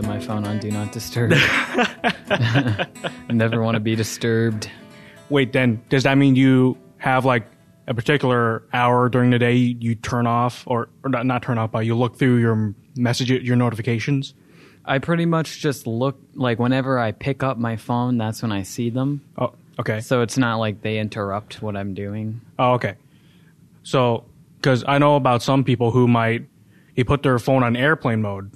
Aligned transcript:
have 0.00 0.08
my 0.08 0.24
phone 0.24 0.46
on 0.46 0.58
Do 0.58 0.70
Not 0.70 0.92
Disturb. 0.92 1.30
Never 3.30 3.62
want 3.62 3.74
to 3.74 3.80
be 3.80 3.94
disturbed. 3.94 4.70
Wait, 5.28 5.52
then 5.52 5.82
does 5.90 6.04
that 6.04 6.16
mean 6.16 6.36
you 6.36 6.78
have 6.98 7.24
like 7.24 7.46
a 7.86 7.92
particular 7.92 8.62
hour 8.72 9.08
during 9.08 9.30
the 9.30 9.38
day 9.38 9.56
you 9.56 9.94
turn 9.94 10.26
off, 10.26 10.64
or, 10.66 10.88
or 11.04 11.10
not, 11.10 11.26
not 11.26 11.42
turn 11.42 11.58
off, 11.58 11.70
but 11.70 11.80
you 11.80 11.94
look 11.94 12.16
through 12.16 12.36
your 12.36 12.74
message, 12.96 13.30
your 13.30 13.56
notifications? 13.56 14.32
I 14.84 14.98
pretty 14.98 15.26
much 15.26 15.60
just 15.60 15.86
look 15.86 16.18
like 16.34 16.58
whenever 16.58 16.98
I 16.98 17.12
pick 17.12 17.42
up 17.42 17.58
my 17.58 17.76
phone, 17.76 18.16
that's 18.16 18.40
when 18.40 18.52
I 18.52 18.62
see 18.62 18.88
them. 18.88 19.20
Oh, 19.36 19.52
okay. 19.78 20.00
So 20.00 20.22
it's 20.22 20.38
not 20.38 20.56
like 20.56 20.80
they 20.80 20.98
interrupt 20.98 21.60
what 21.60 21.76
I'm 21.76 21.92
doing. 21.92 22.40
Oh, 22.58 22.72
okay. 22.74 22.94
So, 23.82 24.24
because 24.56 24.82
I 24.88 24.98
know 24.98 25.16
about 25.16 25.42
some 25.42 25.62
people 25.62 25.90
who 25.90 26.08
might, 26.08 26.46
he 26.94 27.04
put 27.04 27.22
their 27.22 27.38
phone 27.38 27.62
on 27.62 27.76
airplane 27.76 28.22
mode. 28.22 28.50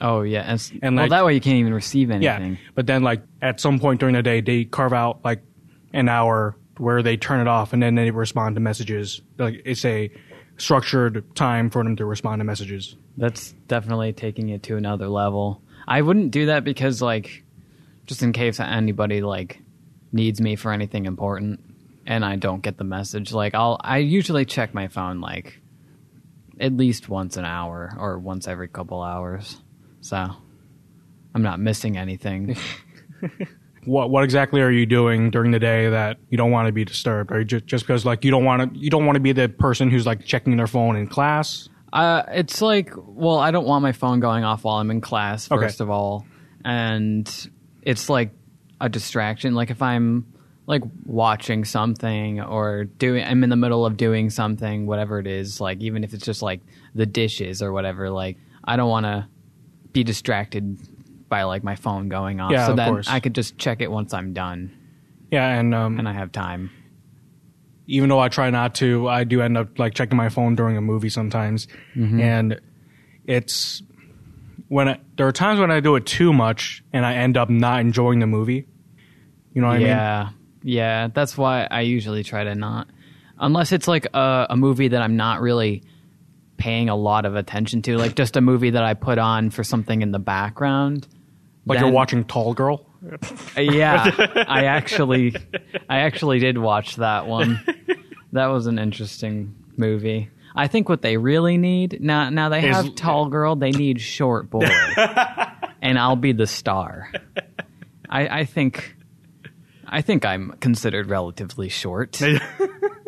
Oh 0.00 0.22
yeah, 0.22 0.42
and, 0.50 0.78
And, 0.82 0.96
well 0.96 1.08
that 1.08 1.24
way 1.24 1.34
you 1.34 1.40
can't 1.40 1.56
even 1.56 1.74
receive 1.74 2.10
anything. 2.10 2.52
Yeah. 2.52 2.58
But 2.74 2.86
then, 2.86 3.02
like, 3.02 3.22
at 3.42 3.60
some 3.60 3.78
point 3.78 4.00
during 4.00 4.14
the 4.14 4.22
day, 4.22 4.40
they 4.40 4.64
carve 4.64 4.92
out 4.92 5.24
like 5.24 5.42
an 5.92 6.08
hour 6.08 6.56
where 6.78 7.02
they 7.02 7.16
turn 7.16 7.40
it 7.40 7.48
off 7.48 7.72
and 7.72 7.82
then 7.82 7.94
they 7.94 8.10
respond 8.10 8.56
to 8.56 8.60
messages. 8.60 9.20
Like, 9.36 9.60
it's 9.64 9.84
a 9.84 10.10
structured 10.60 11.34
time 11.34 11.70
for 11.70 11.82
them 11.82 11.96
to 11.96 12.04
respond 12.04 12.40
to 12.40 12.44
messages. 12.44 12.96
That's 13.16 13.52
definitely 13.66 14.12
taking 14.12 14.50
it 14.50 14.62
to 14.64 14.76
another 14.76 15.08
level. 15.08 15.62
I 15.88 16.02
wouldn't 16.02 16.30
do 16.30 16.46
that 16.46 16.64
because 16.64 17.02
like 17.02 17.44
just 18.06 18.22
in 18.22 18.32
case 18.32 18.60
anybody 18.60 19.22
like 19.22 19.60
needs 20.12 20.40
me 20.40 20.56
for 20.56 20.72
anything 20.72 21.06
important 21.06 21.60
and 22.06 22.24
I 22.24 22.36
don't 22.36 22.62
get 22.62 22.76
the 22.76 22.84
message, 22.84 23.32
like 23.32 23.54
I'll 23.54 23.78
I 23.80 23.98
usually 23.98 24.44
check 24.44 24.74
my 24.74 24.88
phone 24.88 25.20
like 25.20 25.60
at 26.60 26.76
least 26.76 27.08
once 27.08 27.36
an 27.36 27.44
hour 27.44 27.94
or 27.98 28.18
once 28.18 28.46
every 28.46 28.68
couple 28.68 29.02
hours. 29.02 29.60
So 30.00 30.16
I'm 31.34 31.42
not 31.42 31.60
missing 31.60 31.96
anything. 31.96 32.56
What 33.86 34.10
what 34.10 34.24
exactly 34.24 34.60
are 34.60 34.70
you 34.70 34.84
doing 34.84 35.30
during 35.30 35.52
the 35.52 35.58
day 35.58 35.88
that 35.88 36.18
you 36.28 36.36
don't 36.36 36.50
want 36.50 36.66
to 36.66 36.72
be 36.72 36.84
disturbed? 36.84 37.32
Are 37.32 37.38
you 37.38 37.46
just 37.46 37.64
just 37.64 37.84
because 37.86 38.04
like 38.04 38.26
you 38.26 38.30
don't 38.30 38.44
want 38.44 38.74
to 38.74 38.78
you 38.78 38.90
don't 38.90 39.06
want 39.06 39.16
to 39.16 39.20
be 39.20 39.32
the 39.32 39.48
person 39.48 39.88
who's 39.90 40.04
like 40.04 40.22
checking 40.26 40.58
their 40.58 40.66
phone 40.66 40.96
in 40.96 41.06
class? 41.06 41.66
Uh, 41.90 42.22
it's 42.28 42.60
like, 42.60 42.92
well, 42.94 43.38
I 43.38 43.50
don't 43.50 43.64
want 43.66 43.82
my 43.82 43.92
phone 43.92 44.20
going 44.20 44.44
off 44.44 44.64
while 44.64 44.76
I'm 44.76 44.90
in 44.90 45.00
class, 45.00 45.50
Okay. 45.50 45.64
first 45.64 45.80
of 45.80 45.88
all. 45.88 46.26
And 46.62 47.26
it's 47.80 48.10
like 48.10 48.32
a 48.82 48.90
distraction. 48.90 49.54
Like 49.54 49.70
if 49.70 49.80
I'm 49.80 50.26
like 50.66 50.82
watching 51.06 51.64
something 51.64 52.38
or 52.42 52.84
doing, 52.84 53.24
I'm 53.24 53.42
in 53.42 53.48
the 53.48 53.56
middle 53.56 53.86
of 53.86 53.96
doing 53.96 54.28
something, 54.28 54.86
whatever 54.86 55.18
it 55.20 55.26
is, 55.26 55.58
like 55.58 55.80
even 55.80 56.04
if 56.04 56.12
it's 56.12 56.24
just 56.26 56.42
like 56.42 56.60
the 56.94 57.06
dishes 57.06 57.62
or 57.62 57.72
whatever, 57.72 58.10
like 58.10 58.36
I 58.62 58.76
don't 58.76 58.90
want 58.90 59.06
to 59.06 59.26
be 59.92 60.04
distracted 60.04 60.78
by 61.28 61.42
like 61.44 61.62
my 61.64 61.76
phone 61.76 62.08
going 62.08 62.40
off. 62.40 62.50
Yeah, 62.52 62.66
so 62.66 62.72
of 62.72 62.76
then 62.76 62.88
course. 62.92 63.08
I 63.08 63.20
could 63.20 63.34
just 63.34 63.56
check 63.58 63.80
it 63.80 63.90
once 63.90 64.12
I'm 64.14 64.32
done 64.32 64.76
Yeah, 65.30 65.46
and 65.48 65.74
um, 65.74 65.98
and 65.98 66.08
I 66.08 66.12
have 66.12 66.32
time. 66.32 66.70
even 67.86 68.08
though 68.08 68.18
I 68.20 68.28
try 68.28 68.50
not 68.50 68.74
to, 68.76 69.08
I 69.08 69.24
do 69.24 69.40
end 69.40 69.56
up 69.56 69.78
like 69.78 69.94
checking 69.94 70.16
my 70.16 70.28
phone 70.28 70.54
during 70.56 70.76
a 70.76 70.80
movie 70.80 71.08
sometimes, 71.08 71.66
Mm-hmm. 71.96 72.20
and 72.20 72.60
it's 73.26 73.82
when 74.68 74.88
I, 74.88 75.00
there 75.16 75.26
are 75.26 75.32
times 75.32 75.58
when 75.60 75.70
I 75.70 75.80
do 75.80 75.96
it 75.96 76.06
too 76.06 76.32
much 76.32 76.82
and 76.92 77.04
I 77.04 77.14
end 77.14 77.36
up 77.36 77.50
not 77.50 77.80
enjoying 77.80 78.20
the 78.20 78.26
movie. 78.26 78.66
You 79.52 79.60
know 79.62 79.66
what 79.68 79.74
I 79.74 79.78
mean? 79.78 79.86
yeah, 79.88 80.28
yeah. 80.62 81.08
That's 81.12 81.36
why 81.36 81.66
I 81.70 81.80
usually 81.80 82.22
try 82.22 82.44
to 82.44 82.54
not, 82.54 82.88
unless 83.38 83.72
it's 83.72 83.88
like 83.88 84.06
a, 84.14 84.46
a 84.50 84.56
movie 84.56 84.88
that 84.88 85.02
I'm 85.02 85.16
not 85.16 85.40
really 85.40 85.82
paying 86.60 86.88
a 86.88 86.94
lot 86.96 87.24
of 87.24 87.34
attention 87.34 87.82
to, 87.82 87.96
like 87.98 88.14
just 88.14 88.36
a 88.36 88.40
movie 88.40 88.70
that 88.70 88.84
I 88.84 88.94
put 88.94 89.18
on 89.18 89.50
for 89.50 89.64
something 89.64 90.02
in 90.02 90.12
the 90.12 90.18
background. 90.20 91.08
Like 91.66 91.80
you're 91.80 91.90
watching 91.90 92.24
Tall 92.24 92.54
Girl. 92.54 92.86
Uh, 93.56 93.60
Yeah, 93.60 94.10
I 94.48 94.66
actually, 94.66 95.34
I 95.88 96.00
actually 96.00 96.38
did 96.38 96.58
watch 96.58 96.96
that 96.96 97.26
one. 97.26 97.60
That 98.32 98.46
was 98.46 98.66
an 98.66 98.78
interesting 98.78 99.54
movie. 99.76 100.30
I 100.54 100.66
think 100.68 100.88
what 100.88 101.00
they 101.02 101.16
really 101.16 101.56
need 101.58 101.98
now, 102.00 102.28
now 102.30 102.48
they 102.48 102.68
Is- 102.68 102.76
have 102.76 102.94
tall 102.94 103.28
girl, 103.28 103.56
they 103.56 103.70
need 103.70 104.00
short 104.00 104.50
boy, 104.50 104.66
and 105.82 105.98
I'll 105.98 106.16
be 106.16 106.32
the 106.32 106.46
star. 106.46 107.10
I, 108.08 108.40
I 108.40 108.44
think, 108.44 108.96
I 109.86 110.02
think 110.02 110.24
I'm 110.24 110.52
considered 110.60 111.08
relatively 111.08 111.68
short, 111.68 112.20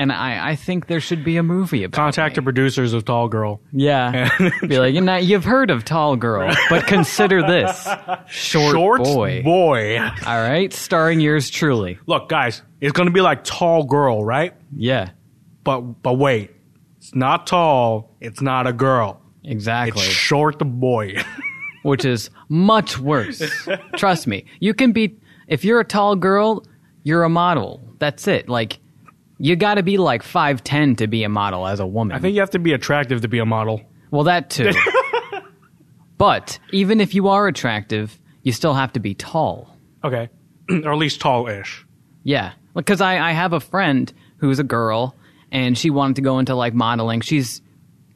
and 0.00 0.10
I, 0.12 0.50
I 0.52 0.56
think 0.56 0.86
there 0.86 1.00
should 1.00 1.22
be 1.24 1.36
a 1.36 1.42
movie 1.42 1.84
about. 1.84 1.96
Contact 1.96 2.36
the 2.36 2.42
producers 2.42 2.94
of 2.94 3.04
Tall 3.04 3.28
Girl. 3.28 3.60
Yeah, 3.72 4.30
be 4.66 4.78
like, 4.78 4.94
you 4.94 5.00
know, 5.02 5.16
you've 5.16 5.44
heard 5.44 5.70
of 5.70 5.84
tall 5.84 6.16
girl, 6.16 6.54
but 6.70 6.86
consider 6.86 7.42
this 7.42 7.86
short, 8.28 8.74
Short 8.74 9.02
boy. 9.04 9.42
boy. 9.42 9.98
All 10.00 10.40
right, 10.42 10.72
starring 10.72 11.20
yours 11.20 11.50
truly. 11.50 11.98
Look, 12.06 12.28
guys, 12.28 12.62
it's 12.80 12.92
gonna 12.92 13.10
be 13.10 13.20
like 13.20 13.44
Tall 13.44 13.84
Girl, 13.84 14.24
right? 14.24 14.54
Yeah, 14.74 15.10
But 15.64 15.80
but 16.02 16.14
wait, 16.14 16.50
it's 16.98 17.14
not 17.14 17.46
tall. 17.46 18.16
It's 18.20 18.40
not 18.40 18.66
a 18.66 18.72
girl. 18.72 19.20
It's 19.44 19.52
exactly. 19.52 20.02
short 20.02 20.58
boy. 20.58 21.16
Which 21.82 22.04
is 22.04 22.28
much 22.48 22.98
worse. 22.98 23.42
Trust 23.96 24.26
me. 24.26 24.44
You 24.60 24.74
can 24.74 24.92
be 24.92 25.16
if 25.48 25.64
you're 25.64 25.80
a 25.80 25.84
tall 25.84 26.16
girl, 26.16 26.64
you're 27.04 27.22
a 27.24 27.28
model. 27.30 27.80
That's 27.98 28.26
it. 28.28 28.48
Like 28.48 28.79
you 29.42 29.56
got 29.56 29.74
to 29.74 29.82
be 29.82 29.96
like 29.96 30.22
5'10 30.22 30.98
to 30.98 31.06
be 31.06 31.24
a 31.24 31.28
model 31.28 31.66
as 31.66 31.80
a 31.80 31.86
woman. 31.86 32.14
I 32.16 32.20
think 32.20 32.34
you 32.34 32.40
have 32.40 32.50
to 32.50 32.58
be 32.58 32.72
attractive 32.74 33.22
to 33.22 33.28
be 33.28 33.38
a 33.38 33.46
model. 33.46 33.80
well, 34.10 34.24
that 34.24 34.50
too. 34.50 34.70
but 36.18 36.58
even 36.72 37.00
if 37.00 37.14
you 37.14 37.28
are 37.28 37.46
attractive, 37.48 38.18
you 38.42 38.52
still 38.52 38.74
have 38.74 38.92
to 38.94 39.00
be 39.00 39.14
tall. 39.14 39.74
Okay, 40.04 40.28
or 40.70 40.92
at 40.92 40.98
least 40.98 41.20
tall-ish. 41.20 41.84
Yeah, 42.22 42.52
because 42.74 43.00
I, 43.00 43.18
I 43.30 43.32
have 43.32 43.52
a 43.52 43.60
friend 43.60 44.12
who's 44.38 44.58
a 44.58 44.64
girl, 44.64 45.14
and 45.50 45.76
she 45.76 45.90
wanted 45.90 46.16
to 46.16 46.22
go 46.22 46.38
into 46.38 46.54
like 46.54 46.74
modeling. 46.74 47.20
She's 47.22 47.62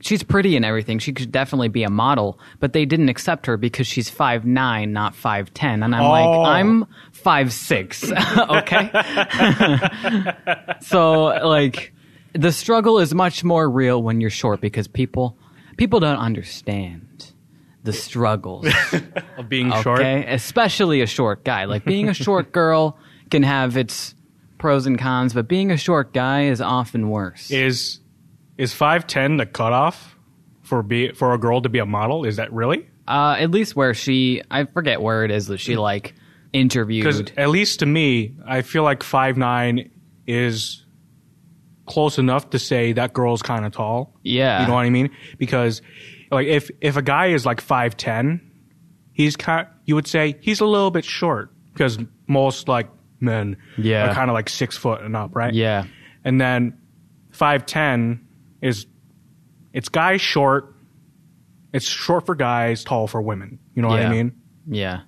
she's 0.01 0.23
pretty 0.23 0.57
and 0.57 0.65
everything. 0.65 0.99
She 0.99 1.13
could 1.13 1.33
definitely 1.33 1.69
be 1.69 1.83
a 1.85 1.91
model, 1.91 2.39
but 2.61 2.73
they 2.75 2.85
didn't 2.85 3.09
accept 3.09 3.47
her 3.47 3.57
because 3.57 3.87
she's 3.87 4.09
five 4.11 4.45
nine, 4.45 4.93
not 4.93 5.15
five 5.15 5.53
ten. 5.55 5.83
And 5.83 5.95
I'm 5.95 6.03
Oh. 6.03 6.09
like, 6.11 6.49
I'm 6.61 6.87
five 7.25 7.53
six. 7.53 8.05
okay, 8.39 8.91
so 10.81 11.25
like 11.25 11.93
the 12.35 12.53
struggle 12.53 12.99
is 12.99 13.15
much 13.15 13.43
more 13.43 13.69
real 13.69 14.03
when 14.03 14.21
you're 14.21 14.31
short 14.31 14.61
because 14.61 14.87
people 14.87 15.37
people 15.77 15.99
don't 15.99 16.19
understand 16.19 17.33
the 17.83 17.93
struggles. 17.93 18.67
Of 19.37 19.49
being 19.49 19.73
short. 19.83 20.01
Okay, 20.01 20.25
especially 20.33 21.01
a 21.01 21.07
short 21.07 21.45
guy. 21.45 21.65
Like 21.65 21.85
being 21.85 22.09
a 22.09 22.15
short 22.15 22.53
girl 22.53 22.99
can 23.31 23.43
have 23.43 23.77
its 23.77 24.15
pros 24.59 24.87
and 24.87 24.97
cons, 24.99 25.35
but 25.35 25.49
being 25.49 25.73
a 25.73 25.77
short 25.77 26.13
guy 26.13 26.45
is 26.45 26.61
often 26.61 27.11
worse. 27.11 27.51
Is 27.51 27.99
is 28.57 28.73
five 28.73 29.07
ten 29.09 29.39
the 29.39 29.47
cutoff 29.47 30.17
for 30.63 30.83
be 30.83 31.13
for 31.13 31.35
a 31.35 31.39
girl 31.39 31.63
to 31.63 31.69
be 31.69 31.81
a 31.81 31.87
model? 31.87 32.25
Is 32.25 32.37
that 32.37 32.53
really? 32.53 32.89
Uh, 33.07 33.37
at 33.39 33.51
least 33.51 33.77
where 33.77 33.93
she, 33.93 34.41
I 34.51 34.65
forget 34.65 35.03
where 35.03 35.25
it 35.25 35.31
is 35.31 35.49
that 35.49 35.59
she 35.59 35.77
like 35.77 36.05
Because 36.05 36.24
interviewed. 36.55 37.33
at 37.37 37.51
least 37.51 37.81
to 37.81 37.87
me, 37.87 38.35
I 38.47 38.63
feel 38.63 38.83
like 38.83 39.03
five 39.03 39.37
nine 39.37 39.91
is 40.27 40.85
close 41.87 42.17
enough 42.19 42.49
to 42.51 42.59
say 42.59 42.93
that 42.93 43.13
girl's 43.13 43.43
kind 43.43 43.67
of 43.67 43.73
tall. 43.73 44.15
Yeah, 44.23 44.63
You 44.63 44.69
know 44.69 44.75
what 44.75 44.87
I 44.87 44.91
mean? 44.91 45.11
Because 45.37 45.83
like 46.31 46.47
if 46.47 46.71
if 46.81 46.97
a 46.97 47.03
guy 47.03 47.27
is 47.27 47.45
like 47.45 47.61
five 47.61 47.97
ten, 47.97 48.41
he's 49.13 49.37
kind. 49.37 49.67
You 49.85 49.95
would 49.97 50.07
say 50.07 50.37
he's 50.41 50.61
a 50.61 50.67
little 50.67 50.91
bit 50.91 51.05
short 51.05 51.53
because 51.75 51.99
most 52.27 52.69
like 52.69 52.89
men 53.21 53.57
Yeah. 53.77 54.11
are 54.11 54.15
kind 54.15 54.31
of 54.31 54.35
like 54.35 54.49
six 54.49 54.77
foot 54.77 55.03
and 55.03 55.15
up, 55.15 55.35
right? 55.37 55.53
yeah, 55.53 55.85
And 56.25 56.41
then 56.41 56.79
five 57.31 57.67
ten 57.67 58.27
is 58.63 58.87
it's 59.73 59.89
guys 59.91 60.21
short. 60.21 60.71
It's 61.73 61.87
short 61.87 62.25
for 62.25 62.35
guys, 62.37 62.85
tall 62.85 63.09
for 63.09 63.21
women. 63.21 63.59
You 63.75 63.83
know 63.83 63.89
what 63.89 64.01
I 64.01 64.09
mean? 64.09 64.33
yeah. 64.69 65.01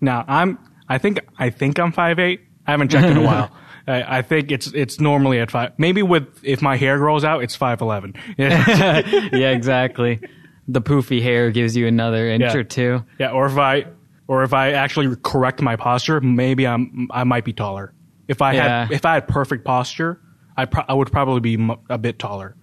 Now 0.00 0.24
I'm 0.28 0.58
I 0.88 0.98
think 0.98 1.20
I 1.38 1.50
think 1.50 1.78
I'm 1.78 1.92
five 1.92 2.18
eight. 2.18 2.40
I 2.66 2.70
haven't 2.72 2.90
checked 2.90 3.06
in 3.08 3.16
a 3.16 3.22
while. 3.22 3.50
I, 3.86 4.18
I 4.18 4.22
think 4.22 4.50
it's 4.50 4.66
it's 4.68 5.00
normally 5.00 5.38
at 5.40 5.50
five. 5.50 5.72
Maybe 5.78 6.02
with 6.02 6.26
if 6.42 6.60
my 6.62 6.76
hair 6.76 6.98
grows 6.98 7.24
out, 7.24 7.42
it's 7.42 7.56
five 7.56 7.80
eleven. 7.80 8.14
Yeah, 8.38 9.50
exactly. 9.50 10.20
The 10.66 10.82
poofy 10.82 11.22
hair 11.22 11.50
gives 11.50 11.76
you 11.76 11.86
another 11.86 12.28
inch 12.28 12.42
Yeah. 12.42 12.54
or 12.56 12.64
two. 12.64 13.04
yeah. 13.18 13.30
Or 13.30 13.46
if 13.46 13.56
I 13.56 13.86
or 14.26 14.42
if 14.42 14.52
I 14.52 14.72
actually 14.72 15.16
correct 15.22 15.62
my 15.62 15.76
posture, 15.76 16.20
maybe 16.20 16.66
I'm 16.66 17.08
I 17.10 17.24
might 17.24 17.44
be 17.44 17.52
taller. 17.54 17.94
If 18.28 18.42
I 18.42 18.52
Yeah. 18.54 18.84
had 18.86 18.92
if 18.92 19.06
I 19.06 19.14
had 19.14 19.28
perfect 19.28 19.64
posture, 19.64 20.20
I 20.56 20.66
pro- 20.66 20.84
I 20.88 20.92
would 20.94 21.10
probably 21.10 21.40
be 21.40 21.54
m- 21.54 21.76
a 21.88 21.96
bit 21.98 22.18
taller. 22.18 22.54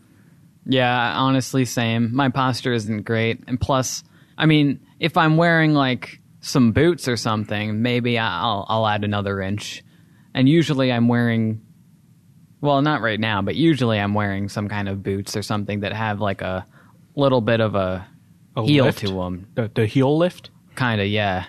Yeah, 0.68 1.14
honestly, 1.18 1.66
same. 1.66 2.14
My 2.16 2.30
posture 2.30 2.74
isn't 2.74 3.04
great, 3.04 3.44
and 3.48 3.60
plus, 3.62 4.04
I 4.38 4.46
mean, 4.48 4.80
if 5.00 5.16
I'm 5.18 5.38
wearing 5.38 5.74
like 5.74 6.20
some 6.46 6.72
boots 6.72 7.08
or 7.08 7.18
something, 7.18 7.82
maybe 7.82 8.20
I'll 8.20 8.66
I'll 8.70 8.88
add 8.88 9.04
another 9.04 9.42
inch. 9.42 9.84
And 10.34 10.48
usually, 10.48 10.92
I'm 10.92 11.08
wearing, 11.08 11.62
well, 12.62 12.82
not 12.82 13.02
right 13.02 13.20
now, 13.20 13.42
but 13.42 13.56
usually 13.56 14.00
I'm 14.00 14.14
wearing 14.14 14.50
some 14.50 14.68
kind 14.68 14.88
of 14.90 15.02
boots 15.02 15.36
or 15.36 15.42
something 15.42 15.80
that 15.80 15.94
have 15.94 16.20
like 16.22 16.42
a 16.42 16.66
little 17.16 17.42
bit 17.42 17.62
of 17.62 17.74
a 17.76 18.06
A 18.56 18.64
heel 18.64 18.86
lift? 18.86 19.00
to 19.00 19.08
them. 19.08 19.48
The, 19.56 19.72
the 19.74 19.86
heel 19.88 20.18
lift. 20.18 20.50
kind 20.76 21.02
of 21.02 21.08
yeah. 21.08 21.46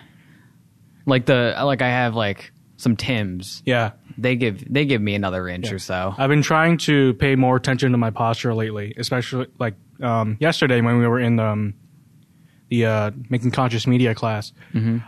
Like 1.05 1.25
the 1.25 1.53
like 1.63 1.81
I 1.81 1.89
have 1.89 2.15
like 2.15 2.51
some 2.77 2.95
Tims. 2.95 3.61
Yeah. 3.65 3.91
They 4.17 4.35
give 4.35 4.71
they 4.73 4.85
give 4.85 5.01
me 5.01 5.15
another 5.15 5.47
inch 5.47 5.71
or 5.71 5.79
so. 5.79 6.15
I've 6.17 6.29
been 6.29 6.41
trying 6.41 6.77
to 6.79 7.13
pay 7.15 7.35
more 7.35 7.55
attention 7.55 7.91
to 7.91 7.97
my 7.97 8.09
posture 8.09 8.55
lately, 8.55 8.93
especially 8.97 9.47
like 9.59 9.75
um, 10.01 10.37
yesterday 10.39 10.81
when 10.81 10.97
we 10.97 11.07
were 11.07 11.19
in 11.19 11.35
the, 11.37 11.45
um, 11.45 11.73
the 12.69 12.85
uh, 12.85 13.11
making 13.29 13.51
conscious 13.51 13.87
media 13.87 14.13
class. 14.15 14.51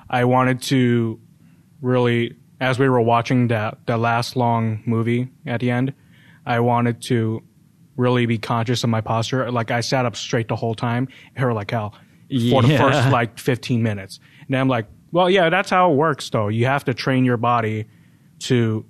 I 0.09 0.25
wanted 0.25 0.61
to 0.63 1.19
really, 1.81 2.35
as 2.61 2.79
we 2.79 2.87
were 2.89 3.01
watching 3.01 3.47
that 3.49 3.77
the 3.85 3.97
last 3.97 4.35
long 4.35 4.81
movie 4.85 5.29
at 5.45 5.59
the 5.59 5.71
end, 5.71 5.93
I 6.45 6.59
wanted 6.61 7.01
to 7.03 7.43
really 7.95 8.25
be 8.25 8.37
conscious 8.37 8.83
of 8.83 8.89
my 8.89 9.01
posture. 9.01 9.51
Like 9.51 9.71
I 9.71 9.81
sat 9.81 10.05
up 10.05 10.15
straight 10.15 10.47
the 10.47 10.55
whole 10.55 10.75
time, 10.75 11.07
hurt 11.35 11.53
like 11.53 11.71
hell 11.71 11.93
for 12.51 12.61
the 12.61 12.77
first 12.77 13.09
like 13.11 13.37
15 13.39 13.81
minutes, 13.83 14.19
and 14.47 14.55
I'm 14.55 14.67
like, 14.69 14.87
well, 15.11 15.29
yeah, 15.29 15.49
that's 15.49 15.69
how 15.71 15.91
it 15.91 15.95
works, 15.95 16.29
though. 16.29 16.47
You 16.49 16.65
have 16.67 16.85
to 16.85 16.93
train 16.93 17.25
your 17.25 17.37
body 17.37 17.85
to 18.41 18.85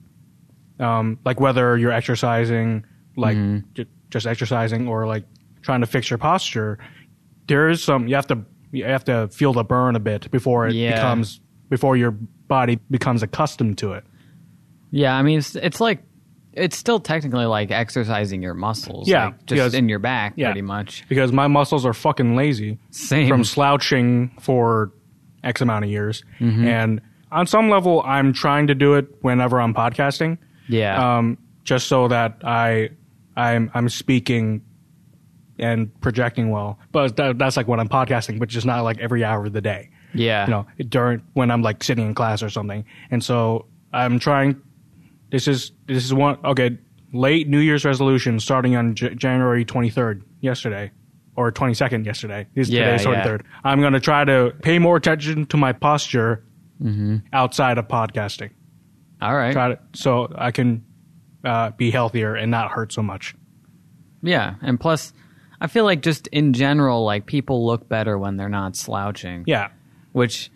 um, 0.80 1.18
like 1.25 1.39
whether 1.39 1.77
you're 1.77 1.92
exercising, 1.92 2.86
like 3.16 3.38
ju- 3.74 3.86
just 4.10 4.27
exercising, 4.27 4.88
or 4.88 5.07
like 5.07 5.24
trying 5.62 5.81
to 5.81 5.88
fix 5.88 6.10
your 6.10 6.18
posture, 6.18 6.77
there 7.48 7.69
is 7.69 7.81
some 7.83 8.07
you 8.07 8.16
have 8.16 8.27
to 8.27 8.39
you 8.71 8.86
have 8.86 9.04
to 9.06 9.27
feel 9.30 9.54
the 9.54 9.63
burn 9.63 9.95
a 9.95 10.00
bit 10.00 10.30
before 10.31 10.68
it 10.68 10.74
Yeah. 10.74 10.95
becomes 10.95 11.39
before 11.69 11.95
your 11.98 12.12
body 12.12 12.80
becomes 12.89 13.21
accustomed 13.24 13.77
to 13.80 13.94
it. 13.94 14.04
Yeah, 14.92 15.16
I 15.16 15.21
mean 15.21 15.39
it's 15.39 15.56
it's 15.56 15.80
like 15.80 16.04
it's 16.54 16.75
still 16.75 17.00
technically 17.00 17.45
like 17.45 17.71
exercising 17.71 18.42
your 18.42 18.54
muscles. 18.56 19.07
Yeah, 19.07 19.25
like, 19.25 19.33
just 19.45 19.50
because- 19.50 19.74
in 19.75 19.88
your 19.88 20.00
back, 20.00 20.33
yeah. 20.36 20.48
pretty 20.48 20.62
much. 20.63 21.06
Because 21.07 21.31
my 21.31 21.48
muscles 21.48 21.86
are 21.86 21.94
fucking 21.94 22.36
lazy 22.36 22.80
Same. 22.89 23.27
from 23.30 23.44
slouching 23.44 24.31
for 24.39 24.92
X 25.44 25.62
amount 25.62 25.86
of 25.86 25.92
years, 25.92 26.24
and 26.39 27.01
on 27.31 27.45
some 27.48 27.69
level, 27.69 28.01
I'm 28.04 28.33
trying 28.33 28.68
to 28.68 28.75
do 28.75 28.95
it 28.95 29.07
whenever 29.21 29.62
I'm 29.62 29.74
podcasting. 29.74 30.38
yeah, 30.68 31.18
um, 31.18 31.38
just 31.63 31.88
so 31.88 32.07
that 32.07 32.39
I 32.44 32.89
I'm 33.38 33.69
I'm 33.75 33.88
speaking 33.89 34.62
and 35.59 35.89
projecting 36.01 36.50
well. 36.50 36.79
But 36.91 37.15
that, 37.17 37.38
that's 37.38 37.57
like 37.57 37.67
when 37.67 37.79
I'm 37.79 37.89
podcasting, 37.89 38.39
but 38.39 38.50
just 38.50 38.65
not 38.65 38.81
like 38.81 38.97
every 39.00 39.23
hour 39.23 39.45
of 39.45 39.53
the 39.53 39.61
day. 39.61 39.89
yeah. 40.13 40.45
You 40.45 40.51
know, 40.51 40.67
during 40.88 41.21
when 41.33 41.51
I'm 41.51 41.61
like 41.61 41.83
sitting 41.83 42.06
in 42.07 42.15
class 42.15 42.41
or 42.44 42.50
something. 42.50 42.85
And 43.11 43.23
so 43.23 43.65
I'm 43.94 44.19
trying. 44.19 44.61
This 45.31 45.47
is 45.47 45.71
this 45.88 46.03
is 46.06 46.13
one 46.13 46.38
okay. 46.45 46.77
Late 47.11 47.47
New 47.47 47.59
Year's 47.59 47.85
resolution 47.85 48.39
starting 48.39 48.75
on 48.75 48.94
J- 48.95 49.15
January 49.15 49.65
23rd, 49.65 50.21
yesterday, 50.41 50.91
or 51.35 51.51
22nd 51.51 52.06
yesterday. 52.06 52.45
This 52.53 52.69
Yeah, 52.69 52.85
today's 52.97 53.06
yeah. 53.06 53.23
23rd. 53.25 53.41
I'm 53.63 53.81
going 53.81 53.94
to 53.94 54.00
try 54.00 54.23
to 54.25 54.53
pay 54.61 54.77
more 54.77 54.95
attention 54.97 55.45
to 55.47 55.57
my 55.57 55.73
posture 55.73 56.44
Mm-hmm. 56.81 57.17
outside 57.33 57.77
of 57.77 57.89
podcasting 57.89 58.51
All 59.21 59.35
right. 59.35 59.51
try 59.51 59.67
to 59.67 59.79
so 59.94 60.31
I 60.38 60.51
can 60.51 60.85
uh, 61.44 61.71
be 61.71 61.91
healthier 61.91 62.35
and 62.35 62.50
not 62.50 62.71
hurt 62.71 62.94
so 62.94 63.03
much. 63.03 63.35
Yeah, 64.21 64.56
and 64.61 64.79
plus, 64.79 65.11
I 65.61 65.67
feel 65.67 65.83
like 65.83 66.01
just 66.01 66.27
in 66.27 66.53
general, 66.53 67.03
like 67.03 67.25
people 67.25 67.65
look 67.65 67.88
better 67.89 68.17
when 68.17 68.38
they're 68.38 68.50
not 68.50 68.75
slouching. 68.75 69.44
Yeah, 69.47 69.69
which 70.13 70.51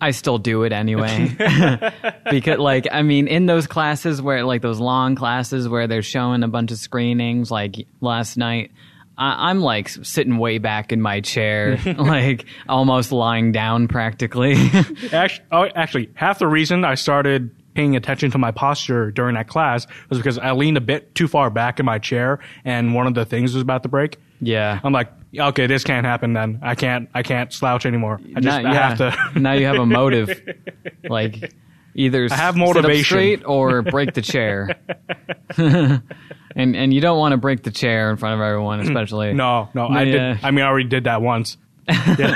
I 0.00 0.10
still 0.10 0.38
do 0.38 0.64
it 0.64 0.72
anyway. 0.72 1.34
because, 2.30 2.58
like, 2.58 2.86
I 2.92 3.02
mean, 3.02 3.26
in 3.26 3.46
those 3.46 3.66
classes 3.66 4.20
where, 4.20 4.44
like, 4.44 4.60
those 4.60 4.80
long 4.80 5.14
classes 5.14 5.68
where 5.68 5.86
they're 5.86 6.02
showing 6.02 6.42
a 6.42 6.48
bunch 6.48 6.72
of 6.72 6.78
screenings, 6.78 7.50
like 7.50 7.86
last 8.00 8.36
night, 8.36 8.72
I- 9.16 9.48
I'm 9.50 9.60
like 9.60 9.88
sitting 9.88 10.36
way 10.38 10.58
back 10.58 10.92
in 10.92 11.00
my 11.00 11.20
chair, 11.20 11.78
like 11.98 12.44
almost 12.68 13.12
lying 13.12 13.52
down 13.52 13.88
practically. 13.88 14.56
actually, 15.12 15.46
oh, 15.52 15.68
actually, 15.74 16.10
half 16.14 16.38
the 16.38 16.48
reason 16.48 16.84
I 16.84 16.96
started 16.96 17.50
paying 17.74 17.96
attention 17.96 18.30
to 18.32 18.38
my 18.38 18.50
posture 18.50 19.10
during 19.10 19.34
that 19.34 19.48
class 19.48 19.86
was 20.08 20.18
because 20.18 20.38
I 20.38 20.52
leaned 20.52 20.76
a 20.76 20.80
bit 20.80 21.14
too 21.14 21.26
far 21.28 21.50
back 21.50 21.80
in 21.80 21.86
my 21.86 21.98
chair, 21.98 22.40
and 22.64 22.94
one 22.94 23.06
of 23.06 23.14
the 23.14 23.24
things 23.24 23.54
was 23.54 23.62
about 23.62 23.82
to 23.84 23.88
break. 23.88 24.18
Yeah. 24.40 24.80
I'm 24.82 24.92
like, 24.92 25.08
okay, 25.38 25.66
this 25.66 25.84
can't 25.84 26.06
happen. 26.06 26.32
Then 26.32 26.58
I 26.62 26.74
can't, 26.74 27.08
I 27.14 27.22
can't 27.22 27.52
slouch 27.52 27.86
anymore. 27.86 28.20
I 28.36 28.40
just, 28.40 28.44
Now- 28.62 28.70
I 28.70 28.74
yeah. 28.74 28.94
have 28.94 29.32
to. 29.34 29.40
now 29.40 29.52
you 29.52 29.66
have 29.66 29.76
a 29.76 29.86
motive. 29.86 30.40
Like, 31.08 31.52
either 31.94 32.28
I 32.30 32.34
have 32.34 32.56
motivation. 32.56 33.04
straight 33.04 33.44
or 33.44 33.82
break 33.94 34.14
the 34.14 34.22
chair. 34.22 34.74
and 35.58 36.02
and 36.76 36.94
you 36.94 37.00
don't 37.00 37.18
want 37.18 37.32
to 37.32 37.36
break 37.36 37.62
the 37.62 37.70
chair 37.70 38.10
in 38.10 38.16
front 38.16 38.34
of 38.34 38.40
everyone, 38.40 38.80
mm. 38.80 38.84
especially. 38.84 39.32
no, 39.34 39.68
no, 39.74 39.86
I 39.86 40.02
Yeah. 40.02 40.34
did. 40.34 40.44
I 40.44 40.50
mean, 40.50 40.64
I 40.64 40.68
already 40.68 40.88
did 40.88 41.04
that 41.04 41.22
once. 41.22 41.56
Yeah. 41.88 42.34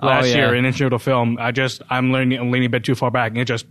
Oh, 0.00 0.06
Last 0.06 0.24
Oh, 0.24 0.26
yeah. 0.28 0.34
year 0.36 0.54
in 0.54 0.64
intro 0.64 0.88
to 0.88 0.98
film, 0.98 1.36
I 1.40 1.50
just 1.50 1.82
I'm 1.90 2.12
leaning, 2.12 2.38
I'm 2.38 2.50
leaning 2.52 2.66
a 2.66 2.70
bit 2.70 2.84
too 2.84 2.94
far 2.94 3.10
back, 3.10 3.30
and 3.32 3.38
it 3.38 3.44
just 3.46 3.66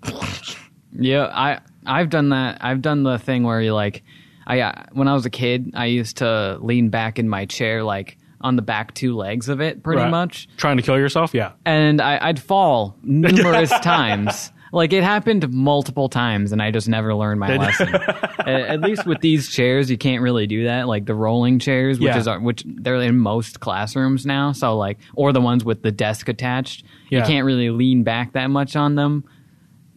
Yeah, 0.91 1.25
I 1.33 1.59
I've 1.85 2.09
done 2.09 2.29
that. 2.29 2.57
I've 2.61 2.81
done 2.81 3.03
the 3.03 3.17
thing 3.17 3.43
where 3.43 3.61
you 3.61 3.73
like, 3.73 4.03
I 4.47 4.59
uh, 4.61 4.83
when 4.91 5.07
I 5.07 5.13
was 5.13 5.25
a 5.25 5.29
kid, 5.29 5.71
I 5.75 5.85
used 5.85 6.17
to 6.17 6.57
lean 6.61 6.89
back 6.89 7.19
in 7.19 7.29
my 7.29 7.45
chair 7.45 7.83
like 7.83 8.17
on 8.41 8.55
the 8.57 8.61
back 8.61 8.93
two 8.93 9.15
legs 9.15 9.47
of 9.47 9.61
it, 9.61 9.83
pretty 9.83 10.01
Right. 10.01 10.11
much, 10.11 10.49
trying 10.57 10.77
to 10.77 10.83
kill 10.83 10.97
yourself. 10.97 11.33
Yeah, 11.33 11.53
and 11.65 12.01
I, 12.01 12.19
I'd 12.21 12.41
fall 12.41 12.97
numerous 13.01 13.69
times. 13.81 14.51
Like 14.73 14.91
it 14.91 15.03
happened 15.03 15.47
multiple 15.53 16.09
times, 16.09 16.51
and 16.51 16.59
I 16.59 16.71
just 16.71 16.89
never 16.89 17.13
learned 17.13 17.39
my 17.39 17.55
lesson. 17.57 17.93
at, 18.39 18.47
at 18.47 18.81
least 18.81 19.05
with 19.05 19.21
these 19.21 19.49
chairs, 19.51 19.89
you 19.91 19.99
can't 19.99 20.23
really 20.23 20.47
do 20.47 20.63
that. 20.65 20.87
Like 20.87 21.05
the 21.05 21.13
rolling 21.13 21.59
chairs, 21.59 21.99
which 21.99 22.07
Yeah. 22.07 22.17
is 22.17 22.41
which 22.41 22.63
they're 22.65 22.95
in 22.99 23.17
most 23.17 23.59
classrooms 23.59 24.25
now. 24.25 24.51
So 24.51 24.75
like, 24.75 24.97
or 25.13 25.31
the 25.31 25.41
ones 25.41 25.63
with 25.63 25.83
the 25.83 25.91
desk 25.91 26.27
attached, 26.27 26.83
you 27.09 27.21
can't 27.21 27.45
really 27.45 27.69
lean 27.69 28.01
back 28.01 28.33
that 28.33 28.47
much 28.49 28.75
on 28.75 28.95
them. 28.95 29.25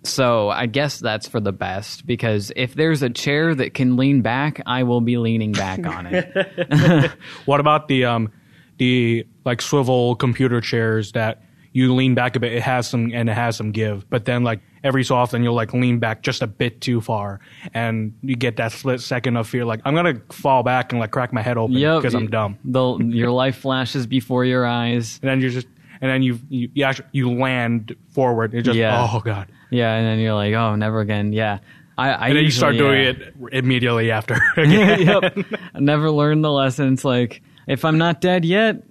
So 0.06 0.48
I 0.50 0.66
guess 0.66 0.98
that's 0.98 1.28
for 1.28 1.40
the 1.40 1.52
best 1.52 2.06
because 2.06 2.52
if 2.56 2.74
there's 2.74 3.02
a 3.02 3.10
chair 3.10 3.54
that 3.54 3.74
can 3.74 3.96
lean 3.96 4.22
back, 4.22 4.60
I 4.66 4.82
will 4.84 5.00
be 5.00 5.16
leaning 5.18 5.52
back 5.52 5.86
on 5.86 6.06
it. 6.06 7.12
What 7.44 7.60
about 7.60 7.88
the 7.88 8.04
um 8.04 8.30
the 8.78 9.26
like 9.44 9.62
swivel 9.62 10.16
computer 10.16 10.60
chairs 10.60 11.12
that 11.12 11.42
you 11.72 11.94
lean 11.94 12.14
back 12.14 12.36
a 12.36 12.40
bit? 12.40 12.52
It 12.52 12.62
has 12.62 12.88
some 12.88 13.12
and 13.12 13.28
it 13.28 13.34
has 13.34 13.56
some 13.56 13.72
give, 13.72 14.08
but 14.08 14.24
then 14.24 14.44
like 14.44 14.60
every 14.84 15.04
so 15.04 15.16
often 15.16 15.42
you'll 15.42 15.54
like 15.54 15.72
lean 15.72 15.98
back 15.98 16.22
just 16.22 16.42
a 16.42 16.46
bit 16.46 16.80
too 16.80 17.00
far, 17.00 17.40
and 17.74 18.14
you 18.22 18.36
get 18.36 18.56
that 18.56 18.72
split 18.72 19.00
second 19.00 19.36
of 19.36 19.48
fear, 19.48 19.64
like 19.64 19.80
I'm 19.84 19.94
gonna 19.94 20.20
fall 20.30 20.62
back 20.62 20.92
and 20.92 21.00
like 21.00 21.10
crack 21.10 21.32
my 21.32 21.42
head 21.42 21.58
open 21.58 21.76
Yep, 21.76 22.00
because 22.02 22.14
I'm 22.14 22.28
dumb. 22.28 22.58
The, 22.64 22.96
your 23.10 23.30
life 23.30 23.56
flashes 23.56 24.06
before 24.06 24.44
your 24.44 24.66
eyes. 24.66 25.18
And 25.22 25.28
then 25.30 25.40
you 25.40 25.50
just 25.50 25.66
and 26.00 26.10
then 26.10 26.22
you 26.22 26.38
you 26.48 26.68
you, 26.74 26.84
actually, 26.84 27.08
you 27.12 27.30
land 27.32 27.94
forward. 28.10 28.54
It 28.54 28.62
just 28.62 28.76
Yeah. 28.76 29.08
oh 29.12 29.20
god, 29.20 29.50
Yeah, 29.70 29.94
and 29.94 30.06
then 30.06 30.18
you're 30.18 30.34
like, 30.34 30.54
oh, 30.54 30.76
never 30.76 31.00
again. 31.00 31.32
Yeah, 31.32 31.58
I. 31.98 32.10
I 32.10 32.28
and 32.28 32.36
then 32.36 32.44
you 32.44 32.50
start 32.50 32.76
doing 32.76 33.02
yeah. 33.02 33.10
it 33.10 33.34
immediately 33.52 34.10
after. 34.10 34.38
yep. 34.56 35.36
I 35.74 35.80
never 35.80 36.10
learned 36.10 36.44
the 36.44 36.52
lesson. 36.52 36.92
It's 36.92 37.04
like 37.04 37.42
if 37.66 37.84
I'm 37.84 37.98
not 37.98 38.20
dead 38.20 38.44
yet, 38.44 38.82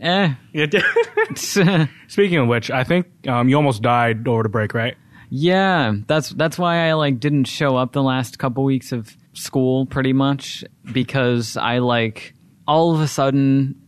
eh. 0.00 0.34
Speaking 1.34 2.38
of 2.38 2.48
which, 2.48 2.70
I 2.70 2.84
think 2.84 3.06
um, 3.28 3.48
you 3.48 3.56
almost 3.56 3.82
died 3.82 4.26
over 4.26 4.42
the 4.42 4.48
break, 4.48 4.74
right? 4.74 4.96
Yeah, 5.30 5.94
that's 6.06 6.30
that's 6.30 6.58
why 6.58 6.88
I 6.88 6.92
like 6.94 7.20
didn't 7.20 7.44
show 7.44 7.76
up 7.76 7.92
the 7.92 8.02
last 8.02 8.38
couple 8.38 8.64
weeks 8.64 8.92
of 8.92 9.16
school 9.32 9.86
pretty 9.86 10.12
much 10.12 10.62
because 10.92 11.56
I 11.56 11.78
like 11.78 12.34
all 12.68 12.94
of 12.94 13.00
a 13.00 13.08
sudden 13.08 13.80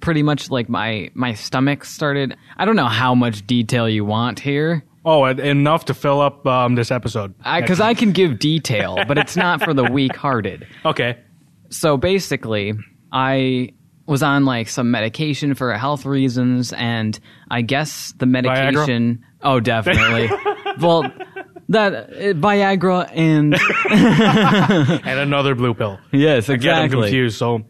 pretty 0.00 0.22
much 0.22 0.50
like 0.50 0.68
my 0.68 1.10
my 1.14 1.32
stomach 1.32 1.86
started 1.86 2.36
I 2.58 2.66
don't 2.66 2.76
know 2.76 2.86
how 2.86 3.14
much 3.14 3.46
detail 3.46 3.88
you 3.88 4.04
want 4.04 4.38
here 4.40 4.84
Oh, 5.04 5.24
enough 5.26 5.84
to 5.86 5.94
fill 5.94 6.20
up 6.20 6.46
um, 6.46 6.74
this 6.76 6.90
episode. 6.90 7.34
cuz 7.66 7.80
I, 7.80 7.94
can 7.94 8.12
give 8.12 8.38
detail 8.38 8.98
but 9.06 9.18
it's 9.18 9.36
not 9.36 9.62
for 9.62 9.74
the 9.74 9.84
weak-hearted. 9.84 10.66
Okay. 10.86 11.18
So 11.70 11.96
basically, 11.96 12.72
I 13.12 13.70
was 14.06 14.22
on 14.22 14.44
like 14.44 14.68
some 14.68 14.90
medication 14.90 15.54
for 15.54 15.72
health 15.74 16.04
reasons 16.06 16.72
and 16.72 17.18
I 17.50 17.62
guess 17.62 18.12
the 18.18 18.26
medication 18.26 19.24
Oh, 19.44 19.60
definitely. 19.60 20.30
well, 20.80 21.02
that 21.68 21.94
uh, 21.94 22.08
Viagra 22.32 23.10
and 23.14 23.54
And 25.06 25.20
another 25.20 25.54
blue 25.54 25.74
pill. 25.74 25.98
yes, 26.12 26.46
Get 26.46 26.46
them 26.46 26.54
exactly. 26.56 27.00
confused. 27.02 27.38
So 27.38 27.62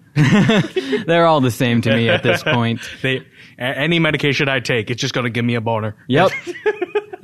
They're 1.07 1.27
all 1.27 1.41
the 1.41 1.51
same 1.51 1.81
to 1.83 1.95
me 1.95 2.09
at 2.09 2.23
this 2.23 2.43
point. 2.45 2.81
they, 3.03 3.27
any 3.59 3.99
medication 3.99 4.49
I 4.49 4.61
take, 4.61 4.91
it's 4.91 5.01
just 5.01 5.15
going 5.15 5.25
to 5.25 5.31
give 5.31 5.45
me 5.45 5.57
a 5.57 5.61
boner. 5.61 5.97
Yep. 6.09 6.31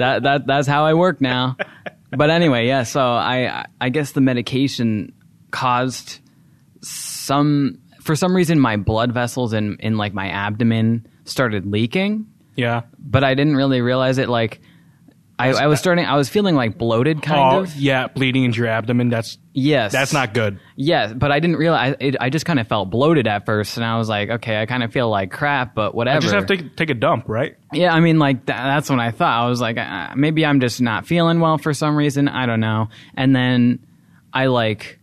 That 0.01 0.25
that 0.25 0.47
that's 0.47 0.67
how 0.69 0.85
I 0.85 0.95
work 0.95 1.21
now. 1.21 1.57
But 2.13 2.29
anyway, 2.29 2.67
yeah, 2.67 2.83
so 2.83 3.01
I 3.01 3.67
I 3.81 3.89
guess 3.89 4.11
the 4.13 4.21
medication 4.21 5.13
caused 5.53 6.19
some 6.83 7.79
for 8.03 8.17
some 8.17 8.35
reason 8.35 8.59
my 8.59 8.77
blood 8.77 9.13
vessels 9.13 9.53
in 9.53 9.77
in 9.79 9.97
like 9.97 10.13
my 10.13 10.29
abdomen 10.29 11.07
started 11.25 11.67
leaking, 11.67 12.27
Yeah. 12.57 12.83
but 12.99 13.23
I 13.23 13.35
didn't 13.35 13.55
really 13.55 13.81
realize 13.81 14.19
it 14.19 14.29
like 14.29 14.61
I, 15.41 15.65
I 15.65 15.67
was 15.67 15.79
starting. 15.79 16.05
I 16.05 16.17
was 16.17 16.29
feeling 16.29 16.55
like 16.55 16.77
bloated, 16.79 17.23
kind 17.23 17.57
oh 17.57 17.61
of. 17.61 17.75
yeah, 17.77 18.09
bleeding 18.09 18.45
into 18.45 18.59
your 18.59 18.69
abdomen. 18.69 19.09
That's 19.09 19.39
Yes, 19.53 19.91
that's 19.93 20.13
not 20.13 20.33
good. 20.35 20.61
Yes, 20.77 21.13
but 21.13 21.33
I 21.33 21.41
didn't 21.41 21.57
realize. 21.57 21.97
It, 21.99 22.17
I 22.21 22.31
just 22.31 22.47
kind 22.47 22.61
of 22.61 22.69
felt 22.69 22.91
bloated 22.91 23.27
at 23.27 23.47
first, 23.47 23.77
and 23.77 23.85
I 23.85 23.99
was 23.99 24.09
like, 24.09 24.31
okay, 24.31 24.61
I 24.61 24.67
kind 24.67 24.83
of 24.83 24.93
feel 24.93 25.09
like 25.11 25.31
crap, 25.33 25.75
but 25.75 25.95
whatever. 25.95 26.19
I 26.19 26.21
just 26.21 26.35
have 26.35 26.47
to 26.47 26.57
take 26.71 26.91
a 26.91 26.95
dump, 26.95 27.29
right? 27.29 27.57
Yeah, 27.73 27.93
I 27.93 28.01
mean, 28.01 28.19
like 28.19 28.47
tha- 28.47 28.53
that's 28.53 28.89
when 28.89 29.01
I 29.01 29.11
thought 29.11 29.45
I 29.45 29.49
was 29.49 29.61
like, 29.61 29.77
uh, 29.79 30.13
maybe 30.17 30.47
I'm 30.47 30.61
just 30.61 30.81
not 30.81 31.07
feeling 31.07 31.41
well 31.41 31.59
for 31.59 31.75
some 31.75 31.97
reason. 31.97 32.29
I 32.29 32.47
don't 32.47 32.61
know. 32.61 32.89
And 33.17 33.35
then 33.35 33.81
I 34.33 34.47
like, 34.47 34.99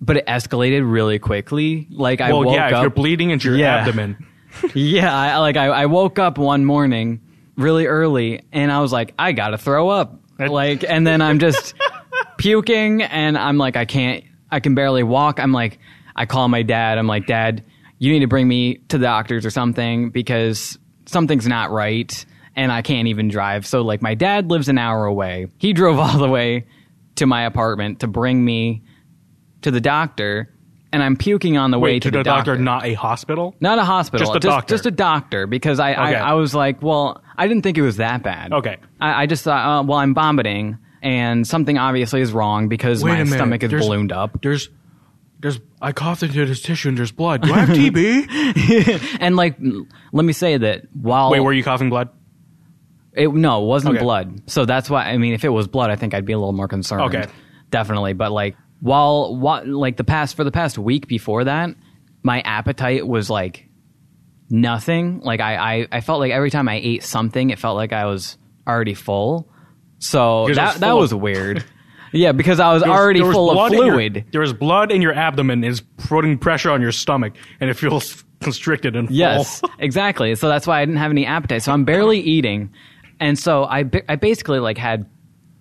but 0.00 0.16
it 0.16 0.26
escalated 0.26 0.90
really 0.90 1.18
quickly. 1.20 1.86
Like 1.90 2.20
I 2.20 2.32
well, 2.32 2.44
woke 2.44 2.54
yeah, 2.54 2.68
if 2.68 2.74
up. 2.74 2.82
you're 2.82 2.90
bleeding 2.90 3.30
into 3.30 3.48
your 3.50 3.58
Yeah. 3.58 3.76
abdomen. 3.76 4.26
yeah, 4.74 5.14
I, 5.14 5.38
like 5.38 5.56
I, 5.56 5.66
I 5.66 5.86
woke 5.86 6.18
up 6.18 6.38
one 6.38 6.64
morning 6.64 7.20
really 7.56 7.86
early, 7.86 8.42
and 8.52 8.70
I 8.72 8.80
was 8.80 8.92
like, 8.92 9.14
I 9.18 9.32
gotta 9.32 9.58
throw 9.58 9.88
up. 9.88 10.20
Like, 10.38 10.84
and 10.84 11.06
then 11.06 11.22
I'm 11.22 11.38
just 11.38 11.74
puking, 12.38 13.02
and 13.02 13.36
I'm 13.38 13.58
like, 13.58 13.76
I 13.76 13.84
can't, 13.84 14.24
I 14.50 14.60
can 14.60 14.74
barely 14.74 15.02
walk. 15.02 15.38
I'm 15.40 15.52
like, 15.52 15.78
I 16.16 16.26
call 16.26 16.48
my 16.48 16.62
dad. 16.62 16.98
I'm 16.98 17.06
like, 17.06 17.26
Dad, 17.26 17.64
you 17.98 18.12
need 18.12 18.20
to 18.20 18.26
bring 18.28 18.46
me 18.48 18.76
to 18.88 18.98
the 18.98 19.04
doctors 19.06 19.44
or 19.46 19.50
something 19.50 20.10
because 20.10 20.78
something's 21.06 21.46
not 21.46 21.70
right, 21.70 22.24
and 22.56 22.70
I 22.72 22.82
can't 22.82 23.08
even 23.08 23.28
drive. 23.28 23.66
So 23.66 23.82
like, 23.82 24.02
my 24.02 24.14
dad 24.14 24.50
lives 24.50 24.68
an 24.68 24.78
hour 24.78 25.04
away. 25.06 25.48
He 25.58 25.72
drove 25.72 25.98
all 26.00 26.18
the 26.18 26.28
way 26.28 26.66
to 27.16 27.26
my 27.26 27.42
apartment 27.44 28.00
to 28.00 28.06
bring 28.08 28.44
me 28.44 28.82
to 29.62 29.70
the 29.70 29.80
doctor. 29.80 30.50
And 30.92 31.02
I'm 31.02 31.16
puking 31.16 31.56
on 31.56 31.72
the 31.72 31.78
way 31.80 31.98
to, 31.98 32.08
to 32.12 32.18
the 32.18 32.22
doctor, 32.22 32.56
not 32.56 32.84
a 32.84 32.94
hospital. 32.94 33.56
not 33.58 33.80
a 33.80 33.84
hospital, 33.84 34.24
Just 34.26 34.36
a 34.36 34.38
doctor. 34.40 34.74
just 34.74 34.86
a 34.86 34.92
doctor, 34.92 35.48
because 35.48 35.80
I, 35.80 35.90
Okay. 35.92 36.00
I, 36.14 36.30
I 36.30 36.34
was 36.34 36.54
like, 36.54 36.82
well, 36.82 37.20
I 37.36 37.46
didn't 37.48 37.62
think 37.62 37.78
it 37.78 37.82
was 37.82 37.96
that 37.96 38.22
bad. 38.22 38.52
Okay. 38.52 38.76
I, 39.00 39.22
I 39.22 39.26
just 39.26 39.44
thought, 39.44 39.80
uh, 39.80 39.82
well, 39.84 39.98
I'm 39.98 40.14
vomiting, 40.14 40.78
and 41.02 41.46
something 41.46 41.78
obviously 41.78 42.20
is 42.20 42.32
wrong 42.32 42.68
because 42.68 43.02
Wait 43.02 43.10
my 43.12 43.16
a 43.18 43.24
minute. 43.24 43.36
stomach 43.36 43.62
is 43.62 43.70
There's- 43.70 43.84
ballooned 43.86 44.12
up. 44.12 44.40
There's, 44.42 44.68
there's. 45.40 45.60
I 45.82 45.92
coughed 45.92 46.22
into 46.22 46.46
this 46.46 46.62
tissue 46.62 46.88
and 46.88 46.96
there's 46.98 47.12
blood. 47.12 47.42
Do 47.42 47.52
I 47.52 47.58
have 47.60 47.76
TB? 47.76 49.16
And 49.20 49.36
like, 49.36 49.56
l- 49.62 49.86
let 50.12 50.24
me 50.24 50.32
say 50.32 50.56
that 50.56 50.82
while 50.94 51.30
Wait, 51.30 51.40
were 51.40 51.52
you 51.52 51.62
coughing 51.62 51.90
blood? 51.90 52.08
it, 53.12 53.32
no, 53.32 53.62
it 53.62 53.66
wasn't 53.66 53.96
Okay. 53.96 54.02
blood. 54.02 54.48
So 54.50 54.64
that's 54.64 54.88
why 54.88 55.04
I 55.10 55.18
mean, 55.18 55.34
if 55.34 55.44
it 55.44 55.50
was 55.50 55.68
blood, 55.68 55.90
I 55.90 55.96
think 55.96 56.14
I'd 56.14 56.24
be 56.24 56.32
a 56.32 56.38
little 56.38 56.52
more 56.54 56.68
concerned. 56.68 57.02
Okay. 57.14 57.26
definitely. 57.70 58.12
But 58.14 58.32
like, 58.32 58.56
while 58.80 59.36
what 59.36 59.68
like 59.68 59.96
the 59.98 60.04
past 60.04 60.36
for 60.36 60.44
the 60.44 60.50
past 60.50 60.78
week 60.78 61.06
before 61.08 61.44
that, 61.44 61.70
my 62.22 62.40
appetite 62.40 63.06
was 63.06 63.28
like 63.30 63.68
nothing. 64.50 65.20
Like 65.20 65.40
I, 65.40 65.56
I, 65.82 65.88
I 65.92 66.00
felt 66.00 66.20
like 66.20 66.32
every 66.32 66.50
time 66.50 66.68
I 66.68 66.76
ate 66.82 67.02
something, 67.02 67.50
it 67.50 67.58
felt 67.58 67.76
like 67.76 67.92
I 67.92 68.06
was 68.06 68.36
already 68.66 68.94
full. 68.94 69.48
So 69.98 70.44
Because 70.46 70.58
it 70.58 70.62
was 70.62 70.74
that 70.74 70.80
that 70.80 70.90
full 70.90 70.98
was 71.00 71.14
weird. 71.14 71.64
yeah, 72.12 72.32
because 72.32 72.60
I 72.60 72.72
was 72.72 72.82
There 72.82 72.90
was- 72.90 72.98
already 73.00 73.20
there 73.20 73.26
was 73.28 73.34
full 73.34 73.50
of 73.50 73.54
blood 73.54 73.72
in 73.72 73.78
your- 73.78 73.92
fluid. 73.94 74.24
there 74.32 74.40
was 74.40 74.52
blood 74.52 74.92
in 74.92 75.02
your 75.02 75.14
abdomen. 75.14 75.64
Is 75.64 75.80
putting 75.80 76.38
pressure 76.38 76.70
on 76.70 76.80
your 76.82 76.92
stomach, 76.92 77.34
and 77.60 77.70
it 77.70 77.74
feels 77.74 78.24
constricted 78.40 78.96
and 78.96 79.08
full. 79.08 79.16
Yes, 79.16 79.62
exactly. 79.78 80.34
So 80.34 80.48
that's 80.48 80.66
why 80.66 80.80
I 80.80 80.84
didn't 80.84 80.98
have 80.98 81.10
any 81.10 81.24
appetite. 81.26 81.62
So 81.62 81.72
I'm 81.72 81.84
barely 81.84 82.20
eating, 82.20 82.72
and 83.20 83.38
so 83.38 83.64
I 83.64 83.84
ba- 83.84 84.10
I 84.10 84.16
basically 84.16 84.58
like 84.60 84.78
had 84.78 85.06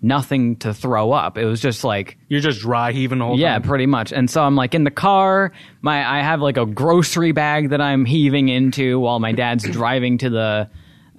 nothing 0.04 0.58
to 0.58 0.74
throw 0.74 1.12
up. 1.14 1.38
It 1.38 1.46
was 1.46 1.62
just 1.62 1.84
like 1.84 2.18
You're 2.28 2.42
just 2.42 2.60
dry 2.60 2.92
heaving 2.92 3.20
the 3.20 3.26
whole 3.26 3.40
yeah, 3.40 3.54
time. 3.54 3.64
pretty 3.64 3.86
much. 3.86 4.12
And 4.12 4.30
so 4.30 4.44
I'm 4.44 4.56
like 4.56 4.76
in 4.76 4.84
the 4.84 4.92
car. 4.92 5.54
My 5.82 6.20
I 6.20 6.22
have 6.22 6.42
like 6.42 6.58
a 6.58 6.66
grocery 6.66 7.32
bag 7.32 7.70
that 7.70 7.82
I'm 7.82 8.06
heaving 8.06 8.50
into 8.50 9.00
while 9.00 9.20
my 9.20 9.32
dad's 9.32 9.64
driving 9.72 10.20
to 10.20 10.30
the 10.30 10.70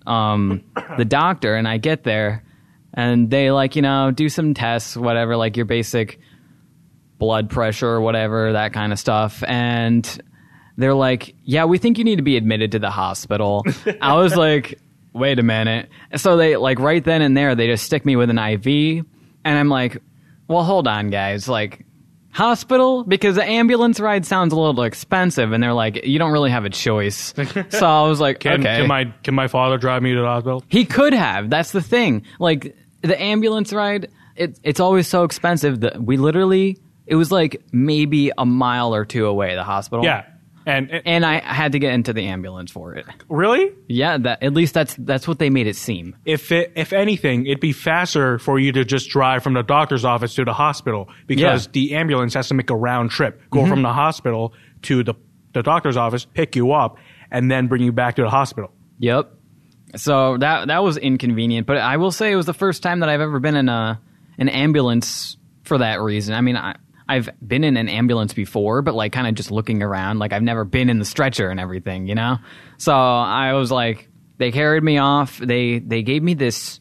um 0.06 0.62
the 0.98 1.04
doctor. 1.04 1.56
And 1.56 1.66
I 1.66 1.78
get 1.78 2.04
there, 2.04 2.44
and 2.92 3.30
they 3.30 3.50
like 3.50 3.74
you 3.74 3.82
know 3.82 4.10
do 4.10 4.28
some 4.28 4.54
tests, 4.54 4.96
whatever, 4.96 5.36
like 5.36 5.56
your 5.56 5.66
basic 5.66 6.20
blood 7.18 7.48
pressure 7.48 7.88
or 7.88 8.00
whatever, 8.02 8.52
that 8.52 8.72
kind 8.74 8.92
of 8.92 8.98
stuff. 8.98 9.42
And 9.46 10.06
they're 10.76 10.94
like, 10.94 11.34
yeah, 11.44 11.64
we 11.64 11.78
think 11.78 11.98
you 11.98 12.04
need 12.04 12.16
to 12.16 12.22
be 12.22 12.36
admitted 12.36 12.72
to 12.72 12.78
the 12.78 12.90
hospital. 12.90 13.64
I 14.00 14.14
was 14.14 14.36
like, 14.36 14.78
wait 15.14 15.38
a 15.38 15.42
minute. 15.42 15.88
So 16.16 16.36
they 16.36 16.56
like 16.56 16.78
right 16.78 17.02
then 17.02 17.22
and 17.22 17.36
there, 17.36 17.54
they 17.54 17.66
just 17.66 17.84
stick 17.84 18.04
me 18.04 18.16
with 18.16 18.28
an 18.28 18.38
IV, 18.38 19.06
and 19.44 19.58
I'm 19.58 19.68
like, 19.68 20.02
well, 20.48 20.64
hold 20.64 20.86
on, 20.86 21.10
guys, 21.10 21.48
like. 21.48 21.86
Hospital 22.30 23.04
because 23.04 23.36
the 23.36 23.44
ambulance 23.44 24.00
ride 24.00 24.26
sounds 24.26 24.52
a 24.52 24.58
little 24.58 24.82
expensive, 24.82 25.52
and 25.52 25.62
they're 25.62 25.72
like, 25.72 26.04
you 26.04 26.18
don't 26.18 26.32
really 26.32 26.50
have 26.50 26.64
a 26.64 26.68
choice. 26.68 27.32
so 27.68 27.86
I 27.86 28.08
was 28.08 28.18
like, 28.18 28.40
Can, 28.40 28.54
okay. 28.54 28.78
can 28.78 28.88
my 28.88 29.04
can 29.22 29.36
my 29.36 29.46
father 29.46 29.78
drive 29.78 30.02
me 30.02 30.14
to 30.14 30.20
the 30.20 30.26
hospital? 30.26 30.64
He 30.66 30.84
could 30.84 31.12
have. 31.12 31.48
That's 31.48 31.70
the 31.70 31.80
thing. 31.80 32.24
Like 32.40 32.74
the 33.02 33.22
ambulance 33.22 33.72
ride, 33.72 34.10
it, 34.34 34.58
it's 34.64 34.80
always 34.80 35.06
so 35.06 35.22
expensive 35.22 35.82
that 35.82 36.02
we 36.02 36.16
literally 36.16 36.76
it 37.06 37.16
was 37.16 37.30
like 37.30 37.62
maybe 37.72 38.32
a 38.36 38.46
mile 38.46 38.94
or 38.94 39.04
two 39.04 39.26
away 39.26 39.54
the 39.54 39.64
hospital. 39.64 40.04
Yeah, 40.04 40.24
and, 40.66 40.90
and 40.90 41.02
And 41.06 41.26
I 41.26 41.40
had 41.40 41.72
to 41.72 41.78
get 41.78 41.92
into 41.94 42.12
the 42.12 42.26
ambulance 42.26 42.70
for 42.70 42.94
it. 42.94 43.06
really, 43.28 43.72
Yeah, 43.88 44.18
that 44.18 44.42
at 44.42 44.52
least 44.54 44.74
that's 44.74 44.94
that's 44.98 45.26
what 45.28 45.38
they 45.38 45.50
made 45.50 45.66
it 45.66 45.76
seem. 45.76 46.16
if 46.24 46.50
it, 46.52 46.72
if 46.76 46.92
anything, 46.92 47.46
it'd 47.46 47.60
be 47.60 47.72
faster 47.72 48.38
for 48.38 48.58
you 48.58 48.72
to 48.72 48.84
just 48.84 49.08
drive 49.10 49.42
from 49.42 49.54
the 49.54 49.62
doctor's 49.62 50.04
office 50.04 50.34
to 50.36 50.44
the 50.44 50.52
hospital 50.54 51.08
because 51.26 51.66
Yeah. 51.66 51.70
the 51.72 51.94
ambulance 51.94 52.34
has 52.34 52.48
to 52.48 52.54
make 52.54 52.70
a 52.70 52.76
round 52.76 53.10
trip, 53.10 53.40
go 53.50 53.60
Mm-hmm. 53.60 53.70
from 53.70 53.82
the 53.82 53.92
hospital 53.92 54.52
to 54.82 55.02
the 55.04 55.14
the 55.52 55.62
doctor's 55.62 55.96
office, 55.96 56.24
pick 56.24 56.56
you 56.56 56.72
up, 56.72 56.96
and 57.30 57.48
then 57.50 57.68
bring 57.68 57.80
you 57.82 57.92
back 57.92 58.16
to 58.16 58.22
the 58.22 58.30
hospital. 58.30 58.72
Yep. 58.98 59.30
So 59.96 60.36
that 60.38 60.66
that 60.68 60.82
was 60.82 60.96
inconvenient, 60.96 61.66
but 61.68 61.76
I 61.76 61.96
will 61.98 62.10
say 62.10 62.32
it 62.32 62.36
was 62.36 62.46
the 62.46 62.54
first 62.54 62.82
time 62.82 63.00
that 63.00 63.08
I've 63.08 63.20
ever 63.20 63.38
been 63.38 63.54
in 63.54 63.68
a 63.68 64.00
an 64.38 64.48
ambulance 64.48 65.36
for 65.62 65.78
that 65.78 66.00
reason. 66.00 66.34
I 66.34 66.40
mean, 66.40 66.56
I 66.56 66.74
I've 67.08 67.28
been 67.46 67.64
in 67.64 67.76
an 67.76 67.88
ambulance 67.88 68.32
before, 68.32 68.80
but 68.82 68.94
like 68.94 69.12
kind 69.12 69.26
of 69.26 69.34
just 69.34 69.50
looking 69.50 69.82
around, 69.82 70.18
like 70.18 70.32
I've 70.32 70.42
never 70.42 70.64
been 70.64 70.88
in 70.88 70.98
the 70.98 71.04
stretcher 71.04 71.50
and 71.50 71.60
everything, 71.60 72.06
you 72.06 72.14
know? 72.14 72.38
So 72.78 72.92
I 72.94 73.52
was 73.54 73.70
like 73.70 74.08
they 74.38 74.50
carried 74.52 74.82
me 74.82 74.98
off. 74.98 75.38
They 75.38 75.78
they 75.80 76.02
gave 76.02 76.22
me 76.22 76.34
this 76.34 76.80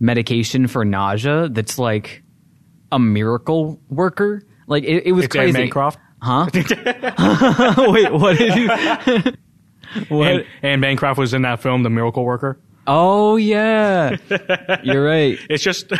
medication 0.00 0.66
for 0.66 0.84
nausea 0.84 1.48
that's 1.48 1.78
like 1.78 2.22
a 2.92 2.98
miracle 2.98 3.80
worker. 3.88 4.42
Like 4.66 4.84
it, 4.84 5.06
it 5.06 5.12
was 5.12 5.26
It's 5.26 5.36
Anne 5.36 5.42
crazy. 5.42 5.58
Bancroft. 5.58 5.98
Huh? 6.20 6.46
Wait, 7.88 8.12
what 8.12 8.36
did 8.38 8.54
you 8.56 9.32
What? 10.16 10.44
Anne 10.62 10.80
Bancroft 10.80 11.18
was 11.18 11.32
in 11.34 11.42
that 11.42 11.62
film, 11.62 11.82
The 11.82 11.90
Miracle 11.90 12.24
Worker. 12.24 12.58
Oh 12.86 13.36
yeah, 13.36 14.16
you're 14.82 15.04
right. 15.04 15.38
It's 15.48 15.62
just. 15.62 15.90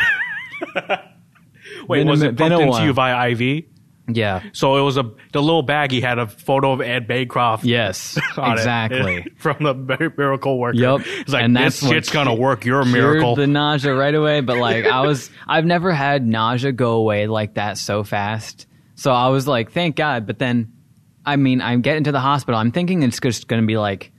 Wait, 1.87 1.99
Been 1.99 2.07
was 2.07 2.21
it 2.21 2.37
pumped 2.37 2.55
a 2.55 2.59
into 2.59 2.83
you 2.83 2.93
via 2.93 3.31
IV? 3.31 3.65
Yeah. 4.09 4.41
So 4.53 4.77
it 4.77 4.81
was 4.81 4.97
a 4.97 5.03
the 5.33 5.41
little 5.41 5.65
baggie 5.65 6.01
had 6.01 6.17
a 6.17 6.27
photo 6.27 6.71
of 6.71 6.81
Ed 6.81 7.07
Bancroft. 7.07 7.65
Yes. 7.65 8.17
on 8.37 8.51
it. 8.51 8.53
exactly. 8.53 9.27
from 9.37 9.57
the 9.59 9.73
Miracle 10.17 10.57
Worker. 10.57 10.77
Yep. 10.77 11.01
It's 11.05 11.33
like 11.33 11.43
And 11.43 11.55
this 11.55 11.81
what 11.81 11.91
shit's 11.91 12.09
gonna 12.09 12.33
work. 12.33 12.63
You're 12.63 12.81
a 12.81 12.85
Cured 12.85 12.93
miracle. 12.93 13.35
the 13.35 13.47
nausea 13.47 13.93
right 13.93 14.15
away, 14.15 14.41
but 14.41 14.57
like 14.57 14.85
I 14.85 15.01
was, 15.01 15.29
I've 15.47 15.65
never 15.65 15.91
had 15.91 16.25
nausea 16.25 16.71
go 16.71 16.93
away 16.93 17.27
like 17.27 17.55
that 17.55 17.77
so 17.77 18.03
fast. 18.03 18.65
So 18.95 19.11
I 19.11 19.27
was 19.27 19.47
like, 19.47 19.71
thank 19.71 19.95
God. 19.95 20.25
But 20.25 20.39
then, 20.39 20.73
I 21.25 21.35
mean, 21.35 21.61
I'm 21.61 21.81
getting 21.81 22.05
to 22.05 22.11
the 22.11 22.19
hospital. 22.19 22.59
I'm 22.59 22.71
thinking 22.71 23.03
it's 23.03 23.19
just 23.19 23.47
going 23.47 23.61
to 23.61 23.67
be 23.67 23.77
like, 23.77 24.11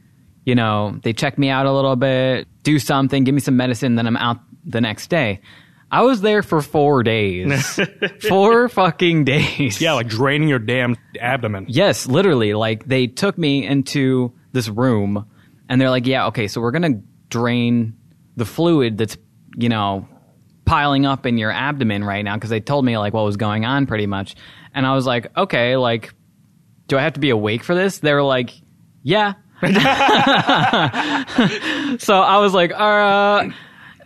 you 0.44 0.54
know, 0.54 0.98
they 1.02 1.12
check 1.12 1.36
me 1.36 1.48
out 1.48 1.66
a 1.66 1.72
little 1.72 1.96
bit, 1.96 2.46
do 2.62 2.78
something, 2.78 3.24
give 3.24 3.34
me 3.34 3.40
some 3.40 3.56
medicine, 3.56 3.96
then 3.96 4.06
I'm 4.06 4.16
out 4.16 4.38
the 4.64 4.80
next 4.80 5.08
day. 5.08 5.40
I 5.90 6.02
was 6.02 6.20
there 6.20 6.42
for 6.42 6.60
four 6.60 7.02
days. 7.02 7.80
four 8.28 8.68
fucking 8.68 9.24
days. 9.24 9.80
yeah, 9.80 9.94
like 9.94 10.08
draining 10.08 10.48
your 10.48 10.58
damn 10.58 10.96
abdomen. 11.18 11.66
Yes, 11.68 12.06
literally. 12.06 12.54
Like 12.54 12.84
they 12.86 13.06
took 13.06 13.38
me 13.38 13.66
into 13.66 14.32
this 14.52 14.68
room 14.68 15.26
and 15.68 15.80
they're 15.80 15.90
like, 15.90 16.06
yeah, 16.06 16.26
okay, 16.26 16.46
so 16.46 16.60
we're 16.60 16.72
going 16.72 16.94
to 16.94 17.02
drain 17.30 17.96
the 18.36 18.44
fluid 18.44 18.98
that's, 18.98 19.16
you 19.56 19.68
know, 19.70 20.06
piling 20.66 21.06
up 21.06 21.24
in 21.24 21.38
your 21.38 21.50
abdomen 21.50 22.04
right 22.04 22.24
now 22.24 22.34
because 22.34 22.50
they 22.50 22.60
told 22.60 22.84
me 22.84 22.98
like 22.98 23.14
what 23.14 23.24
was 23.24 23.38
going 23.38 23.64
on 23.64 23.86
pretty 23.86 24.06
much. 24.06 24.36
And 24.74 24.86
I 24.86 24.94
was 24.94 25.06
like, 25.06 25.34
okay, 25.36 25.76
like, 25.76 26.12
do 26.86 26.98
I 26.98 27.02
have 27.02 27.14
to 27.14 27.20
be 27.20 27.30
awake 27.30 27.64
for 27.64 27.74
this? 27.74 27.98
They 27.98 28.12
were 28.12 28.22
like, 28.22 28.50
yeah. 29.02 29.34
so 31.98 32.14
I 32.20 32.38
was 32.38 32.52
like, 32.52 32.72
uh, 32.72 33.48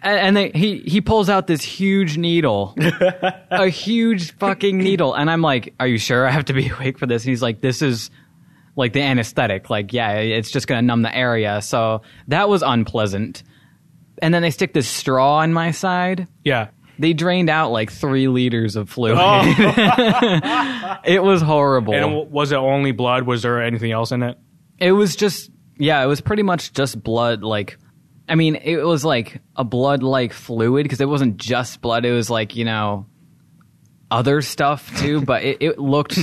and- 0.02 0.18
and 0.18 0.37
they, 0.37 0.50
he 0.54 0.78
he 0.78 1.00
pulls 1.00 1.28
out 1.28 1.47
this 1.47 1.62
huge 1.62 2.16
needle, 2.18 2.75
a 3.50 3.68
huge 3.68 4.32
fucking 4.37 4.78
needle, 4.78 5.14
and 5.14 5.30
I'm 5.30 5.42
like, 5.42 5.75
"Are 5.80 5.87
you 5.87 5.99
sure 5.99 6.26
I 6.26 6.30
have 6.30 6.47
to 6.47 6.52
be 6.52 6.68
awake 6.76 6.99
for 6.99 7.06
this?" 7.06 7.23
And 7.25 7.30
he's 7.30 7.42
like, 7.42 7.61
"This 7.61 7.82
is 7.82 8.11
like 8.76 8.92
the 8.92 9.02
anesthetic. 9.02 9.71
Like, 9.71 9.92
yeah, 9.92 10.12
it's 10.14 10.50
just 10.50 10.66
gonna 10.66 10.82
numb 10.82 11.02
the 11.02 11.14
area." 11.16 11.62
So 11.62 12.02
that 12.28 12.49
was 12.49 12.62
unpleasant. 12.62 13.42
And 14.21 14.32
then 14.32 14.42
they 14.42 14.50
stick 14.50 14.73
this 14.73 14.88
straw 14.88 15.40
in 15.42 15.52
my 15.52 15.71
side. 15.73 16.28
Yeah. 16.44 16.68
They 16.99 17.12
drained 17.14 17.49
out 17.50 17.73
like 17.73 17.90
three 17.90 18.28
liters 18.28 18.76
of 18.76 18.88
fluid. 18.88 19.18
Oh. 19.18 20.99
it 21.04 21.23
was 21.23 21.42
horrible. 21.42 21.94
And 21.94 22.30
was 22.30 22.52
it 22.52 22.56
only 22.56 22.92
blood? 22.92 23.25
Was 23.25 23.42
there 23.42 23.61
anything 23.62 23.90
else 23.90 24.12
in 24.12 24.23
it? 24.23 24.38
It 24.78 24.92
was 24.92 25.16
just 25.16 25.50
yeah, 25.78 26.02
it 26.04 26.06
was 26.06 26.21
pretty 26.21 26.42
much 26.42 26.73
just 26.73 27.02
blood 27.02 27.42
like 27.42 27.78
I 28.29 28.35
mean, 28.35 28.57
it 28.57 28.79
was 28.85 29.05
like 29.05 29.41
a 29.57 29.64
blood 29.64 30.02
like 30.02 30.33
fluid 30.33 30.85
because 30.85 31.00
it 31.00 31.09
wasn't 31.09 31.37
just 31.37 31.81
blood. 31.81 32.05
It 32.05 32.12
was 32.12 32.31
like, 32.31 32.57
you 32.57 32.64
know, 32.64 33.07
other 34.11 34.41
stuff 34.43 34.99
too, 35.00 35.21
but 35.25 35.43
it, 35.43 35.59
it 35.61 35.79
looked, 35.79 36.19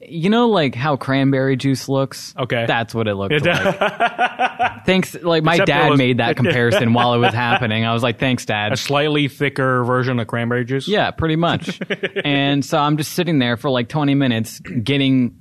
you 0.00 0.30
know, 0.30 0.48
like 0.48 0.74
how 0.74 0.96
cranberry 0.96 1.56
juice 1.56 1.88
looks? 1.88 2.34
Okay. 2.38 2.64
That's 2.66 2.94
what 2.94 3.08
it 3.08 3.14
looked 3.14 3.44
like. 3.44 4.84
thanks. 4.86 5.14
Like, 5.22 5.42
my 5.44 5.54
Except 5.54 5.66
dad 5.66 5.90
was- 5.90 5.98
made 5.98 6.18
that 6.18 6.36
comparison 6.36 6.92
while 6.92 7.14
it 7.14 7.18
was 7.18 7.34
happening. 7.34 7.84
I 7.84 7.92
was 7.92 8.02
like, 8.02 8.18
thanks, 8.18 8.44
dad." 8.46 8.72
A 8.72 8.76
slightly 8.76 9.28
thicker 9.28 9.84
version 9.84 10.18
of 10.20 10.26
cranberry 10.26 10.64
juice. 10.64 10.88
Yeah, 10.88 11.10
pretty 11.10 11.36
much. 11.36 11.78
and 12.24 12.64
so 12.64 12.78
I'm 12.78 12.96
just 12.96 13.12
sitting 13.12 13.38
there 13.38 13.56
for 13.56 13.70
like 13.70 13.88
20 13.88 14.14
minutes 14.14 14.60
getting 14.60 15.40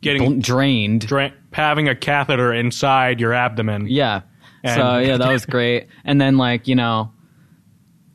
Getting 0.00 0.34
bl- 0.36 0.40
drained. 0.40 1.06
dra- 1.06 1.32
having 1.52 1.88
a 1.88 1.94
catheter 1.94 2.52
inside 2.52 3.20
your 3.20 3.32
abdomen. 3.32 3.86
Yeah. 3.88 4.22
And- 4.64 4.74
so 4.80 4.98
yeah, 4.98 5.16
that 5.18 5.30
was 5.30 5.46
great. 5.46 5.86
And 6.04 6.20
then 6.20 6.36
like 6.38 6.66
you 6.68 6.74
know, 6.74 7.12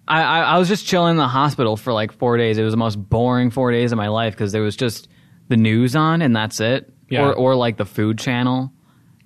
I, 0.08 0.22
I 0.24 0.40
I 0.42 0.58
was 0.58 0.68
just 0.68 0.86
chilling 0.86 1.12
in 1.12 1.18
the 1.18 1.28
hospital 1.28 1.78
for 1.78 1.94
like 1.94 2.12
four 2.12 2.38
days. 2.38 2.58
It 2.58 2.64
was 2.64 2.74
the 2.74 2.78
most 2.78 2.96
boring 2.96 3.52
four 3.52 3.72
days 3.72 3.92
of 3.92 3.98
my 3.98 4.08
life 4.08 4.34
because 4.34 4.52
there 4.52 4.62
was 4.64 4.76
just 4.76 5.08
the 5.48 5.58
news 5.58 5.96
on 5.96 6.22
and 6.22 6.36
that's 6.36 6.60
it, 6.60 6.92
Yeah. 7.10 7.26
or 7.28 7.34
or 7.36 7.56
like 7.56 7.78
the 7.78 7.86
Food 7.86 8.18
Channel. 8.20 8.72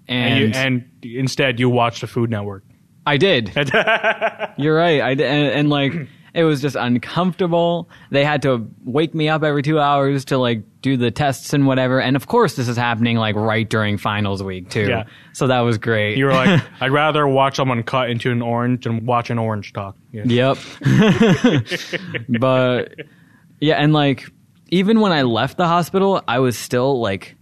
And, 0.08 0.34
And, 0.44 0.54
you, 0.54 0.60
and 0.60 1.20
instead, 1.20 1.60
you 1.62 1.70
watch 1.70 2.02
the 2.02 2.08
Food 2.08 2.30
Network. 2.30 2.66
I 3.06 3.16
did. 3.18 3.54
You're 4.58 4.76
right. 4.76 5.02
I 5.02 5.14
did, 5.16 5.26
and, 5.28 5.48
and 5.48 5.70
like 5.70 5.94
it 6.34 6.44
was 6.44 6.62
just 6.62 6.76
uncomfortable. 6.76 7.90
They 8.10 8.26
had 8.26 8.42
to 8.44 8.68
wake 8.84 9.14
me 9.14 9.30
up 9.30 9.44
every 9.44 9.62
two 9.62 9.80
hours 9.80 10.26
to 10.26 10.38
like 10.38 10.64
do 10.82 10.98
the 10.98 11.12
tests 11.12 11.54
and 11.54 11.68
whatever. 11.68 12.02
And 12.02 12.16
of 12.16 12.28
course, 12.28 12.56
this 12.56 12.68
is 12.68 12.76
happening 12.76 13.18
like 13.18 13.36
right 13.36 13.70
during 13.70 13.98
finals 13.98 14.42
week 14.42 14.70
too. 14.70 14.88
Yeah. 14.88 15.04
So 15.34 15.48
that 15.48 15.60
was 15.60 15.78
great. 15.78 16.18
You 16.18 16.26
were 16.26 16.34
like, 16.34 16.62
I'd 16.82 16.92
rather 16.92 17.28
watch 17.28 17.56
someone 17.56 17.84
cut 17.84 18.10
into 18.10 18.32
an 18.32 18.42
orange 18.42 18.84
than 18.84 19.06
watch 19.06 19.30
an 19.30 19.38
orange 19.38 19.74
talk. 19.74 19.96
Yeah. 20.12 20.24
Yep. 20.26 20.58
but 22.40 22.96
yeah, 23.60 23.76
and 23.76 23.94
like 23.94 24.28
even 24.70 25.00
when 25.00 25.12
I 25.12 25.22
left 25.22 25.58
the 25.58 25.68
hospital, 25.68 26.22
I 26.28 26.40
was 26.40 26.58
still 26.58 27.00
like 27.00 27.36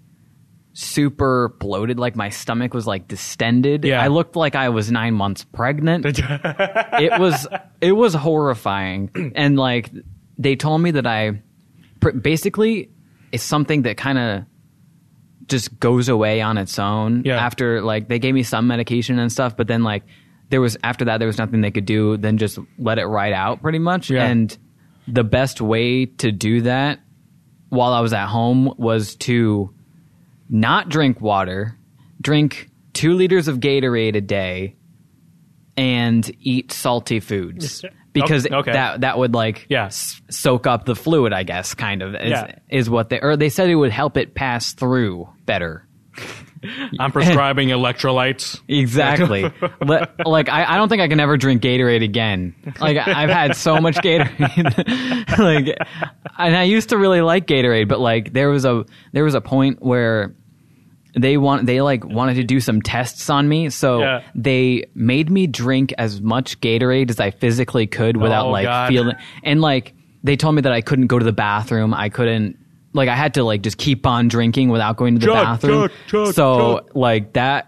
super 0.74 1.56
bloated. 1.60 2.00
Like 2.00 2.16
my 2.16 2.30
stomach 2.30 2.74
was 2.74 2.88
like 2.88 3.08
distended. 3.08 3.84
Yeah. 3.86 4.02
I 4.02 4.08
looked 4.08 4.36
like 4.36 4.56
I 4.56 4.70
was 4.70 4.92
nine 4.92 5.14
months 5.14 5.44
pregnant. 5.44 6.06
it 6.20 7.20
was 7.20 7.48
it 7.82 7.92
was 7.94 8.14
horrifying, 8.14 9.32
and 9.36 9.58
like 9.58 9.90
they 10.38 10.56
told 10.56 10.82
me 10.82 10.92
that 10.92 11.06
I 11.08 11.42
pr- 12.00 12.12
basically 12.12 12.90
it's 13.32 13.44
something 13.44 13.84
that 13.84 13.98
kind 13.98 14.18
of 14.18 14.44
just 15.48 15.80
goes 15.80 16.08
away 16.10 16.42
on 16.42 16.58
its 16.58 16.80
own 16.80 17.24
Yeah. 17.26 17.36
after 17.38 17.82
like 17.82 18.08
they 18.08 18.20
gave 18.20 18.34
me 18.34 18.44
some 18.44 18.68
medication 18.68 19.20
and 19.20 19.30
stuff 19.32 19.58
but 19.58 19.68
then 19.68 19.84
like 19.84 20.04
there 20.50 20.62
was 20.62 20.78
after 20.84 21.06
that 21.06 21.18
there 21.18 21.28
was 21.28 21.38
nothing 21.38 21.60
they 21.60 21.72
could 21.72 21.86
do 21.86 22.16
then 22.16 22.38
just 22.38 22.58
let 22.78 23.00
it 23.00 23.06
ride 23.06 23.34
out 23.34 23.62
pretty 23.62 23.80
much 23.80 24.10
Yeah. 24.10 24.26
and 24.28 24.58
the 25.10 25.26
best 25.26 25.60
way 25.60 26.06
to 26.06 26.32
do 26.32 26.62
that 26.62 27.00
while 27.70 27.92
I 27.92 28.00
was 28.00 28.14
at 28.14 28.28
home 28.28 28.74
was 28.78 29.16
to 29.18 29.74
not 30.52 30.90
drink 30.90 31.20
water, 31.22 31.78
drink 32.22 32.70
2 32.94 33.14
liters 33.14 33.48
of 33.48 33.60
Gatorade 33.60 34.16
a 34.16 34.22
day 34.22 34.76
and 35.78 36.30
eat 36.42 36.72
salty 36.72 37.20
foods 37.22 37.84
because 38.14 38.46
Okay. 38.46 38.74
that 38.74 39.02
that 39.02 39.18
would 39.18 39.34
like 39.34 39.66
Yeah. 39.70 39.86
s- 39.86 40.22
soak 40.30 40.68
up 40.68 40.86
the 40.86 40.96
fluid 40.96 41.32
I 41.34 41.44
guess 41.44 41.74
kind 41.74 42.02
of 42.02 42.14
is, 42.16 42.30
Yeah. 42.32 42.56
is 42.70 42.90
what 42.90 43.10
they 43.10 43.20
or 43.22 43.38
they 43.38 43.48
said 43.50 43.70
it 43.70 43.76
would 43.76 43.92
help 43.94 44.18
it 44.18 44.36
pass 44.36 44.74
through 44.74 45.30
better. 45.46 45.88
I'm 47.00 47.12
prescribing 47.12 47.70
electrolytes. 47.70 48.60
Exactly. 48.68 49.44
Like 50.26 50.50
I, 50.50 50.66
I 50.66 50.78
don't 50.78 50.90
think 50.90 51.02
I 51.02 51.08
can 51.08 51.20
ever 51.20 51.36
drink 51.38 51.64
Gatorade 51.64 52.04
again. 52.04 52.54
Like 52.80 52.98
I've 52.98 53.30
had 53.30 53.56
so 53.56 53.80
much 53.80 53.96
Gatorade. 53.96 55.38
like 55.40 55.76
and 56.38 56.56
I 56.56 56.64
used 56.64 56.90
to 56.90 56.98
really 56.98 57.22
like 57.22 57.48
Gatorade, 57.48 57.88
but 57.88 58.00
like 58.02 58.34
there 58.34 58.50
was 58.50 58.66
a 58.66 58.86
there 59.14 59.24
was 59.24 59.34
a 59.36 59.42
point 59.42 59.82
where 59.82 60.36
they 61.14 61.38
want 61.38 61.66
they 61.66 61.82
like 61.82 62.06
wanted 62.06 62.36
to 62.36 62.44
do 62.44 62.60
some 62.60 62.82
tests 62.82 63.30
on 63.30 63.48
me, 63.50 63.70
so 63.70 64.00
Yeah. 64.00 64.22
they 64.36 64.86
made 64.96 65.30
me 65.30 65.48
drink 65.48 65.94
as 65.98 66.22
much 66.22 66.60
Gatorade 66.62 67.10
as 67.10 67.20
I 67.20 67.32
physically 67.32 67.88
could 67.88 68.18
without 68.18 68.48
Oh, 68.48 68.52
like 68.52 68.66
God. 68.66 68.88
feeling 68.90 69.16
and 69.44 69.62
like 69.62 69.94
they 70.24 70.36
told 70.36 70.56
me 70.56 70.62
that 70.62 70.72
I 70.72 70.82
couldn't 70.82 71.08
go 71.08 71.18
to 71.20 71.26
the 71.26 71.34
bathroom. 71.34 71.94
I 71.94 72.10
couldn't 72.10 72.58
like 72.94 73.10
I 73.10 73.16
had 73.16 73.34
to 73.36 73.44
like 73.44 73.62
just 73.62 73.78
keep 73.78 74.06
on 74.06 74.28
drinking 74.28 74.70
without 74.70 74.98
going 74.98 75.16
to 75.16 75.20
the 75.20 75.28
Chug, 75.34 75.46
bathroom. 75.46 75.90
chug, 76.08 76.26
chug, 76.26 76.34
so 76.34 76.86
like 76.94 77.34
that 77.34 77.68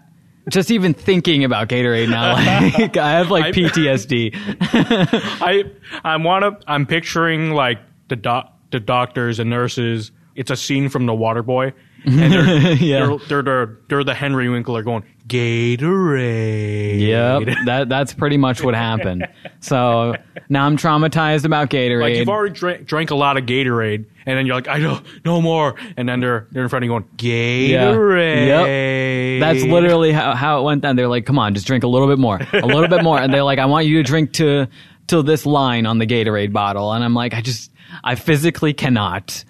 just 0.50 0.70
even 0.70 0.92
thinking 0.92 1.42
about 1.44 1.68
Gatorade 1.70 2.10
now, 2.10 2.34
like 2.78 2.96
I 2.98 3.12
have 3.12 3.30
like 3.30 3.54
PTSD. 3.54 4.32
I 5.40 5.64
I 6.04 6.16
want 6.18 6.60
to. 6.60 6.70
I'm 6.70 6.86
picturing 6.86 7.52
like 7.52 7.78
the 8.08 8.16
doc, 8.16 8.52
the 8.70 8.80
doctors 8.80 9.38
and 9.38 9.48
nurses. 9.50 10.12
It's 10.34 10.50
a 10.50 10.56
scene 10.56 10.88
from 10.88 11.06
The 11.06 11.12
Waterboy, 11.12 11.72
Mm-hmm. 12.04 12.18
and 12.20 12.32
they're, 12.32 12.72
Yeah. 12.74 13.06
they're, 13.06 13.18
they're 13.28 13.42
they're 13.42 13.78
they're 13.88 14.04
the 14.04 14.14
Henry 14.14 14.48
Winkler 14.48 14.82
going 14.82 15.04
Gatorade. 15.26 17.00
yep, 17.00 17.42
that 17.66 17.88
that's 17.88 18.12
pretty 18.14 18.36
much 18.36 18.62
what 18.62 18.74
happened. 18.74 19.26
So 19.60 20.14
now 20.48 20.66
I'm 20.66 20.76
traumatized 20.76 21.44
about 21.44 21.70
Gatorade. 21.70 22.02
Like 22.02 22.16
you've 22.16 22.28
already 22.28 22.54
drank, 22.54 22.86
drank 22.86 23.10
a 23.10 23.14
lot 23.14 23.36
of 23.38 23.44
Gatorade, 23.46 24.04
and 24.26 24.38
then 24.38 24.46
you're 24.46 24.54
like, 24.54 24.68
I 24.68 24.78
don't 24.78 25.04
no 25.24 25.40
more, 25.40 25.74
and 25.96 26.08
then 26.08 26.20
they're 26.20 26.46
they're 26.52 26.62
in 26.62 26.68
front 26.68 26.84
of 26.84 26.86
you 26.86 26.90
going 26.92 27.04
Gatorade. 27.16 29.40
Yep. 29.40 29.40
That's 29.40 29.64
literally 29.64 30.12
how, 30.12 30.34
how 30.34 30.60
it 30.60 30.64
went 30.64 30.82
down. 30.82 30.96
They're 30.96 31.08
like, 31.08 31.26
come 31.26 31.38
on, 31.38 31.54
just 31.54 31.66
drink 31.66 31.84
a 31.84 31.88
little 31.88 32.08
bit 32.08 32.18
more, 32.18 32.40
a 32.52 32.66
little 32.66 32.88
bit 32.88 33.02
more. 33.02 33.18
And 33.18 33.32
they're 33.32 33.42
like, 33.44 33.58
I 33.58 33.66
want 33.66 33.86
you 33.86 33.96
to 33.98 34.02
drink 34.02 34.32
to, 34.34 34.68
to 35.08 35.22
this 35.22 35.46
line 35.46 35.86
on 35.86 35.98
the 35.98 36.06
Gatorade 36.06 36.52
bottle. 36.52 36.92
And 36.92 37.02
I'm 37.02 37.14
like, 37.14 37.34
I 37.34 37.40
just, 37.40 37.70
I 38.02 38.14
physically 38.14 38.72
cannot. 38.74 39.44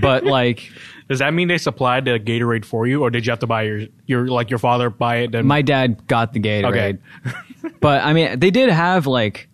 But 0.00 0.24
like, 0.24 0.70
Does 1.08 1.20
that 1.20 1.32
mean 1.32 1.48
they 1.48 1.58
supplied 1.58 2.04
the 2.04 2.20
Gatorade 2.20 2.64
for 2.64 2.86
you, 2.86 3.02
or 3.02 3.10
did 3.10 3.24
you 3.24 3.30
have 3.30 3.38
to 3.38 3.46
buy 3.46 3.62
your 3.62 3.86
your 4.06 4.28
like 4.28 4.50
your 4.50 4.58
father 4.58 4.90
buy 4.90 5.18
it? 5.18 5.32
Then 5.32 5.46
my 5.46 5.62
dad 5.62 6.06
got 6.06 6.32
the 6.32 6.40
Gatorade. 6.40 6.98
Okay. 7.24 7.72
but 7.80 8.04
I 8.04 8.12
mean, 8.12 8.38
they 8.38 8.50
did 8.50 8.68
have 8.68 9.06
like, 9.06 9.48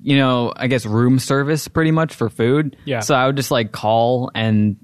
you 0.00 0.16
know, 0.16 0.52
I 0.54 0.68
guess 0.68 0.86
room 0.86 1.18
service 1.18 1.66
pretty 1.66 1.90
much 1.90 2.14
for 2.14 2.28
food. 2.28 2.76
Yeah. 2.84 3.00
So 3.00 3.14
I 3.14 3.26
would 3.26 3.36
just 3.36 3.50
like 3.50 3.72
call 3.72 4.30
and 4.34 4.76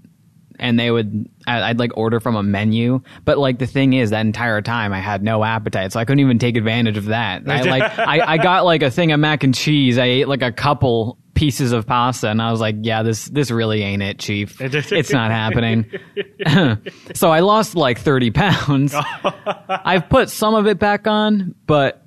and 0.59 0.79
they 0.79 0.91
would 0.91 1.29
I'd 1.47 1.79
like 1.79 1.97
order 1.97 2.19
from 2.21 2.35
a 2.35 2.43
menu. 2.43 3.01
But 3.25 3.39
like 3.39 3.59
the 3.59 3.67
thing 3.67 3.93
is, 3.93 4.11
that 4.11 4.21
entire 4.21 4.61
time 4.61 4.93
I 4.93 4.99
had 4.99 5.23
no 5.23 5.45
appetite, 5.45 5.93
so 5.93 6.01
I 6.01 6.05
couldn't 6.05 6.21
even 6.21 6.39
take 6.39 6.57
advantage 6.57 6.97
of 6.97 7.07
that. 7.07 7.49
I 7.49 7.63
like 7.63 7.83
I, 7.99 8.33
I 8.33 8.37
got 8.39 8.65
like 8.65 8.83
a 8.83 8.91
thing 8.91 9.13
of 9.13 9.21
mac 9.21 9.45
and 9.45 9.55
cheese. 9.55 9.99
I 9.99 10.07
ate 10.07 10.29
like 10.29 10.43
a 10.43 10.53
couple 10.53 11.19
pieces 11.39 11.71
of 11.71 11.87
pasta, 11.87 12.29
and 12.29 12.43
I 12.43 12.51
was 12.51 12.61
like, 12.61 12.75
yeah, 12.83 13.05
this 13.05 13.27
this 13.27 13.53
really 13.53 13.81
ain't 13.83 14.03
it, 14.03 14.19
chief. 14.19 14.61
It's 14.69 15.13
not 15.13 15.31
happening. 15.31 15.87
so 17.15 17.31
I 17.31 17.41
lost 17.41 17.77
like 17.77 18.01
thirty 18.01 18.33
pounds. 18.33 18.93
I've 19.69 20.09
put 20.09 20.31
some 20.31 20.55
of 20.55 20.67
it 20.67 20.81
back 20.81 21.07
on, 21.07 21.55
but 21.67 22.05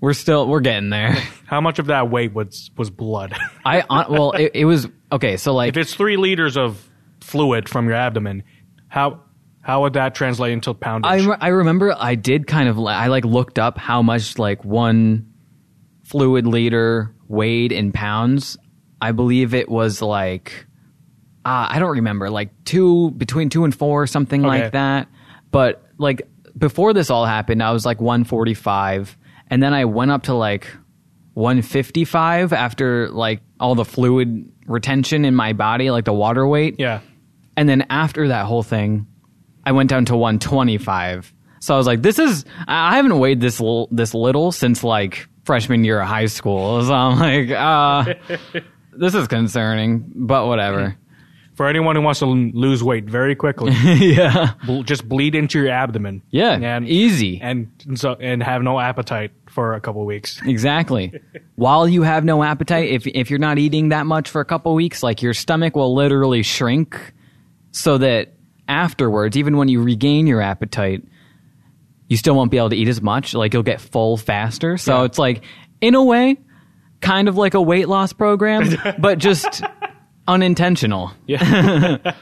we're 0.00 0.12
still 0.12 0.46
we're 0.46 0.60
getting 0.60 0.90
there. 0.90 1.14
how 1.46 1.60
much 1.60 1.80
of 1.80 1.86
that 1.86 2.08
weight 2.08 2.32
was 2.32 2.70
was 2.76 2.88
blood? 2.88 3.34
I 3.64 3.84
well, 4.08 4.30
it, 4.32 4.52
it 4.54 4.64
was 4.64 4.86
okay. 5.10 5.36
So 5.36 5.54
like 5.54 5.70
if 5.70 5.76
it's 5.76 5.94
three 5.94 6.16
liters 6.16 6.56
of 6.56 6.88
fluid 7.20 7.68
from 7.68 7.86
your 7.86 7.96
abdomen, 7.96 8.44
how 8.86 9.22
how 9.60 9.82
would 9.82 9.94
that 9.94 10.14
translate 10.14 10.52
into 10.52 10.72
poundage? 10.72 11.10
I 11.10 11.26
re- 11.26 11.36
I 11.40 11.48
remember 11.48 11.94
I 11.98 12.14
did 12.14 12.46
kind 12.46 12.68
of 12.68 12.78
I 12.78 13.08
like 13.08 13.24
looked 13.24 13.58
up 13.58 13.76
how 13.76 14.02
much 14.02 14.38
like 14.38 14.64
one 14.64 15.31
fluid 16.12 16.46
liter 16.46 17.14
weighed 17.26 17.72
in 17.72 17.90
pounds. 17.90 18.56
I 19.00 19.12
believe 19.12 19.54
it 19.54 19.68
was 19.68 20.00
like 20.02 20.66
uh, 21.44 21.66
I 21.70 21.78
don't 21.80 21.90
remember 21.96 22.30
like 22.30 22.50
two 22.64 23.10
between 23.12 23.48
two 23.48 23.64
and 23.64 23.74
four 23.74 24.06
something 24.06 24.44
Okay. 24.44 24.62
like 24.62 24.72
that. 24.72 25.08
But 25.50 25.82
like 25.98 26.22
before 26.56 26.92
this 26.92 27.10
all 27.10 27.24
happened, 27.26 27.62
I 27.62 27.72
was 27.72 27.84
like 27.86 28.00
145, 28.00 29.16
and 29.48 29.62
then 29.62 29.72
I 29.74 29.86
went 29.86 30.10
up 30.10 30.24
to 30.24 30.34
like 30.34 30.68
155 31.34 32.52
after 32.52 33.08
like 33.10 33.40
all 33.58 33.74
the 33.74 33.84
fluid 33.84 34.50
retention 34.66 35.24
in 35.24 35.34
my 35.34 35.52
body, 35.52 35.90
like 35.90 36.04
the 36.04 36.12
water 36.12 36.46
weight. 36.46 36.76
yeah. 36.78 37.00
And 37.56 37.68
then 37.68 37.86
after 37.90 38.28
that 38.28 38.46
whole 38.46 38.62
thing, 38.62 39.06
I 39.64 39.72
went 39.72 39.90
down 39.90 40.04
to 40.06 40.16
125. 40.16 41.34
So 41.60 41.74
I 41.74 41.76
was 41.76 41.86
like, 41.86 42.00
this 42.02 42.18
is, 42.18 42.44
I 42.66 42.96
haven't 42.96 43.18
weighed 43.18 43.40
this, 43.40 43.60
l- 43.60 43.88
this 43.90 44.14
little 44.14 44.52
since 44.52 44.82
like 44.82 45.28
freshman 45.44 45.84
year 45.84 46.00
of 46.00 46.08
high 46.08 46.26
school. 46.26 46.82
So 46.86 46.94
I'm 46.94 47.18
like, 47.18 47.50
uh, 47.50 48.60
this 48.92 49.14
is 49.14 49.28
concerning, 49.28 50.04
but 50.14 50.46
whatever. 50.46 50.96
For 51.54 51.68
anyone 51.68 51.96
who 51.96 52.02
wants 52.02 52.20
to 52.20 52.26
lose 52.26 52.82
weight 52.82 53.04
very 53.04 53.34
quickly, 53.34 53.72
yeah. 53.72 54.54
bl- 54.64 54.82
just 54.82 55.06
bleed 55.06 55.34
into 55.34 55.58
your 55.58 55.68
abdomen. 55.68 56.22
Yeah. 56.30 56.52
and 56.54 56.88
easy. 56.88 57.40
and 57.42 57.68
so 57.94 58.14
and 58.14 58.42
have 58.42 58.62
no 58.62 58.80
appetite 58.80 59.32
for 59.50 59.74
a 59.74 59.80
couple 59.80 60.04
weeks. 60.06 60.40
Exactly. 60.46 61.12
While 61.56 61.86
you 61.86 62.02
have 62.02 62.24
no 62.24 62.42
appetite, 62.42 62.88
if 62.88 63.06
if 63.06 63.28
you're 63.28 63.38
not 63.38 63.58
eating 63.58 63.90
that 63.90 64.06
much 64.06 64.30
for 64.30 64.40
a 64.40 64.46
couple 64.46 64.74
weeks, 64.74 65.02
like 65.02 65.20
your 65.20 65.34
stomach 65.34 65.76
will 65.76 65.94
literally 65.94 66.42
shrink 66.42 67.12
so 67.70 67.98
that 67.98 68.32
afterwards, 68.66 69.36
even 69.36 69.58
when 69.58 69.68
you 69.68 69.82
regain 69.82 70.26
your 70.26 70.40
appetite, 70.40 71.04
you 72.12 72.18
still 72.18 72.34
won't 72.36 72.50
be 72.50 72.58
able 72.58 72.68
to 72.68 72.76
eat 72.76 72.88
as 72.88 73.00
much. 73.00 73.32
Like 73.32 73.54
you'll 73.54 73.62
get 73.62 73.80
full 73.80 74.18
faster. 74.18 74.76
So 74.76 74.98
Yeah. 74.98 75.04
it's 75.06 75.18
like, 75.18 75.42
in 75.80 75.94
a 75.94 76.04
way, 76.04 76.36
kind 77.00 77.26
of 77.26 77.38
like 77.38 77.54
a 77.54 77.62
weight 77.62 77.88
loss 77.88 78.12
program, 78.12 78.68
but 78.98 79.16
just 79.16 79.62
unintentional. 80.28 81.10
Yeah. 81.26 81.96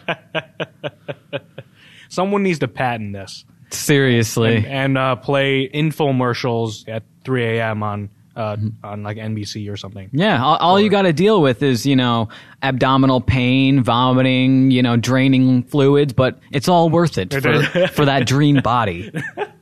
Someone 2.08 2.44
needs 2.44 2.60
to 2.60 2.68
patent 2.68 3.14
this 3.14 3.44
Seriously. 3.70 4.64
and 4.64 4.96
uh, 4.96 5.16
play 5.16 5.68
infomercials 5.68 6.88
at 6.88 7.02
3 7.24 7.58
a.m. 7.58 7.82
on 7.82 8.10
uh, 8.36 8.56
on 8.84 9.02
like 9.02 9.16
NBC 9.16 9.70
or 9.70 9.76
something. 9.76 10.08
Yeah, 10.12 10.42
all, 10.42 10.56
all 10.58 10.80
you 10.80 10.88
got 10.88 11.02
to 11.02 11.12
deal 11.12 11.42
with 11.42 11.62
is, 11.64 11.84
you 11.84 11.96
know, 11.96 12.28
abdominal 12.62 13.20
pain, 13.20 13.82
vomiting, 13.82 14.70
you 14.70 14.82
know, 14.82 14.96
draining 14.96 15.64
fluids, 15.64 16.12
but 16.12 16.38
it's 16.52 16.68
all 16.68 16.88
worth 16.90 17.18
it 17.18 17.32
for, 17.34 17.88
for 17.88 18.04
that 18.06 18.26
dream 18.26 18.60
body. 18.62 19.10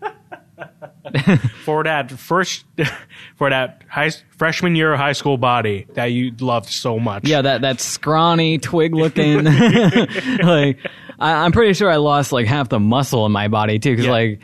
For 1.65 1.85
that 1.85 2.11
first, 2.11 2.65
for 3.37 3.51
that 3.51 3.83
high, 3.89 4.11
freshman 4.37 4.75
year 4.77 4.93
of 4.93 4.99
high 4.99 5.13
school 5.13 5.37
body 5.39 5.87
that 5.95 6.07
you 6.07 6.33
loved 6.41 6.69
so 6.69 6.99
much. 6.99 7.27
Yeah, 7.29 7.43
that 7.43 7.61
that 7.63 7.81
scrawny 7.81 8.59
twig 8.59 8.95
looking. 8.95 9.45
like, 10.43 10.79
I, 11.19 11.33
I'm 11.45 11.53
pretty 11.53 11.75
sure 11.75 11.91
I 11.91 11.97
lost 11.97 12.33
like 12.33 12.47
half 12.47 12.69
the 12.69 12.81
muscle 12.81 13.27
in 13.27 13.33
my 13.33 13.49
body 13.49 13.79
too, 13.79 13.91
because 13.93 14.07
Yeah. 14.07 14.13
like, 14.13 14.41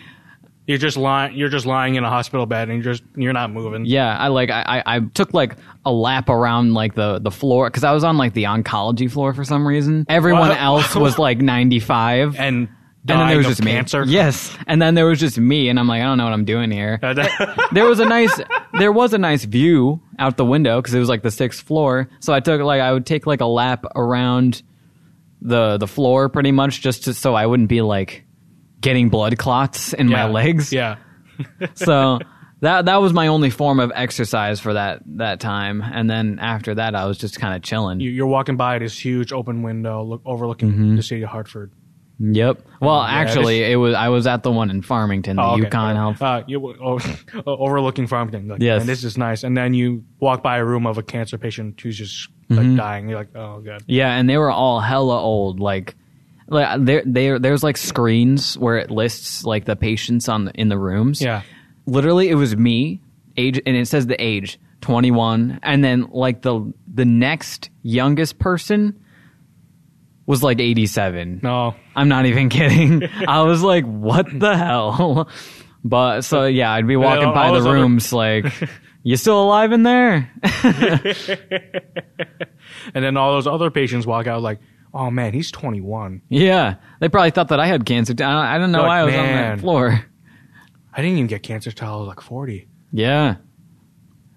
You're 0.66 0.79
just 0.79 0.96
lying. 0.96 1.37
You're 1.37 1.48
just 1.50 1.66
lying 1.66 1.94
in 1.96 2.05
a 2.05 2.11
hospital 2.11 2.46
bed, 2.46 2.68
and 2.70 2.83
you're 2.83 2.92
just 2.94 3.03
you're 3.16 3.33
not 3.33 3.50
moving. 3.53 3.85
yeah, 3.85 4.16
I 4.16 4.29
like 4.29 4.50
I, 4.50 4.62
I 4.87 4.96
I 4.96 5.00
took 5.00 5.35
like 5.35 5.57
a 5.85 5.92
lap 5.92 6.29
around 6.29 6.72
like 6.74 6.94
the 6.94 7.18
the 7.18 7.31
floor 7.31 7.68
because 7.68 7.85
I 7.85 7.92
was 7.92 8.05
on 8.05 8.16
like 8.16 8.33
the 8.35 8.44
oncology 8.44 9.11
floor 9.11 9.35
for 9.35 9.44
some 9.44 9.66
reason. 9.68 10.07
Everyone 10.09 10.48
What? 10.48 10.59
else 10.61 10.94
was 10.96 11.18
like 11.18 11.38
95. 11.38 12.37
And 12.38 12.68
and 13.07 13.21
then 13.21 13.29
there 13.29 13.37
was 13.38 13.47
just 13.47 13.61
of 13.61 13.64
me. 13.67 13.73
cancer. 13.73 14.05
Yes, 14.07 14.57
and 14.67 14.81
then 14.81 14.95
there 14.95 15.07
was 15.07 15.21
just 15.21 15.38
me, 15.38 15.69
and 15.69 15.79
I'm 15.79 15.87
like, 15.87 16.01
I 16.01 16.05
don't 16.05 16.19
know 16.19 16.25
what 16.25 16.33
I'm 16.33 16.45
doing 16.45 16.71
here. 16.71 16.99
there 17.73 17.85
was 17.87 18.01
a 18.01 18.05
nice, 18.07 18.40
there 18.79 18.93
was 18.93 19.12
a 19.12 19.19
nice 19.19 19.45
view 19.45 20.01
out 20.19 20.37
the 20.37 20.45
window 20.45 20.81
because 20.81 20.95
it 20.95 20.99
was 20.99 21.09
like 21.09 21.23
the 21.23 21.31
sixth 21.31 21.62
floor. 21.67 22.09
So 22.21 22.33
I 22.33 22.40
took 22.40 22.61
like 22.62 22.81
I 22.81 22.93
would 22.93 23.05
take 23.07 23.27
like 23.27 23.40
a 23.40 23.47
lap 23.47 23.85
around 23.95 24.62
the 25.43 25.77
the 25.79 25.87
floor 25.87 26.29
pretty 26.29 26.53
much 26.53 26.81
just 26.81 27.05
to, 27.05 27.14
so 27.14 27.35
I 27.35 27.45
wouldn't 27.47 27.69
be 27.69 27.83
like 27.83 28.25
getting 28.81 29.09
blood 29.11 29.37
clots 29.38 29.93
in 29.93 30.09
my 30.09 30.27
legs. 30.29 30.73
Yeah. 30.73 30.97
So 31.75 32.21
that 32.61 32.85
that 32.87 32.97
was 33.03 33.12
my 33.12 33.27
only 33.27 33.51
form 33.51 33.81
of 33.81 33.93
exercise 33.95 34.61
for 34.61 34.73
that 34.75 35.03
that 35.19 35.40
time, 35.40 35.83
and 35.83 36.09
then 36.09 36.38
after 36.40 36.77
that 36.77 36.95
I 36.95 37.05
was 37.07 37.19
just 37.19 37.38
kind 37.40 37.55
of 37.57 37.62
chilling. 37.62 38.01
You- 38.01 38.11
You're 38.11 38.27
walking 38.29 38.57
by 38.57 38.79
this 38.79 38.97
huge 38.99 39.33
open 39.33 39.62
window 39.62 40.03
look, 40.05 40.23
overlooking 40.25 40.71
Mm-hmm. 40.73 40.97
the 40.97 41.03
city 41.03 41.23
of 41.23 41.29
Hartford. 41.31 41.73
Yep. 42.20 42.66
Well, 42.81 43.03
Yeah, 43.03 43.09
actually, 43.11 43.62
it 43.64 43.77
was 43.77 43.94
I 43.94 44.09
was 44.09 44.27
at 44.27 44.42
the 44.44 44.50
one 44.53 44.70
in 44.70 44.83
Farmington, 44.83 45.37
the 45.37 45.42
Oh, 45.42 45.53
okay. 45.55 45.64
UConn 45.64 45.94
Health. 45.96 46.22
Uh, 46.22 46.42
you 46.46 46.74
oh, 46.83 46.98
overlooking 47.46 48.07
Farmington. 48.07 48.46
Like, 48.48 48.61
Yes. 48.62 48.81
man, 48.81 48.87
this 48.87 49.03
is 49.05 49.18
nice. 49.18 49.42
And 49.42 49.57
then 49.57 49.74
you 49.74 50.05
walk 50.20 50.42
by 50.42 50.59
a 50.59 50.64
room 50.64 50.87
of 50.87 50.96
a 50.98 51.03
cancer 51.03 51.38
patient 51.38 51.81
who's 51.81 51.98
just 51.98 52.29
Mm-hmm. 52.50 52.68
like 52.68 52.77
dying. 52.77 53.09
You're 53.09 53.18
like, 53.18 53.35
oh 53.35 53.61
god. 53.61 53.83
Yeah, 53.87 54.11
and 54.14 54.29
they 54.29 54.37
were 54.37 54.50
all 54.50 54.79
hella 54.79 55.18
old. 55.18 55.61
Like, 55.61 55.94
like 56.46 56.85
there, 56.85 57.03
there, 57.07 57.38
there's 57.38 57.62
like 57.64 57.79
screens 57.79 58.59
where 58.59 58.77
it 58.77 58.90
lists 58.90 59.44
like 59.44 59.64
the 59.64 59.74
patients 59.77 60.29
on 60.29 60.44
the, 60.44 60.53
in 60.53 60.68
the 60.68 60.77
rooms. 60.79 61.22
Yeah. 61.22 61.40
literally, 61.87 62.29
it 62.29 62.35
was 62.35 62.55
me, 62.55 63.00
age, 63.38 63.59
and 63.64 63.74
it 63.77 63.88
says 63.88 64.07
the 64.09 64.22
age, 64.22 64.59
21, 64.83 65.59
and 65.62 65.83
then 65.83 66.07
like 66.11 66.42
the 66.42 66.70
the 66.92 67.07
next 67.07 67.70
youngest 67.83 68.38
person 68.38 69.00
was 70.27 70.43
like 70.43 70.61
87. 70.61 71.41
No. 71.43 71.75
I'm 71.95 72.09
not 72.09 72.27
even 72.27 72.49
kidding. 72.51 73.03
I 73.29 73.43
was 73.43 73.63
like, 73.63 73.85
what 73.85 74.27
the 74.39 74.57
hell? 74.57 75.29
But 75.87 76.23
so 76.23 76.47
yeah, 76.47 76.73
I'd 76.73 76.87
be 76.87 76.97
walking 76.97 77.27
all 77.27 77.35
by 77.35 77.49
the 77.49 77.53
those 77.59 77.67
other- 77.67 77.75
rooms 77.75 78.11
like, 78.11 78.47
you 79.03 79.19
still 79.19 79.43
alive 79.43 79.71
in 79.73 79.83
there? 79.83 80.31
And 82.95 83.05
then 83.05 83.17
all 83.17 83.33
those 83.35 83.47
other 83.47 83.71
patients 83.71 84.07
walk 84.07 84.27
out 84.27 84.43
like, 84.43 84.61
oh 84.93 85.11
man, 85.11 85.33
he's 85.35 85.51
21. 85.51 86.23
Yeah, 86.29 86.77
they 87.01 87.09
probably 87.11 87.33
thought 87.33 87.49
that 87.49 87.61
I 87.61 87.67
had 87.67 87.85
cancer. 87.85 88.13
I 88.13 88.17
don't, 88.17 88.27
I 88.31 88.59
don't 88.59 88.73
know 88.73 88.79
Like, 88.81 88.89
why 88.89 88.99
I 89.01 89.05
was 89.05 89.15
on 89.15 89.27
that 89.27 89.61
floor. 89.61 90.05
I 90.93 91.03
didn't 91.03 91.19
even 91.19 91.27
get 91.27 91.43
cancer 91.43 91.71
till 91.71 91.89
I 91.89 91.97
was 91.97 92.09
like 92.09 92.21
40. 92.21 92.67
Yeah, 92.93 93.37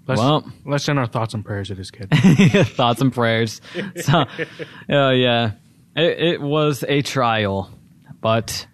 Let's, 0.07 0.19
Well. 0.19 0.51
let's 0.65 0.83
send 0.83 0.99
our 0.99 1.05
thoughts 1.07 1.33
and 1.33 1.45
prayers 1.45 1.67
to 1.67 1.75
this 1.75 1.91
kid. 1.91 2.09
thoughts 2.67 3.01
and 3.01 3.13
prayers. 3.13 3.61
So, 3.97 4.25
oh 4.89 5.09
yeah, 5.11 5.51
it, 5.97 6.19
it 6.19 6.41
was 6.41 6.83
a 6.87 7.01
trial, 7.01 7.69
but 8.21 8.65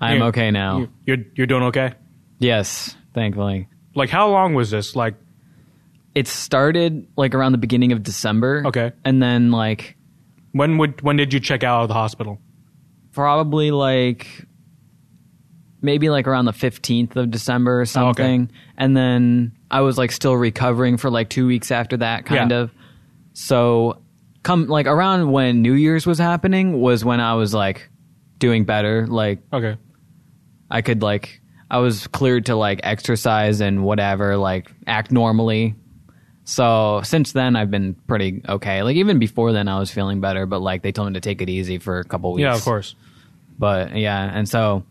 I'm 0.00 0.18
You- 0.18 0.24
okay 0.26 0.50
now. 0.50 0.78
you- 0.80 0.88
You're, 1.06 1.16
you're 1.36 1.46
doing 1.46 1.62
okay? 1.64 1.94
yes, 2.38 2.94
thankfully. 3.14 3.68
Like, 3.94 4.10
how 4.10 4.28
long 4.28 4.52
was 4.54 4.70
this? 4.70 4.94
Like, 4.94 5.14
It 6.14 6.28
started 6.28 7.06
like 7.16 7.34
around 7.34 7.52
the 7.52 7.58
beginning 7.58 7.92
of 7.92 8.02
December. 8.02 8.62
Okay. 8.66 8.92
and 9.04 9.22
then 9.22 9.50
like 9.52 9.96
when 10.52 10.78
would 10.78 11.00
when 11.02 11.16
did 11.16 11.32
you 11.34 11.40
check 11.40 11.62
out 11.64 11.82
of 11.82 11.88
the 11.88 11.94
hospital? 11.94 12.38
probably 13.12 13.70
like 13.70 14.44
maybe 15.80 16.10
like 16.10 16.26
around 16.26 16.44
the 16.46 16.52
15th 16.52 17.16
of 17.16 17.30
December 17.30 17.78
or 17.78 17.82
oh, 17.82 17.84
something. 17.84 18.50
And 18.76 18.96
then 18.96 19.52
I 19.70 19.80
was 19.80 19.96
like 19.98 20.10
still 20.12 20.34
recovering 20.36 20.96
for 20.98 21.10
like 21.10 21.28
2 21.30 21.46
weeks 21.46 21.70
after 21.70 21.96
that 21.98 22.26
kind 22.26 22.50
Yeah. 22.50 22.58
of. 22.58 22.70
So 23.34 24.02
come 24.46 24.66
like 24.68 24.86
around 24.86 25.32
when 25.32 25.60
New 25.60 25.72
Year's 25.72 26.06
was 26.06 26.18
happening 26.18 26.80
was 26.80 27.04
when 27.04 27.18
I 27.18 27.34
was 27.34 27.52
like 27.52 27.90
doing 28.38 28.64
better. 28.64 29.04
Like 29.08 29.40
Okay. 29.52 29.76
I 30.70 30.82
could 30.82 31.02
like 31.02 31.40
I 31.68 31.78
was 31.78 32.06
cleared 32.06 32.46
to 32.46 32.54
like 32.54 32.78
exercise 32.84 33.60
and 33.60 33.82
whatever, 33.82 34.36
like 34.36 34.70
act 34.86 35.10
normally. 35.10 35.74
So 36.44 37.00
since 37.02 37.32
then 37.32 37.56
I've 37.56 37.72
been 37.72 37.94
pretty 38.06 38.40
okay. 38.48 38.84
Like 38.84 38.94
even 38.94 39.18
before 39.18 39.52
then 39.52 39.66
I 39.66 39.80
was 39.80 39.90
feeling 39.90 40.20
better, 40.20 40.46
but 40.46 40.60
like 40.60 40.82
they 40.82 40.92
told 40.92 41.08
me 41.08 41.14
to 41.14 41.20
take 41.20 41.42
it 41.42 41.48
easy 41.50 41.78
for 41.78 41.98
a 41.98 42.04
couple 42.04 42.32
weeks. 42.32 42.42
Yeah, 42.42 42.54
of 42.54 42.62
course. 42.62 42.94
But 43.58 43.96
yeah, 43.96 44.30
and 44.32 44.48
so 44.48 44.84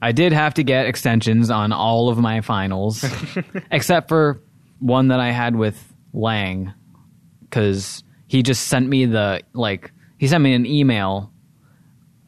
I 0.00 0.12
did 0.12 0.32
have 0.32 0.54
to 0.54 0.62
get 0.62 0.86
extensions 0.86 1.50
on 1.50 1.72
all 1.72 2.08
of 2.08 2.18
my 2.18 2.40
finals, 2.40 3.04
except 3.72 4.08
for 4.08 4.40
one 4.78 5.08
that 5.08 5.18
I 5.18 5.32
had 5.32 5.56
with 5.56 5.76
Lang, 6.12 6.72
because 7.40 8.04
he 8.26 8.42
just 8.42 8.68
sent 8.68 8.88
me 8.88 9.06
the 9.06 9.42
like 9.52 9.92
he 10.18 10.26
sent 10.26 10.42
me 10.42 10.54
an 10.54 10.66
email 10.66 11.32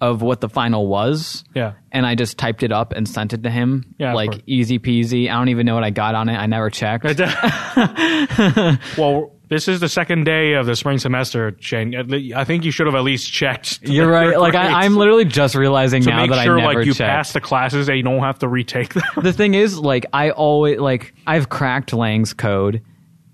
of 0.01 0.23
what 0.23 0.41
the 0.41 0.49
final 0.49 0.87
was. 0.87 1.45
Yeah. 1.55 1.73
And 1.91 2.07
I 2.07 2.15
just 2.15 2.39
typed 2.39 2.63
it 2.63 2.71
up 2.71 2.93
and 2.93 3.09
sent 3.09 3.33
it 3.33 3.43
to 3.43 3.51
him. 3.51 3.95
Yeah, 3.99 4.15
like 4.15 4.43
easy 4.47 4.79
peasy. 4.79 5.29
I 5.29 5.35
don't 5.35 5.49
even 5.49 5.67
know 5.67 5.75
what 5.75 5.85
I 5.85 5.91
got 5.91 6.15
on 6.15 6.29
it. 6.29 6.37
I 6.37 6.47
never 6.47 6.71
checked. 6.71 7.05
well, 8.99 9.33
this 9.49 9.67
is 9.67 9.81
the 9.81 9.89
second 9.89 10.25
day 10.25 10.53
of 10.53 10.67
the 10.67 10.77
spring 10.77 10.99
semester, 10.99 11.57
Shane. 11.59 12.33
I 12.35 12.45
think 12.45 12.65
you 12.65 12.71
should 12.71 12.87
have 12.87 12.95
at 12.95 13.03
least 13.03 13.33
checked. 13.33 13.81
You're 13.89 14.09
right. 14.09 14.39
Like 14.39 14.55
I, 14.55 14.85
I'm 14.85 14.97
literally 14.99 15.25
just 15.25 15.55
realizing 15.55 16.03
to 16.03 16.11
now 16.11 16.27
that 16.27 16.45
sure 16.45 16.59
I 16.59 16.61
never 16.61 16.75
like 16.75 16.87
you 16.87 16.93
checked. 16.95 17.11
pass 17.11 17.33
the 17.33 17.41
classes 17.41 17.89
and 17.89 17.97
you 17.97 18.05
don't 18.05 18.21
have 18.21 18.39
to 18.41 18.49
retake 18.49 18.95
them. 18.95 19.03
the 19.23 19.33
thing 19.33 19.55
is, 19.55 19.79
like, 19.79 20.07
I 20.13 20.31
always 20.31 20.79
like 20.79 21.15
I've 21.27 21.49
cracked 21.49 21.93
Lang's 21.93 22.35
code. 22.35 22.83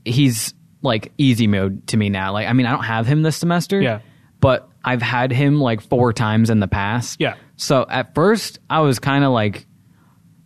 He's 0.04 0.54
like 0.84 1.10
easy 1.18 1.46
mode 1.48 1.86
to 1.88 1.96
me 1.96 2.08
now. 2.10 2.32
Like, 2.32 2.46
I 2.46 2.52
mean, 2.52 2.66
I 2.66 2.70
don't 2.70 2.84
have 2.84 3.06
him 3.06 3.22
this 3.22 3.36
semester. 3.36 3.80
Yeah. 3.80 4.00
But 4.40 4.68
I've 4.84 5.02
had 5.02 5.32
him 5.32 5.60
like 5.60 5.80
four 5.80 6.12
times 6.12 6.50
in 6.50 6.60
the 6.60 6.68
past. 6.68 7.20
Yeah. 7.20 7.34
So 7.56 7.84
at 7.88 8.14
first, 8.14 8.58
I 8.70 8.80
was 8.80 8.98
kind 9.00 9.24
of 9.24 9.32
like, 9.32 9.66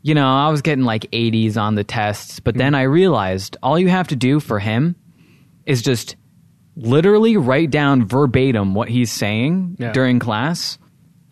you 0.02 0.14
know, 0.14 0.26
I 0.26 0.48
was 0.50 0.62
getting 0.62 0.84
like 0.84 1.10
80s 1.10 1.56
on 1.60 1.74
the 1.74 1.84
tests, 1.84 2.38
but 2.40 2.54
Mm-hmm. 2.54 2.58
then 2.60 2.74
I 2.76 2.82
realized 2.82 3.56
all 3.62 3.78
you 3.78 3.88
have 3.88 4.08
to 4.08 4.16
do 4.16 4.38
for 4.40 4.58
him 4.58 4.94
is 5.66 5.82
just 5.82 6.16
literally 6.76 7.36
write 7.36 7.70
down 7.70 8.06
verbatim 8.06 8.74
what 8.74 8.88
he's 8.88 9.10
saying 9.10 9.76
Yeah. 9.78 9.92
during 9.92 10.18
class 10.18 10.78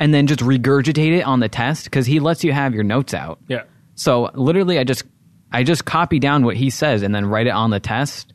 and 0.00 0.12
then 0.12 0.26
just 0.26 0.40
regurgitate 0.40 1.16
it 1.18 1.22
on 1.22 1.40
the 1.40 1.48
test 1.48 1.84
because 1.84 2.06
he 2.06 2.18
lets 2.20 2.42
you 2.44 2.52
have 2.52 2.74
your 2.74 2.84
notes 2.84 3.14
out. 3.14 3.38
yeah. 3.48 3.62
So 3.94 4.30
literally, 4.34 4.78
I 4.78 4.84
just 4.84 5.04
I 5.52 5.62
just 5.62 5.84
copy 5.86 6.18
down 6.18 6.44
what 6.44 6.54
he 6.56 6.68
says 6.68 7.02
and 7.02 7.14
then 7.14 7.24
write 7.24 7.46
it 7.46 7.50
on 7.50 7.70
the 7.70 7.80
test, 7.80 8.30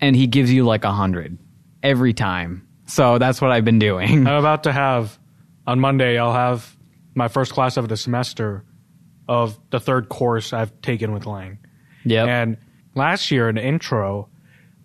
and 0.00 0.14
he 0.16 0.26
gives 0.26 0.52
you 0.52 0.64
like 0.64 0.84
a 0.84 0.92
hundred 0.92 1.38
every 1.82 2.12
time. 2.12 2.66
So 2.86 3.18
that's 3.18 3.40
what 3.40 3.50
I've 3.50 3.64
been 3.64 3.78
doing. 3.78 4.26
I'm 4.26 4.34
about 4.36 4.64
to 4.64 4.72
have 4.72 5.18
on 5.66 5.80
Monday. 5.80 6.18
I'll 6.18 6.32
have 6.32 6.76
my 7.14 7.28
first 7.28 7.52
class 7.52 7.76
of 7.76 7.88
the 7.88 7.96
semester 7.96 8.64
of 9.28 9.58
the 9.70 9.80
third 9.80 10.08
course 10.08 10.52
I've 10.52 10.80
taken 10.82 11.12
with 11.12 11.26
Lang. 11.26 11.58
Yep. 12.04 12.28
And 12.28 12.56
last 12.94 13.30
year 13.32 13.48
in 13.48 13.56
the 13.56 13.64
intro, 13.64 14.28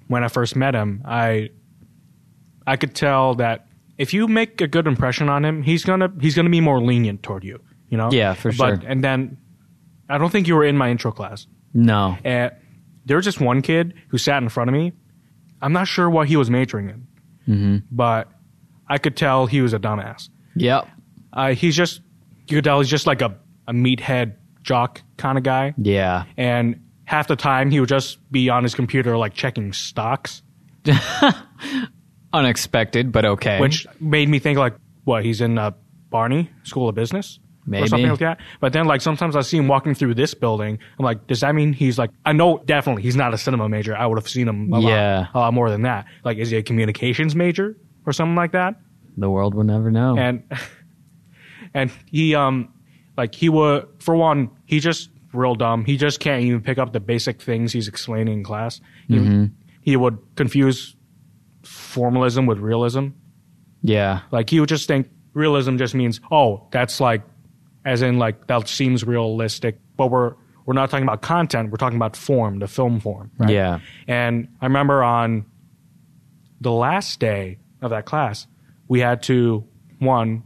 when 0.08 0.24
I 0.24 0.28
first 0.30 0.56
met 0.56 0.74
him, 0.74 1.02
I 1.06 1.50
I 2.65 2.78
could 2.78 2.95
tell 2.95 3.36
that 3.36 3.67
if 3.97 4.13
you 4.13 4.28
make 4.28 4.62
a 4.62 4.67
good 4.67 4.88
impression 4.88 5.30
on 5.30 5.45
him, 5.45 5.62
he's 5.62 5.84
gonna 5.86 6.12
he's 6.19 6.36
gonna 6.36 6.50
be 6.50 6.62
more 6.62 6.82
lenient 6.82 7.21
toward 7.21 7.43
you. 7.43 7.60
You 7.89 7.97
know? 7.97 8.10
Yeah, 8.12 8.34
for 8.34 8.52
But 8.54 8.82
sure. 8.82 8.89
and 8.89 9.04
then 9.04 9.38
I 10.10 10.17
don't 10.17 10.30
think 10.32 10.47
you 10.47 10.56
were 10.56 10.63
in 10.65 10.78
my 10.78 10.89
intro 10.89 11.12
class. 11.12 11.45
no. 11.74 12.17
And 12.24 12.52
there 13.06 13.17
was 13.17 13.26
just 13.26 13.41
one 13.41 13.62
kid 13.62 13.93
who 14.10 14.17
sat 14.17 14.41
in 14.43 14.50
front 14.50 14.69
of 14.69 14.74
me. 14.76 14.93
I'm 15.62 15.74
not 15.74 15.88
sure 15.88 16.10
what 16.10 16.28
he 16.28 16.36
was 16.38 16.50
majoring 16.50 16.89
in, 16.89 17.08
Mm-hmm. 17.47 17.78
but 17.91 18.30
I 18.88 18.97
could 18.97 19.15
tell 19.17 19.45
he 19.45 19.62
was 19.62 19.74
a 19.74 19.80
dumbass. 19.80 20.30
Yep. 20.56 20.88
Uh, 21.34 21.54
he's 21.54 21.76
just 21.76 22.02
you 22.47 22.58
could 22.58 22.63
tell 22.63 22.80
he's 22.80 22.89
just 22.89 23.08
like 23.08 23.21
a, 23.21 23.38
a 23.67 23.74
meathead 23.74 24.36
jock 24.63 25.02
kind 25.17 25.38
of 25.38 25.43
guy, 25.43 25.74
Yeah. 25.78 26.26
and 26.38 26.80
half 27.06 27.28
the 27.28 27.36
time 27.36 27.71
he 27.71 27.80
would 27.80 27.89
just 27.89 28.19
be 28.32 28.50
on 28.50 28.63
his 28.63 28.76
computer 28.76 29.17
like 29.17 29.34
checking 29.34 29.74
stocks, 29.74 30.41
Unexpected, 32.34 33.12
but 33.12 33.26
okay. 33.26 33.60
which 33.60 33.86
made 34.00 34.30
me 34.30 34.39
think 34.39 34.58
like, 34.58 34.76
what 35.04 35.26
he's 35.26 35.41
in 35.41 35.58
uh, 35.58 35.71
Barney 36.10 36.50
School 36.63 36.88
of 36.88 36.95
Business. 36.95 37.39
Maybe. 37.65 37.84
Or 37.84 37.88
something 37.88 38.10
like 38.10 38.19
that. 38.19 38.39
But 38.60 38.74
then, 38.74 38.86
like, 38.88 39.02
sometimes 39.02 39.36
I 39.36 39.41
see 39.41 39.58
him 39.58 39.67
walking 39.67 39.93
through 39.93 40.15
this 40.15 40.34
building. 40.34 40.80
I'm 40.97 41.06
like, 41.06 41.28
does 41.28 41.41
that 41.41 41.54
mean 41.54 41.74
he's 41.74 42.00
like, 42.00 42.10
I 42.26 42.34
know 42.34 42.58
definitely 42.65 43.04
he's 43.04 43.15
not 43.15 43.34
a 43.34 43.38
cinema 43.38 43.69
major. 43.69 43.95
I 43.95 44.08
would 44.08 44.17
have 44.17 44.28
seen 44.28 44.47
him 44.47 44.74
a, 44.74 44.80
Yeah. 44.82 45.19
lot, 45.19 45.30
a 45.36 45.38
lot 45.39 45.54
more 45.54 45.69
than 45.69 45.84
that. 45.84 46.06
Like, 46.24 46.38
is 46.38 46.50
he 46.50 46.58
a 46.58 46.63
communications 46.63 47.36
major 47.36 47.78
or 48.06 48.13
something 48.13 48.36
like 48.36 48.52
that? 48.54 48.76
the 49.17 49.30
world 49.30 49.54
will 49.54 49.65
never 49.65 49.91
know. 49.91 50.17
and 50.17 50.41
and 51.74 51.91
he 52.06 52.34
um 52.34 52.74
like 53.17 53.36
he 53.36 53.50
would 53.50 53.86
for 54.00 54.15
one 54.15 54.50
he 54.65 54.80
just 54.80 55.10
real 55.34 55.54
dumb 55.54 55.84
he 55.86 55.97
just 55.97 56.19
can't 56.21 56.43
even 56.43 56.62
pick 56.62 56.78
up 56.78 56.93
the 56.93 57.00
basic 57.00 57.41
things 57.41 57.74
he's 57.74 57.88
explaining 57.89 58.36
in 58.39 58.43
class 58.43 58.80
he, 59.10 59.50
he 59.82 59.95
would 59.97 60.17
confuse 60.36 60.95
formalism 61.63 62.45
with 62.45 62.60
realism 62.60 63.08
yeah. 63.82 64.21
like 64.32 64.50
he 64.50 64.60
would 64.60 64.69
just 64.69 64.88
think 64.88 65.10
realism 65.34 65.78
just 65.78 65.93
means 65.95 66.19
oh 66.32 66.67
that's 66.71 67.00
like 67.00 67.21
as 67.86 68.02
in 68.02 68.17
like 68.20 68.48
that 68.48 68.67
seems 68.67 69.04
realistic 69.04 69.80
but 69.98 70.08
we're 70.08 70.34
we're 70.65 70.74
not 70.74 70.89
talking 70.89 71.04
about 71.04 71.22
content 71.22 71.72
we're 71.72 71.78
talking 71.78 71.98
about 71.98 72.15
form 72.15 72.60
the 72.60 72.67
film 72.67 73.00
form 73.00 73.32
right 73.38 73.50
Yeah. 73.50 73.80
and 74.08 74.48
I 74.62 74.65
remember 74.65 75.04
on 75.04 75.46
the 76.60 76.72
last 76.72 77.20
day 77.20 77.58
of 77.82 77.89
that 77.89 78.06
class, 78.06 78.46
we 78.88 79.00
had 79.00 79.24
to, 79.24 79.63
one, 79.98 80.44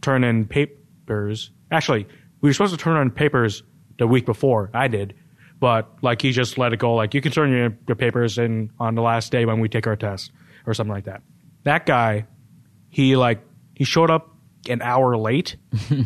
turn 0.00 0.22
in 0.22 0.46
papers. 0.46 1.50
Actually, 1.72 2.06
we 2.40 2.48
were 2.48 2.52
supposed 2.52 2.72
to 2.72 2.78
turn 2.78 2.96
in 3.02 3.10
papers 3.10 3.64
the 3.98 4.06
week 4.06 4.24
before. 4.24 4.70
I 4.72 4.86
did. 4.86 5.14
But, 5.58 5.88
like, 6.00 6.22
he 6.22 6.30
just 6.30 6.58
let 6.58 6.72
it 6.72 6.78
go. 6.78 6.94
Like, 6.94 7.12
you 7.12 7.20
can 7.20 7.32
turn 7.32 7.50
your, 7.50 7.76
your 7.88 7.96
papers 7.96 8.38
in 8.38 8.70
on 8.78 8.94
the 8.94 9.02
last 9.02 9.32
day 9.32 9.44
when 9.46 9.58
we 9.58 9.68
take 9.68 9.88
our 9.88 9.96
test 9.96 10.30
or 10.64 10.74
something 10.74 10.94
like 10.94 11.06
that. 11.06 11.22
That 11.64 11.84
guy, 11.86 12.26
he, 12.88 13.16
like, 13.16 13.40
he 13.74 13.82
showed 13.82 14.10
up 14.12 14.32
an 14.68 14.80
hour 14.80 15.16
late, 15.16 15.56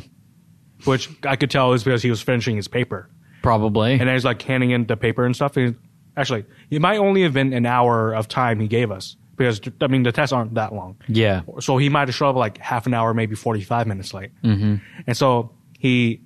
which 0.85 1.09
I 1.25 1.37
could 1.37 1.51
tell 1.51 1.73
is 1.73 1.85
because 1.85 2.03
he 2.03 2.11
was 2.11 2.21
finishing 2.23 2.57
his 2.57 2.69
paper 2.69 3.09
Probably. 3.43 3.93
and 3.93 4.03
then 4.03 4.15
he's 4.15 4.25
like 4.25 4.41
handing 4.43 4.71
in 4.71 4.87
the 4.87 4.97
paper 4.97 5.25
and 5.25 5.35
stuff. 5.35 5.57
And 5.57 5.77
actually, 6.17 6.45
it 6.71 6.81
might 6.81 6.99
only 6.99 7.23
have 7.23 7.33
been 7.33 7.53
an 7.53 7.67
hour 7.67 8.15
of 8.15 8.29
time 8.29 8.61
he 8.61 8.69
gave 8.69 8.91
us 8.91 9.17
because 9.37 9.61
I 9.81 9.87
mean 9.87 10.03
the 10.03 10.13
tests 10.13 10.33
aren't 10.33 10.55
that 10.55 10.75
long. 10.75 10.97
yeah. 11.09 11.43
So 11.61 11.77
he 11.79 11.89
might 11.89 12.09
have 12.09 12.15
showed 12.15 12.31
up 12.31 12.37
like 12.37 12.59
half 12.59 12.87
an 12.87 12.95
hour, 12.95 13.15
maybe 13.15 13.35
forty 13.35 13.63
five 13.63 13.87
minutes 13.87 14.13
late. 14.15 14.31
Mm-hmm. 14.43 14.77
And 15.07 15.17
so 15.17 15.51
he 15.79 16.21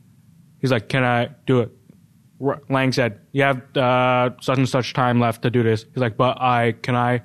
he's 0.61 0.71
like, 0.73 0.89
"Can 0.89 1.05
I 1.05 1.29
do 1.47 1.61
it?" 1.61 1.71
Lang 2.69 2.93
said, 2.93 3.21
"You 3.33 3.45
have 3.45 3.77
uh, 3.77 4.31
such 4.43 4.59
and 4.59 4.69
such 4.69 4.93
time 4.93 5.21
left 5.21 5.43
to 5.43 5.51
do 5.51 5.63
this." 5.63 5.85
He's 5.85 5.97
like, 6.03 6.17
"But 6.17 6.41
I 6.41 6.73
can 6.73 6.95
I." 6.95 7.23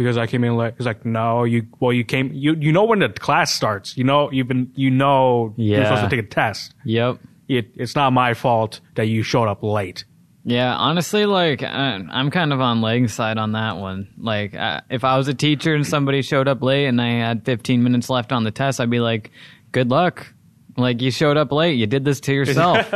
Because 0.00 0.16
I 0.16 0.26
came 0.26 0.44
in 0.44 0.56
late. 0.56 0.72
He's 0.78 0.86
like, 0.86 1.04
no, 1.04 1.44
you 1.44 1.66
well, 1.78 1.92
you 1.92 2.04
came, 2.04 2.32
you 2.32 2.54
you 2.54 2.72
know 2.72 2.84
when 2.84 3.00
the 3.00 3.10
class 3.10 3.52
starts. 3.52 3.98
You 3.98 4.04
know, 4.04 4.32
you've 4.32 4.48
been, 4.48 4.72
you 4.74 4.88
know, 4.88 5.52
you're 5.58 5.84
supposed 5.84 6.04
to 6.04 6.08
take 6.08 6.24
a 6.24 6.26
test. 6.26 6.74
Yep. 6.86 7.18
It, 7.48 7.72
it's 7.74 7.94
not 7.94 8.14
my 8.14 8.32
fault 8.32 8.80
that 8.94 9.08
you 9.08 9.22
showed 9.22 9.46
up 9.46 9.62
late. 9.62 10.06
Yeah, 10.42 10.74
honestly, 10.74 11.26
like 11.26 11.62
I'm 11.62 12.30
kind 12.30 12.54
of 12.54 12.62
on 12.62 12.80
Lang's 12.80 13.12
side 13.12 13.36
on 13.36 13.52
that 13.52 13.76
one. 13.76 14.08
Like, 14.16 14.54
if 14.88 15.04
I 15.04 15.18
was 15.18 15.28
a 15.28 15.34
teacher 15.34 15.74
and 15.74 15.86
somebody 15.86 16.22
showed 16.22 16.48
up 16.48 16.62
late 16.62 16.86
and 16.86 16.98
I 16.98 17.10
had 17.10 17.44
15 17.44 17.82
minutes 17.82 18.08
left 18.08 18.32
on 18.32 18.44
the 18.44 18.50
test, 18.50 18.80
I'd 18.80 18.88
be 18.88 19.00
like, 19.00 19.30
"Good 19.70 19.90
luck." 19.90 20.32
Like, 20.78 21.02
you 21.02 21.10
showed 21.10 21.36
up 21.36 21.52
late. 21.52 21.76
You 21.76 21.86
did 21.86 22.06
this 22.06 22.20
to 22.20 22.32
yourself. 22.32 22.90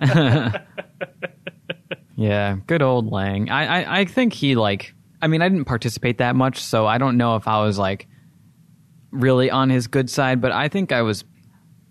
yeah, 2.16 2.56
good 2.66 2.82
old 2.82 3.12
Lang. 3.12 3.50
I, 3.50 3.82
I, 3.82 4.00
I 4.00 4.04
think 4.04 4.32
he 4.32 4.56
like. 4.56 4.96
I 5.22 5.26
mean, 5.26 5.42
I 5.42 5.48
didn't 5.48 5.66
participate 5.66 6.18
that 6.18 6.36
much, 6.36 6.60
so 6.60 6.86
I 6.86 6.98
don't 6.98 7.16
know 7.16 7.36
if 7.36 7.46
I 7.46 7.62
was 7.62 7.78
like 7.78 8.08
really 9.10 9.50
on 9.50 9.70
his 9.70 9.86
good 9.86 10.08
side, 10.08 10.40
but 10.40 10.52
I 10.52 10.68
think 10.68 10.92
I 10.92 11.02
was 11.02 11.24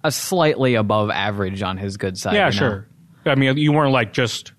a 0.03 0.11
slightly 0.11 0.75
above 0.75 1.09
average 1.09 1.61
on 1.61 1.77
his 1.77 1.97
good 1.97 2.17
side. 2.17 2.33
Yeah, 2.33 2.47
you 2.47 2.53
know? 2.53 2.57
sure. 2.57 2.87
I 3.25 3.35
mean, 3.35 3.57
you 3.57 3.71
weren't 3.71 3.91
like 3.91 4.13
just 4.13 4.53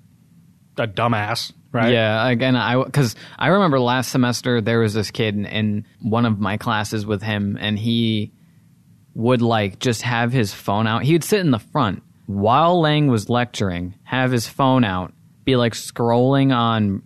a 0.76 0.86
dumbass, 0.86 1.52
right? 1.72 1.92
Yeah, 1.92 2.28
again, 2.28 2.56
I 2.56 2.82
because 2.82 3.16
I 3.38 3.48
remember 3.48 3.80
last 3.80 4.12
semester 4.12 4.60
there 4.60 4.80
was 4.80 4.94
this 4.94 5.10
kid 5.10 5.34
in, 5.34 5.46
in 5.46 5.86
one 6.00 6.26
of 6.26 6.38
my 6.38 6.56
classes 6.56 7.06
with 7.06 7.22
him, 7.22 7.56
and 7.60 7.78
he 7.78 8.32
would 9.14 9.42
like 9.42 9.78
just 9.78 10.02
have 10.02 10.32
his 10.32 10.52
phone 10.52 10.86
out. 10.86 11.02
He 11.02 11.14
would 11.14 11.24
sit 11.24 11.40
in 11.40 11.50
the 11.50 11.58
front 11.58 12.02
while 12.26 12.80
Lang 12.80 13.08
was 13.08 13.28
lecturing, 13.28 13.94
have 14.04 14.30
his 14.30 14.48
phone 14.48 14.84
out, 14.84 15.12
be 15.44 15.56
like 15.56 15.72
scrolling 15.72 16.54
on 16.54 17.02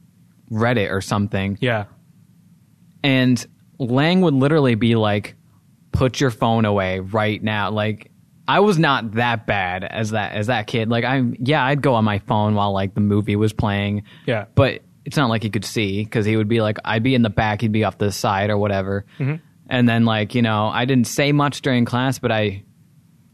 Reddit 0.55 0.91
or 0.91 1.01
something, 1.01 1.59
Yeah. 1.61 1.85
and 3.03 3.45
Lang 3.79 4.21
would 4.21 4.35
literally 4.35 4.77
be 4.77 4.95
like, 4.95 5.35
"Put 5.93 6.21
your 6.21 6.31
phone 6.31 6.65
away 6.65 7.01
right 7.01 7.43
now!" 7.43 7.71
Like 7.71 8.11
I 8.47 8.61
was 8.61 8.79
not 8.79 9.13
that 9.13 9.47
bad 9.47 9.85
as 9.85 10.11
that 10.11 10.33
as 10.33 10.47
that 10.47 10.67
kid. 10.67 10.89
Like 10.89 11.05
I'm 11.05 11.37
yeah, 11.41 11.65
I'd 11.65 11.83
go 11.83 11.95
on 11.95 12.05
my 12.05 12.19
phone 12.21 12.55
while 12.55 12.73
like 12.73 12.95
the 12.95 13.01
movie 13.01 13.37
was 13.37 13.53
playing. 13.53 14.05
Yeah. 14.27 14.47
but 14.55 14.83
it's 15.05 15.17
not 15.19 15.29
like 15.29 15.43
he 15.43 15.51
could 15.51 15.65
see 15.67 16.03
because 16.03 16.25
he 16.25 16.35
would 16.37 16.49
be 16.49 16.63
like, 16.63 16.79
I'd 16.83 17.03
be 17.03 17.15
in 17.15 17.21
the 17.21 17.29
back, 17.31 17.61
he'd 17.61 17.73
be 17.73 17.85
off 17.85 17.99
the 17.99 18.11
side 18.11 18.49
or 18.49 18.57
whatever. 18.57 19.05
Mm-hmm. 19.19 19.35
And 19.69 19.87
then 19.89 20.05
like 20.07 20.35
you 20.35 20.41
know, 20.43 20.69
I 20.69 20.85
didn't 20.87 21.09
say 21.09 21.33
much 21.33 21.61
during 21.63 21.85
class, 21.85 22.19
but 22.19 22.31
I, 22.33 22.63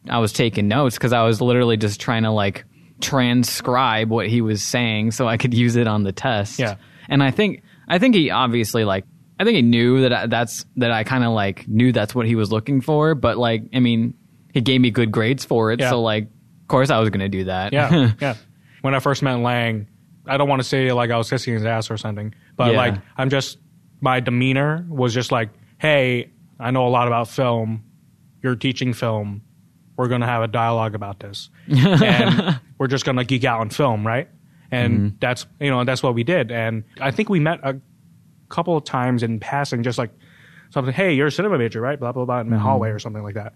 I 0.09 0.19
was 0.19 0.33
taking 0.33 0.67
notes 0.69 0.97
because 0.97 1.13
I 1.13 1.23
was 1.25 1.41
literally 1.41 1.77
just 1.77 2.01
trying 2.01 2.23
to 2.25 2.31
like 2.33 2.65
transcribe 3.01 4.09
what 4.11 4.27
he 4.29 4.41
was 4.41 4.63
saying 4.63 5.11
so 5.13 5.29
I 5.29 5.37
could 5.37 5.55
use 5.55 5.77
it 5.77 5.87
on 5.87 6.03
the 6.03 6.13
test. 6.13 6.59
Yeah. 6.59 6.77
And 7.11 7.23
I 7.23 7.31
think 7.33 7.63
I 7.89 7.99
think 7.99 8.15
he 8.15 8.31
obviously 8.31 8.85
like 8.85 9.05
I 9.39 9.45
think 9.45 9.57
he 9.57 9.63
knew 9.63 10.03
that 10.03 10.13
I, 10.13 10.27
that's 10.27 10.65
that 10.77 10.91
I 10.93 11.05
kind 11.05 11.25
of 11.25 11.33
like 11.33 11.67
knew 11.69 11.93
that's 11.93 12.15
what 12.15 12.27
he 12.27 12.37
was 12.37 12.51
looking 12.51 12.81
for, 12.81 13.15
but 13.15 13.37
like 13.37 13.65
I 13.75 13.81
mean, 13.81 14.15
he 14.55 14.61
gave 14.63 14.81
me 14.81 14.91
good 14.91 15.11
grades 15.13 15.45
for 15.45 15.73
it, 15.73 15.81
Yeah. 15.81 15.91
so 15.91 16.01
like 16.01 16.25
of 16.25 16.69
course 16.69 16.89
I 16.91 16.99
was 17.01 17.11
going 17.11 17.21
to 17.21 17.29
do 17.29 17.45
that. 17.45 17.73
Yeah. 17.73 18.13
yeah. 18.21 18.37
When 18.81 18.95
I 18.95 19.01
first 19.01 19.23
met 19.23 19.35
Lang, 19.35 19.89
I 20.27 20.37
don't 20.37 20.49
want 20.49 20.63
to 20.63 20.69
say 20.69 20.93
like 20.93 21.11
I 21.11 21.17
was 21.19 21.29
kissing 21.29 21.53
his 21.55 21.65
ass 21.67 21.91
or 21.91 21.97
something, 21.97 22.33
but 22.57 22.71
Yeah. 22.73 22.79
like 22.79 22.95
I'm 23.17 23.29
just 23.29 23.59
my 24.01 24.21
demeanor 24.21 24.87
was 24.89 25.13
just 25.13 25.31
like, 25.33 25.51
"Hey, 25.79 26.31
I 26.59 26.71
know 26.71 26.87
a 26.87 26.89
lot 26.89 27.07
about 27.09 27.29
film. 27.29 27.85
You're 28.43 28.57
teaching 28.57 28.93
film. 28.95 29.43
We're 29.97 30.09
going 30.09 30.23
to 30.23 30.27
have 30.27 30.43
a 30.43 30.49
dialogue 30.49 30.95
about 30.95 31.21
this." 31.21 31.51
and 31.69 32.61
we're 32.79 32.87
just 32.87 33.05
going 33.05 33.17
to 33.19 33.25
geek 33.25 33.45
out 33.45 33.61
on 33.61 33.69
film, 33.71 34.07
right? 34.07 34.29
And 34.73 34.99
Mm-hmm. 34.99 35.17
that's, 35.21 35.47
you 35.61 35.71
know, 35.71 35.83
that's 35.85 36.03
what 36.03 36.15
we 36.15 36.23
did. 36.25 36.51
And 36.53 36.85
I 37.01 37.11
think 37.11 37.29
we 37.29 37.41
met 37.41 37.61
a 37.63 37.81
couple 38.49 38.77
of 38.77 38.85
times 38.85 39.23
in 39.23 39.41
passing 39.41 39.83
just 39.83 39.99
like 39.99 40.11
something, 40.71 40.95
"Hey, 40.95 41.15
you're 41.15 41.27
a 41.29 41.33
cinema 41.33 41.59
major, 41.59 41.81
right?" 41.81 41.99
blah 41.99 42.13
blah 42.13 42.25
blah 42.25 42.41
in 42.41 42.47
Mm-hmm. 42.47 42.55
the 42.55 42.61
hallway 42.61 42.91
or 42.91 42.99
something 42.99 43.23
like 43.23 43.35
that. 43.35 43.53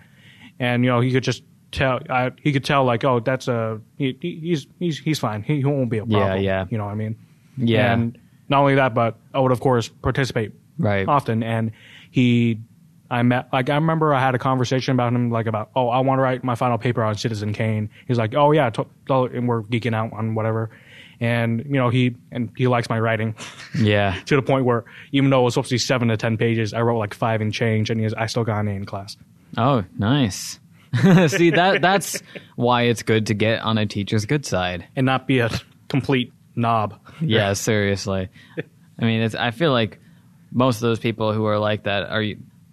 And 0.59 0.85
you 0.85 0.90
know, 0.90 1.00
he 1.00 1.12
could 1.12 1.22
just 1.24 1.42
tell 1.72 2.00
I, 2.11 2.31
he 2.42 2.53
could 2.53 2.64
tell 2.64 2.85
like, 2.85 3.05
"Oh, 3.05 3.20
that's 3.20 3.48
a 3.48 3.81
he, 3.96 4.16
he- 4.20 4.40
he's 4.40 4.66
he's 4.79 4.98
he's 4.98 5.18
fine. 5.18 5.42
He, 5.42 5.57
he 5.59 5.64
won't 5.64 5.90
be 5.90 5.98
a 5.98 6.05
Yeah, 6.05 6.18
problem." 6.18 6.42
yeah. 6.42 6.64
You 6.70 6.79
know 6.79 6.85
what 6.87 6.92
I 6.92 6.96
mean? 6.96 7.16
Yeah. 7.57 7.92
And 7.92 8.18
not 8.48 8.61
only 8.61 8.74
that, 8.77 8.94
but 8.94 9.16
I 9.33 9.40
would 9.40 9.53
of 9.53 9.61
course 9.61 9.88
participate 9.88 10.53
Right. 10.79 11.07
often. 11.09 11.42
And 11.44 11.70
he, 12.11 12.59
I 13.11 13.22
met 13.22 13.48
like 13.53 13.70
I 13.70 13.74
remember 13.77 14.12
I 14.12 14.20
had 14.20 14.35
a 14.35 14.38
conversation 14.38 14.92
about 14.92 15.12
him 15.12 15.31
like 15.31 15.46
about 15.46 15.70
oh 15.77 15.88
I 15.88 16.00
want 16.00 16.18
to 16.18 16.22
write 16.22 16.42
my 16.44 16.55
final 16.57 16.79
paper 16.79 17.03
on 17.05 17.14
Citizen 17.16 17.53
Kane. 17.53 17.90
He's 18.09 18.18
like 18.18 18.35
oh 18.35 18.50
yeah, 18.53 18.70
to- 18.70 18.87
and 19.09 19.46
we're 19.48 19.62
geeking 19.62 19.94
out 19.94 20.12
on 20.12 20.35
whatever. 20.35 20.70
And 21.20 21.61
you 21.66 21.74
know 21.74 21.88
he 21.90 22.16
and 22.33 22.50
he 22.57 22.66
likes 22.66 22.88
my 22.88 22.98
writing 22.98 23.35
Yeah. 23.79 24.18
to 24.27 24.37
the 24.37 24.42
point 24.42 24.64
where 24.64 24.85
even 25.12 25.31
though 25.31 25.40
it 25.40 25.44
was 25.44 25.55
supposed 25.55 25.68
to 25.70 25.74
be 25.74 25.79
seven 25.79 26.09
to 26.09 26.16
ten 26.16 26.37
pages, 26.37 26.74
I 26.74 26.83
wrote 26.83 26.98
like 26.98 27.14
five 27.14 27.40
and 27.40 27.53
change, 27.53 27.90
and 27.90 28.00
he 28.00 28.05
was, 28.05 28.14
I 28.14 28.27
still 28.27 28.44
got 28.44 28.61
an 28.61 28.68
A 28.68 28.72
in 28.72 28.85
class. 28.85 29.16
Oh, 29.57 29.85
nice. 29.98 30.59
See 31.29 31.50
that 31.50 31.81
that's 31.83 32.22
why 32.57 32.83
it's 32.83 33.03
good 33.03 33.27
to 33.27 33.35
get 33.35 33.61
on 33.62 33.79
a 33.79 33.87
teacher's 33.87 34.27
good 34.27 34.46
side. 34.46 34.87
and 34.94 35.05
not 35.07 35.27
be 35.27 35.40
a 35.40 35.50
complete 35.88 36.33
knob. 36.57 36.98
Yeah, 37.20 37.53
seriously. 37.55 38.29
I 38.98 39.05
mean, 39.05 39.20
it's 39.22 39.35
I 39.35 39.50
feel 39.50 39.72
like 39.72 39.98
most 40.53 40.77
of 40.77 40.83
those 40.83 41.00
people 41.00 41.33
who 41.33 41.44
are 41.46 41.59
like 41.59 41.85
that 41.85 42.11
are 42.11 42.24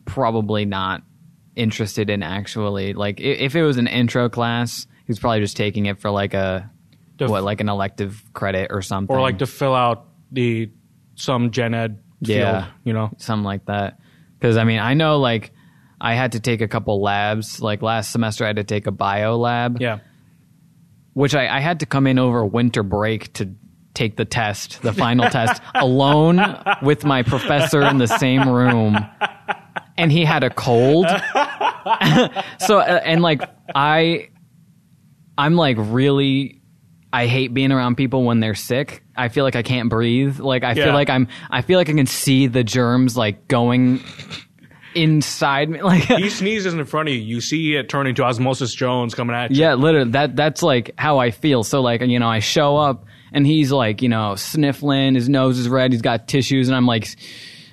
probably 0.05 0.65
not 0.65 1.01
interested 1.55 2.09
in 2.09 2.23
actually 2.23 2.93
like 2.93 3.19
if 3.19 3.55
it 3.55 3.63
was 3.63 3.77
an 3.77 3.87
intro 3.87 4.29
class, 4.29 4.85
he's 5.07 5.19
probably 5.19 5.39
just 5.39 5.57
taking 5.57 5.87
it 5.87 5.99
for 5.99 6.09
like 6.11 6.33
a 6.33 6.69
To- 7.17 7.27
what 7.27 7.43
like 7.43 7.61
an 7.61 7.69
elective 7.69 8.23
credit 8.33 8.67
or 8.71 8.81
something. 8.81 9.15
or 9.15 9.21
like 9.21 9.39
to 9.39 9.47
fill 9.47 9.75
out 9.75 10.05
the 10.31 10.71
some 11.15 11.51
gen 11.51 11.73
ed 11.73 11.99
field, 12.25 12.39
Yeah. 12.39 12.67
you 12.83 12.93
know. 12.93 13.11
something 13.17 13.43
like 13.43 13.65
that. 13.65 13.99
Because 14.39 14.57
I 14.57 14.63
mean, 14.63 14.79
I 14.79 14.93
know 14.95 15.19
like 15.19 15.51
I 15.99 16.15
had 16.15 16.31
to 16.31 16.39
take 16.39 16.61
a 16.61 16.67
couple 16.67 17.01
labs. 17.01 17.61
Like 17.61 17.81
last 17.83 18.11
semester, 18.11 18.43
I 18.43 18.47
had 18.47 18.55
to 18.55 18.63
take 18.63 18.87
a 18.87 18.91
bio 18.91 19.37
lab. 19.37 19.79
Yeah. 19.81 19.99
which 21.13 21.35
I, 21.35 21.57
I 21.57 21.59
had 21.59 21.81
to 21.81 21.85
come 21.85 22.07
in 22.07 22.17
over 22.17 22.43
winter 22.45 22.81
break 22.83 23.33
to 23.33 23.53
take 23.93 24.15
the 24.15 24.23
test, 24.25 24.81
the 24.81 24.93
final 24.93 25.29
test, 25.29 25.61
alone 25.75 26.39
with 26.81 27.03
my 27.03 27.21
professor 27.23 27.81
in 27.81 27.97
the 27.97 28.07
same 28.07 28.47
room. 28.49 28.97
And 29.97 30.11
he 30.11 30.23
had 30.23 30.43
a 30.45 30.49
cold. 30.49 31.05
so, 32.59 32.79
uh, 32.79 33.01
and 33.03 33.21
like, 33.21 33.41
I, 33.75 34.29
I'm 35.37 35.55
like 35.55 35.75
really 35.79 36.60
I 37.13 37.27
hate 37.27 37.53
being 37.53 37.71
around 37.71 37.95
people 37.95 38.23
when 38.23 38.39
they're 38.39 38.55
sick. 38.55 39.03
I 39.17 39.27
feel 39.29 39.43
like 39.43 39.55
I 39.55 39.63
can't 39.63 39.89
breathe. 39.89 40.39
Like 40.39 40.63
I 40.63 40.69
Yeah. 40.73 40.85
feel 40.85 40.93
like 40.93 41.09
I'm 41.09 41.27
I 41.49 41.61
feel 41.61 41.77
like 41.77 41.89
I 41.89 41.93
can 41.93 42.05
see 42.05 42.47
the 42.47 42.63
germs 42.63 43.17
like 43.17 43.47
going 43.47 43.99
inside 44.93 45.69
me 45.69 45.81
like 45.83 46.03
he 46.03 46.29
sneezes 46.29 46.73
in 46.73 46.83
front 46.85 47.09
of 47.09 47.15
you. 47.15 47.21
You 47.21 47.41
see 47.41 47.75
it 47.75 47.89
turning 47.89 48.15
to 48.15 48.23
Osmosis 48.23 48.73
Jones 48.73 49.15
coming 49.15 49.35
at 49.35 49.51
you. 49.51 49.57
Yeah, 49.61 49.73
literally 49.75 50.11
that 50.11 50.35
that's 50.35 50.61
like 50.63 50.91
how 50.97 51.17
I 51.19 51.31
feel. 51.31 51.63
So 51.63 51.81
like, 51.81 52.01
you 52.01 52.19
know, 52.19 52.27
I 52.27 52.39
show 52.39 52.77
up 52.77 53.05
and 53.31 53.45
he's 53.45 53.71
like, 53.71 54.01
you 54.01 54.09
know, 54.09 54.35
sniffling, 54.35 55.15
his 55.15 55.29
nose 55.29 55.57
is 55.59 55.69
red, 55.69 55.91
he's 55.91 56.01
got 56.01 56.27
tissues 56.27 56.67
and 56.67 56.75
I'm 56.75 56.85
like 56.85 57.07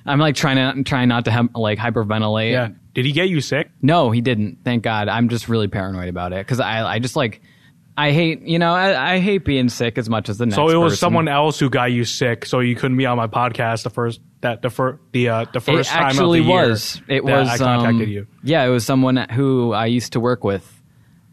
I'm 0.06 0.18
like 0.18 0.36
trying 0.36 0.56
to 0.76 0.82
trying 0.84 1.08
not 1.08 1.26
to 1.26 1.30
have 1.30 1.48
like 1.54 1.78
hyperventilate. 1.78 2.52
Yeah. 2.52 2.68
Did 2.94 3.04
he 3.04 3.12
get 3.12 3.28
you 3.28 3.40
sick? 3.40 3.70
No, 3.82 4.10
he 4.10 4.20
didn't. 4.20 4.58
Thank 4.64 4.82
God. 4.82 5.08
I'm 5.08 5.28
just 5.28 5.48
really 5.48 5.68
paranoid 5.68 6.08
about 6.08 6.32
it 6.32 6.46
cuz 6.46 6.60
I 6.60 6.84
I 6.94 6.98
just 6.98 7.14
like 7.16 7.40
I 7.98 8.12
hate, 8.12 8.42
you 8.42 8.60
know, 8.60 8.72
I, 8.72 9.14
I 9.14 9.18
hate 9.18 9.44
being 9.44 9.68
sick 9.68 9.98
as 9.98 10.08
much 10.08 10.28
as 10.28 10.38
the 10.38 10.46
next 10.46 10.54
So 10.54 10.68
it 10.68 10.76
was 10.76 10.92
person. 10.92 11.00
someone 11.00 11.26
else 11.26 11.58
who 11.58 11.68
got 11.68 11.90
you 11.90 12.04
sick, 12.04 12.46
so 12.46 12.60
you 12.60 12.76
couldn't 12.76 12.96
be 12.96 13.06
on 13.06 13.16
my 13.16 13.26
podcast 13.26 13.82
the 13.82 13.90
first 13.90 14.20
that 14.40 14.62
the 14.62 14.70
first 14.70 15.00
the 15.10 15.30
uh, 15.30 15.46
the 15.52 15.60
first 15.60 15.90
it 15.90 15.92
time 15.92 16.04
actually 16.04 16.38
of 16.38 16.46
the 16.46 16.52
year 16.52 16.68
was. 16.68 17.02
It 17.08 17.24
was 17.24 17.48
I 17.48 17.58
contacted 17.58 18.02
um, 18.02 18.08
you. 18.08 18.28
Yeah, 18.44 18.64
it 18.64 18.68
was 18.68 18.86
someone 18.86 19.16
who 19.16 19.72
I 19.72 19.86
used 19.86 20.12
to 20.12 20.20
work 20.20 20.44
with 20.44 20.80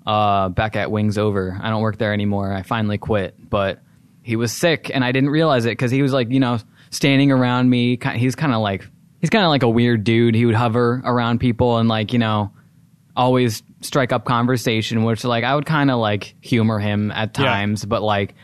uh, 0.08 0.50
back 0.50 0.76
at 0.76 0.90
Wings 0.90 1.20
Over. 1.20 1.56
I 1.62 1.70
don't 1.70 1.84
work 1.84 2.00
there 2.00 2.14
anymore. 2.14 2.52
I 2.52 2.64
finally 2.64 2.98
quit, 2.98 3.36
but 3.48 3.84
he 4.24 4.36
was 4.36 4.52
sick, 4.52 4.90
and 4.92 5.06
I 5.06 5.12
didn't 5.12 5.30
realize 5.30 5.66
it 5.66 5.70
because 5.74 5.92
he 5.92 6.02
was 6.02 6.14
like, 6.14 6.32
you 6.32 6.40
know, 6.40 6.58
standing 6.90 7.32
around 7.32 7.70
me. 7.70 8.00
He's 8.16 8.34
kind 8.34 8.54
of 8.56 8.62
like 8.62 8.88
he's 9.22 9.30
kind 9.30 9.46
of 9.46 9.50
like 9.50 9.62
a 9.62 9.70
weird 9.70 10.04
dude. 10.04 10.34
He 10.34 10.48
would 10.48 10.56
hover 10.56 11.04
around 11.06 11.38
people 11.40 11.78
and 11.78 11.88
like 11.88 12.12
you 12.12 12.18
know 12.18 12.52
always 13.16 13.62
strike 13.82 14.12
up 14.12 14.26
conversation, 14.26 15.04
which 15.04 15.24
like 15.24 15.44
I 15.44 15.56
would 15.56 15.66
kind 15.66 15.92
of 15.92 16.00
like 16.00 16.36
humor 16.42 16.80
him 16.80 17.12
at 17.12 17.38
Yeah. 17.38 17.46
times, 17.46 17.86
but 17.86 18.02
like 18.02 18.36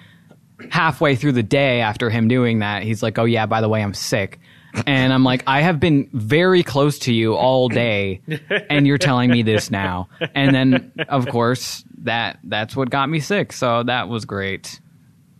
halfway 0.70 1.15
through 1.15 1.32
the 1.34 1.44
day 1.44 1.82
after 1.82 2.10
him 2.10 2.28
doing 2.28 2.60
that, 2.60 2.84
he's 2.84 3.02
like, 3.02 3.17
"Oh 3.17 3.26
yeah, 3.26 3.46
by 3.46 3.62
the 3.62 3.70
way, 3.70 3.82
I'm 3.82 3.94
sick." 3.94 4.39
And 4.88 5.12
I'm 5.12 5.26
like, 5.26 5.44
"I 5.48 5.62
have 5.62 5.80
been 5.82 6.10
very 6.13 6.63
close 6.63 7.00
to 7.00 7.13
you 7.13 7.36
all 7.36 7.67
day, 7.67 8.22
and 8.70 8.88
you're 8.88 8.98
telling 9.00 9.30
me 9.30 9.41
this 9.41 9.70
now." 9.72 10.08
And 10.34 10.56
then, 10.56 10.91
of 11.10 11.28
course, 11.28 11.84
that 12.04 12.39
that's 12.44 12.76
what 12.76 12.89
got 12.89 13.10
me 13.10 13.20
sick. 13.20 13.52
So 13.52 13.84
that 13.84 14.08
was 14.08 14.24
great, 14.26 14.80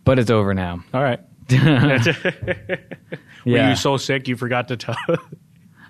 but 0.04 0.18
it's 0.18 0.30
over 0.30 0.52
now. 0.52 0.84
All 0.92 1.02
right. 1.02 1.20
Were 1.50 3.56
Yeah, 3.56 3.70
you 3.70 3.76
so 3.76 3.96
sick 3.96 4.28
you 4.28 4.36
forgot 4.36 4.68
to 4.68 4.76
tell? 4.76 4.96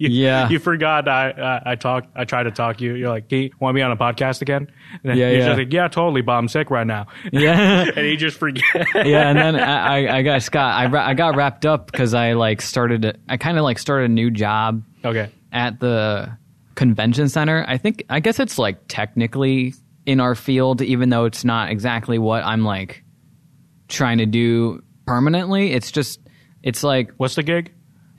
You, 0.02 0.24
Yeah. 0.24 0.48
You 0.48 0.58
forgot 0.58 1.08
I, 1.08 1.30
I 1.30 1.72
I 1.72 1.74
talked. 1.76 2.08
I 2.16 2.24
tried 2.24 2.44
to 2.44 2.50
talk 2.50 2.80
you. 2.80 2.94
You're 2.94 3.08
like, 3.08 3.26
"Hey, 3.28 3.50
want 3.60 3.74
to 3.74 3.78
be 3.78 3.82
on 3.82 3.92
a 3.92 3.96
podcast 3.96 4.42
again?" 4.42 4.70
And 5.04 5.16
Yeah, 5.16 5.30
yeah. 5.30 5.46
just 5.46 5.58
like, 5.58 5.72
"Yeah, 5.72 5.88
totally, 5.88 6.22
but 6.22 6.32
I'm 6.32 6.48
sick 6.48 6.70
right 6.70 6.86
now." 6.86 7.06
yeah. 7.32 7.90
and 7.96 8.06
you 8.06 8.16
just 8.16 8.38
forget. 8.38 8.64
yeah, 8.94 9.28
and 9.28 9.38
then 9.38 9.56
I, 9.56 10.06
I, 10.06 10.18
I 10.18 10.22
got 10.22 10.42
Scott. 10.42 10.94
I, 10.94 11.10
I 11.10 11.14
got 11.14 11.36
wrapped 11.36 11.64
up 11.66 11.90
because 11.90 12.14
I 12.14 12.32
like 12.32 12.60
started. 12.60 13.20
I 13.28 13.36
kind 13.36 13.58
of 13.58 13.64
like 13.64 13.78
started 13.78 14.10
a 14.10 14.12
new 14.12 14.30
job 14.30 14.82
okay. 15.04 15.30
at 15.52 15.80
the 15.80 16.36
convention 16.74 17.28
center. 17.28 17.64
I 17.66 17.78
think 17.78 18.04
I 18.08 18.20
guess 18.20 18.40
it's 18.40 18.58
like 18.58 18.88
technically 18.88 19.74
in 20.06 20.20
our 20.20 20.34
field, 20.34 20.82
even 20.82 21.10
though 21.10 21.24
it's 21.26 21.44
not 21.44 21.70
exactly 21.70 22.18
what 22.18 22.44
I'm 22.44 22.64
like 22.64 23.04
trying 23.88 24.18
to 24.18 24.26
do 24.26 24.82
permanently. 25.06 25.72
It's 25.72 25.92
just 25.92 26.20
it's 26.62 26.82
like 26.82 27.12
What's 27.16 27.34
the 27.34 27.42
gig? 27.42 27.72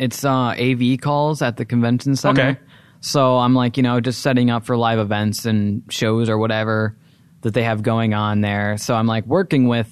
It's 0.03 0.23
uh, 0.25 0.55
AV 0.59 0.99
calls 0.99 1.41
at 1.41 1.57
the 1.57 1.65
convention 1.65 2.15
center. 2.15 2.41
Okay. 2.41 2.59
So 3.01 3.37
I'm 3.37 3.53
like, 3.53 3.77
you 3.77 3.83
know, 3.83 3.99
just 3.99 4.21
setting 4.21 4.49
up 4.49 4.65
for 4.65 4.75
live 4.77 4.99
events 4.99 5.45
and 5.45 5.83
shows 5.89 6.29
or 6.29 6.37
whatever 6.37 6.97
that 7.41 7.53
they 7.53 7.63
have 7.63 7.83
going 7.83 8.13
on 8.13 8.41
there. 8.41 8.77
So 8.77 8.95
I'm 8.95 9.07
like 9.07 9.25
working 9.25 9.67
with 9.67 9.89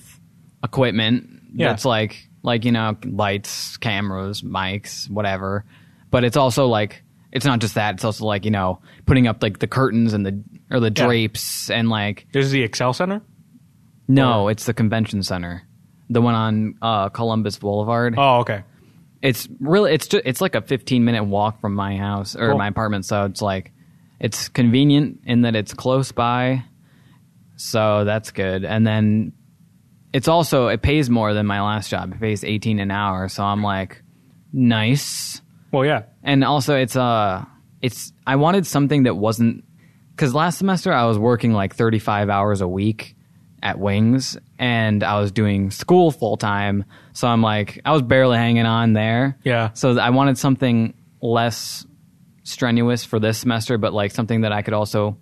equipment 0.63 1.27
Yeah. 1.53 1.67
that's 1.69 1.85
like 1.85 2.27
like, 2.43 2.65
you 2.65 2.71
know, 2.71 2.97
lights, 3.05 3.77
cameras, 3.77 4.41
mics, 4.41 5.07
whatever. 5.09 5.63
But 6.09 6.23
it's 6.23 6.37
also 6.37 6.67
like 6.67 7.03
it's 7.31 7.45
not 7.45 7.59
just 7.59 7.75
that, 7.75 7.95
it's 7.95 8.03
also 8.03 8.25
like, 8.25 8.45
you 8.45 8.51
know, 8.51 8.79
putting 9.05 9.27
up 9.27 9.41
like 9.43 9.59
the 9.59 9.67
curtains 9.67 10.13
and 10.13 10.25
the 10.25 10.43
or 10.69 10.79
the 10.79 10.87
Yeah. 10.95 11.05
drapes 11.05 11.69
and 11.69 11.89
like 11.89 12.27
This 12.33 12.45
is 12.45 12.51
the 12.51 12.67
XL 12.67 12.91
Center. 12.91 13.21
no, 14.07 14.47
it's 14.47 14.65
the 14.65 14.73
convention 14.73 15.23
center. 15.23 15.63
The 16.09 16.21
one 16.21 16.35
on 16.35 16.75
uh, 16.81 17.09
Columbus 17.09 17.57
Boulevard 17.59 18.15
Oh, 18.17 18.39
okay. 18.39 18.63
It's 19.21 19.47
really 19.59 19.93
it's 19.93 20.07
just 20.07 20.23
it's 20.25 20.41
like 20.41 20.55
a 20.55 20.61
15 20.61 21.05
minute 21.05 21.23
walk 21.25 21.61
from 21.61 21.73
my 21.75 21.95
house 21.97 22.35
or 22.35 22.49
Cool. 22.49 22.57
my 22.57 22.67
apartment. 22.67 23.05
So 23.05 23.25
it's 23.25 23.41
like 23.41 23.71
it's 24.19 24.49
convenient 24.49 25.21
in 25.25 25.41
that 25.41 25.55
it's 25.55 25.73
close 25.73 26.11
by. 26.11 26.63
So 27.55 28.03
that's 28.05 28.31
good. 28.31 28.65
And 28.65 28.85
then 28.85 29.33
it's 30.13 30.27
also 30.27 30.67
it 30.67 30.81
pays 30.81 31.09
more 31.09 31.33
than 31.33 31.45
my 31.45 31.61
last 31.61 31.89
job. 31.89 32.13
It 32.13 32.19
pays 32.19 32.43
18 32.43 32.79
an 32.79 32.91
hour. 32.91 33.27
So 33.29 33.43
i'm 33.43 33.61
like 33.63 34.01
nice. 34.53 35.41
Well, 35.71 35.85
yeah. 35.85 36.03
and 36.23 36.43
also 36.43 36.75
it's 36.75 36.95
uh 36.95 37.45
it's 37.81 38.11
i 38.27 38.35
wanted 38.35 38.67
something 38.67 39.03
that 39.03 39.15
wasn't 39.15 39.63
because 40.11 40.35
last 40.35 40.57
semester 40.57 40.91
i 40.91 41.05
was 41.05 41.17
working 41.17 41.53
like 41.53 41.73
35 41.75 42.29
hours 42.29 42.61
a 42.61 42.67
week 42.67 43.15
at 43.63 43.77
wings 43.79 44.37
and 44.59 45.03
i 45.03 45.19
was 45.19 45.31
doing 45.31 45.69
school 45.71 46.11
full 46.11 46.37
time 46.37 46.83
so 47.13 47.27
i'm 47.27 47.41
like 47.41 47.79
i 47.85 47.91
was 47.91 48.01
barely 48.01 48.37
hanging 48.37 48.65
on 48.65 48.93
there 48.93 49.37
Yeah. 49.43 49.71
so 49.73 49.97
i 49.99 50.09
wanted 50.09 50.37
something 50.37 50.93
less 51.21 51.85
strenuous 52.43 53.03
for 53.05 53.19
this 53.19 53.37
semester 53.37 53.77
but 53.77 53.93
like 53.93 54.11
something 54.11 54.41
that 54.41 54.51
i 54.51 54.61
could 54.61 54.73
also 54.73 55.17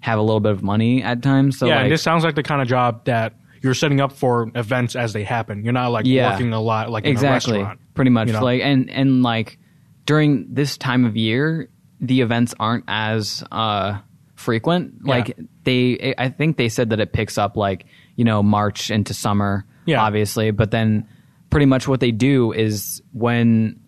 have 0.00 0.18
a 0.18 0.22
little 0.22 0.40
bit 0.40 0.52
of 0.52 0.62
money 0.62 1.02
at 1.02 1.22
times 1.22 1.58
so 1.58 1.66
yeah, 1.66 1.76
like 1.76 1.82
and 1.84 1.92
this 1.92 2.02
sounds 2.02 2.24
like 2.24 2.34
the 2.34 2.42
kind 2.42 2.62
of 2.62 2.68
job 2.68 3.04
that 3.06 3.34
you're 3.62 3.74
setting 3.74 4.00
up 4.00 4.12
for 4.12 4.50
events 4.54 4.96
as 4.96 5.12
they 5.12 5.22
happen. 5.22 5.62
You're 5.64 5.74
not 5.74 5.88
like 5.88 6.06
Yeah. 6.06 6.30
working 6.30 6.54
a 6.54 6.60
lot 6.62 6.88
like 6.90 7.04
exactly 7.04 7.56
in 7.56 7.60
a 7.60 7.64
restaurant. 7.64 7.80
pretty 7.92 8.10
much 8.10 8.28
you 8.28 8.32
know? 8.32 8.42
like 8.42 8.62
and 8.62 8.88
and 8.88 9.22
like 9.22 9.58
during 10.06 10.46
this 10.54 10.78
time 10.78 11.04
of 11.04 11.14
year 11.14 11.68
the 12.00 12.22
events 12.22 12.54
aren't 12.58 12.84
as 12.88 13.44
uh 13.52 13.98
frequent 14.40 14.94
Yeah. 15.04 15.10
like 15.14 15.36
they 15.64 16.14
i 16.18 16.28
think 16.28 16.56
they 16.56 16.68
said 16.68 16.90
that 16.90 16.98
it 17.00 17.12
picks 17.12 17.38
up 17.38 17.56
like 17.56 17.86
you 18.16 18.24
know 18.24 18.42
march 18.42 18.90
into 18.90 19.14
summer 19.14 19.64
Yeah. 19.86 20.02
obviously 20.02 20.50
but 20.50 20.70
then 20.70 21.06
pretty 21.50 21.66
much 21.66 21.86
what 21.86 22.00
they 22.00 22.10
do 22.10 22.52
is 22.52 23.02
when 23.12 23.78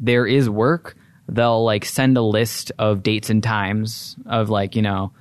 there 0.00 0.26
is 0.26 0.48
work 0.48 0.96
they'll 1.28 1.64
like 1.64 1.84
send 1.84 2.16
a 2.16 2.22
list 2.22 2.72
of 2.78 3.02
dates 3.02 3.28
and 3.30 3.42
times 3.42 4.16
of 4.26 4.48
like 4.48 4.76
you 4.76 4.82
know 4.82 5.12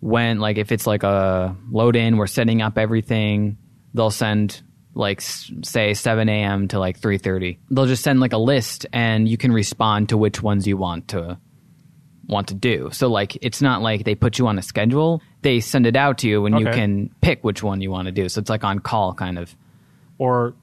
when 0.00 0.38
like 0.38 0.58
if 0.58 0.70
it's 0.70 0.86
like 0.86 1.02
a 1.02 1.56
load 1.70 1.96
in 1.96 2.16
we're 2.16 2.26
setting 2.26 2.60
up 2.62 2.76
everything 2.78 3.56
they'll 3.94 4.10
send 4.10 4.62
like 4.96 5.20
say 5.20 5.94
7 5.94 6.28
a.m 6.28 6.68
to 6.68 6.78
like 6.78 7.00
3.30 7.00 7.58
they'll 7.70 7.86
just 7.86 8.02
send 8.04 8.20
like 8.20 8.32
a 8.32 8.38
list 8.38 8.86
and 8.92 9.28
you 9.28 9.36
can 9.36 9.50
respond 9.50 10.10
to 10.10 10.16
which 10.16 10.42
ones 10.42 10.66
you 10.68 10.76
want 10.76 11.08
to 11.08 11.38
want 12.28 12.48
to 12.48 12.54
do 12.54 12.88
so 12.92 13.08
like 13.08 13.36
it's 13.42 13.60
not 13.60 13.82
like 13.82 14.04
they 14.04 14.14
put 14.14 14.38
you 14.38 14.46
on 14.46 14.58
a 14.58 14.62
schedule 14.62 15.20
they 15.42 15.60
send 15.60 15.86
it 15.86 15.94
out 15.96 16.18
to 16.18 16.28
you 16.28 16.46
and 16.46 16.58
you 16.58 16.64
can 16.66 17.10
pick 17.20 17.44
which 17.44 17.62
one 17.62 17.80
you 17.80 17.90
want 17.90 18.06
to 18.06 18.12
do 18.12 18.28
so 18.28 18.40
it's 18.40 18.48
like 18.50 18.64
on 18.64 18.78
call 18.78 19.12
kind 19.14 19.38
of 19.38 19.54
Or 20.18 20.54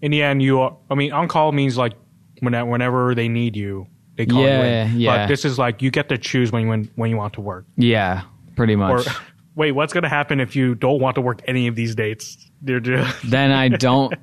in 0.00 0.10
the 0.10 0.22
end, 0.22 0.42
you. 0.42 0.60
Are, 0.60 0.76
I 0.90 0.96
mean, 0.96 1.12
on 1.12 1.28
call 1.28 1.52
means 1.52 1.78
like 1.78 1.92
when, 2.40 2.52
whenever 2.68 3.14
they 3.14 3.28
need 3.28 3.54
you, 3.56 3.86
they 4.16 4.26
call 4.26 4.42
Yeah, 4.42 4.58
you 4.58 4.90
in. 4.90 5.00
yeah. 5.00 5.16
But 5.16 5.26
this 5.28 5.44
is 5.44 5.58
like 5.60 5.80
you 5.80 5.92
get 5.92 6.08
to 6.08 6.18
choose 6.18 6.50
when 6.50 6.66
when 6.66 6.90
when 6.96 7.08
you 7.10 7.16
want 7.16 7.34
to 7.34 7.40
work. 7.40 7.64
yeah 7.76 8.22
pretty 8.56 8.74
Or 8.74 8.78
much 8.78 9.06
wait, 9.54 9.72
what's 9.72 9.92
going 9.92 10.02
to 10.02 10.08
happen 10.08 10.40
if 10.40 10.56
you 10.56 10.74
don't 10.74 10.98
want 11.00 11.14
to 11.14 11.20
work 11.20 11.40
any 11.46 11.68
of 11.68 11.76
these 11.76 11.94
dates? 11.94 12.36
Then 12.64 13.50
I 13.52 13.68
don't 13.68 14.14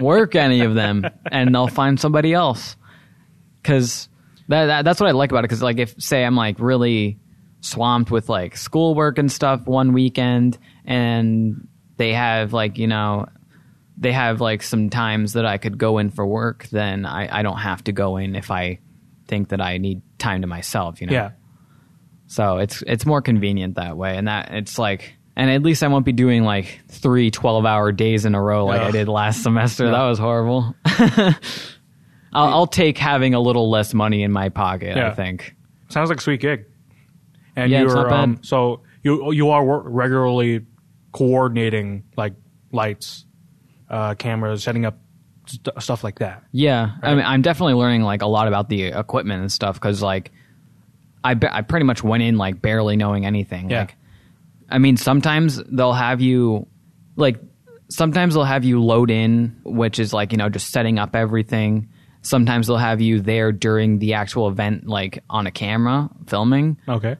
work 0.00 0.34
any 0.34 0.60
of 0.60 0.74
them, 0.74 1.04
and 1.32 1.54
they'll 1.54 1.68
find 1.68 1.98
somebody 2.00 2.32
else. 2.34 2.76
Because 3.62 4.07
that, 4.48 4.66
that 4.66 4.84
that's 4.84 5.00
what 5.00 5.08
I 5.08 5.12
like 5.12 5.30
about 5.30 5.40
it. 5.40 5.48
Because 5.48 5.62
like 5.62 5.78
if 5.78 5.94
say 6.02 6.24
I'm 6.24 6.36
like 6.36 6.58
really 6.58 7.18
swamped 7.60 8.10
with 8.10 8.28
like 8.28 8.56
schoolwork 8.56 9.18
and 9.18 9.30
stuff 9.30 9.66
one 9.66 9.92
weekend, 9.92 10.58
and 10.84 11.68
they 11.96 12.12
have 12.14 12.52
like 12.52 12.78
you 12.78 12.86
know 12.86 13.26
they 13.96 14.12
have 14.12 14.40
like 14.40 14.62
some 14.62 14.90
times 14.90 15.34
that 15.34 15.44
I 15.44 15.58
could 15.58 15.78
go 15.78 15.98
in 15.98 16.10
for 16.10 16.26
work, 16.26 16.66
then 16.70 17.04
I 17.04 17.40
I 17.40 17.42
don't 17.42 17.58
have 17.58 17.84
to 17.84 17.92
go 17.92 18.16
in 18.16 18.34
if 18.36 18.50
I 18.50 18.80
think 19.26 19.50
that 19.50 19.60
I 19.60 19.78
need 19.78 20.02
time 20.18 20.40
to 20.42 20.46
myself. 20.46 21.00
You 21.00 21.08
know. 21.08 21.12
yeah. 21.12 21.30
So 22.26 22.58
it's 22.58 22.82
it's 22.86 23.06
more 23.06 23.22
convenient 23.22 23.76
that 23.76 23.96
way, 23.96 24.16
and 24.16 24.28
that 24.28 24.52
it's 24.52 24.78
like, 24.78 25.14
and 25.36 25.50
at 25.50 25.62
least 25.62 25.82
I 25.82 25.88
won't 25.88 26.04
be 26.04 26.12
doing 26.12 26.44
like 26.44 26.80
three 26.88 27.30
12 27.30 27.64
hour 27.64 27.90
days 27.90 28.24
in 28.24 28.34
a 28.34 28.42
row 28.42 28.66
like 28.66 28.80
I 28.80 28.90
did 28.90 29.08
last 29.08 29.42
semester. 29.42 29.90
That 29.90 30.04
was 30.04 30.18
horrible. 30.18 30.74
I'll, 32.32 32.48
I'll 32.48 32.66
take 32.66 32.98
having 32.98 33.34
a 33.34 33.40
little 33.40 33.70
less 33.70 33.94
money 33.94 34.22
in 34.22 34.32
my 34.32 34.48
pocket. 34.48 34.96
I 34.96 35.14
think. 35.14 35.54
Sounds 35.88 36.08
like 36.10 36.18
a 36.18 36.22
sweet 36.22 36.40
gig. 36.40 36.66
And 37.56 37.70
Yeah, 37.70 37.82
it's 37.82 37.92
you're 37.94 38.02
not 38.04 38.10
bad. 38.10 38.20
um 38.20 38.38
so 38.42 38.82
you 39.02 39.32
you 39.32 39.50
are 39.50 39.64
wor- 39.64 39.88
regularly 39.88 40.64
coordinating 41.12 42.04
like 42.16 42.34
lights, 42.72 43.24
uh, 43.88 44.14
cameras, 44.14 44.62
setting 44.62 44.84
up 44.84 44.98
st- 45.46 45.82
stuff 45.82 46.04
like 46.04 46.18
that. 46.20 46.44
Yeah, 46.52 46.90
I 47.02 47.14
mean, 47.14 47.24
I'm 47.24 47.42
definitely 47.42 47.74
learning 47.74 48.02
like 48.02 48.22
a 48.22 48.26
lot 48.26 48.48
about 48.48 48.68
the 48.68 48.84
equipment 48.84 49.40
and 49.40 49.50
stuff 49.50 49.74
because 49.76 50.02
like 50.02 50.30
I 51.24 51.36
I 51.50 51.62
pretty 51.62 51.84
much 51.84 52.02
went 52.04 52.22
in 52.22 52.36
like 52.36 52.60
barely 52.62 52.96
knowing 52.96 53.26
anything. 53.26 53.70
Yeah. 53.70 53.80
Like, 53.80 53.96
I 54.68 54.78
mean, 54.78 54.96
sometimes 54.96 55.60
they'll 55.64 55.92
have 55.94 56.20
you 56.20 56.66
like 57.16 57.40
sometimes 57.88 58.34
they'll 58.34 58.44
have 58.44 58.64
you 58.64 58.82
load 58.82 59.10
in, 59.10 59.58
which 59.64 59.98
is 59.98 60.12
like, 60.12 60.32
you 60.32 60.38
know, 60.38 60.48
just 60.50 60.70
setting 60.70 60.98
up 60.98 61.16
everything. 61.16 61.88
Sometimes 62.28 62.66
they'll 62.66 62.76
have 62.76 63.00
you 63.00 63.20
there 63.22 63.52
during 63.52 64.00
the 64.00 64.12
actual 64.12 64.48
event, 64.48 64.86
like 64.86 65.24
on 65.30 65.46
a 65.46 65.50
camera 65.50 66.10
filming, 66.26 66.76
Okay. 66.86 67.16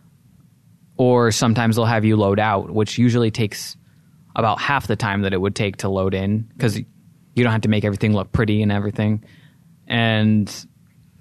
or 0.98 1.30
sometimes 1.30 1.76
they'll 1.76 1.86
have 1.86 2.04
you 2.04 2.14
load 2.16 2.38
out, 2.38 2.70
which 2.70 2.98
usually 2.98 3.30
takes 3.30 3.74
about 4.36 4.61
half 4.61 4.86
the 4.86 4.96
time 4.96 5.22
that 5.22 5.32
it 5.32 5.40
would 5.40 5.54
take 5.56 5.78
to 5.78 5.88
load 5.88 6.12
in 6.12 6.40
because 6.54 6.76
you 6.78 6.84
don't 7.42 7.52
have 7.52 7.62
to 7.62 7.70
make 7.70 7.84
everything 7.84 8.12
look 8.12 8.32
pretty 8.32 8.61
and 8.62 8.70
everything. 8.70 9.24
And 9.86 10.46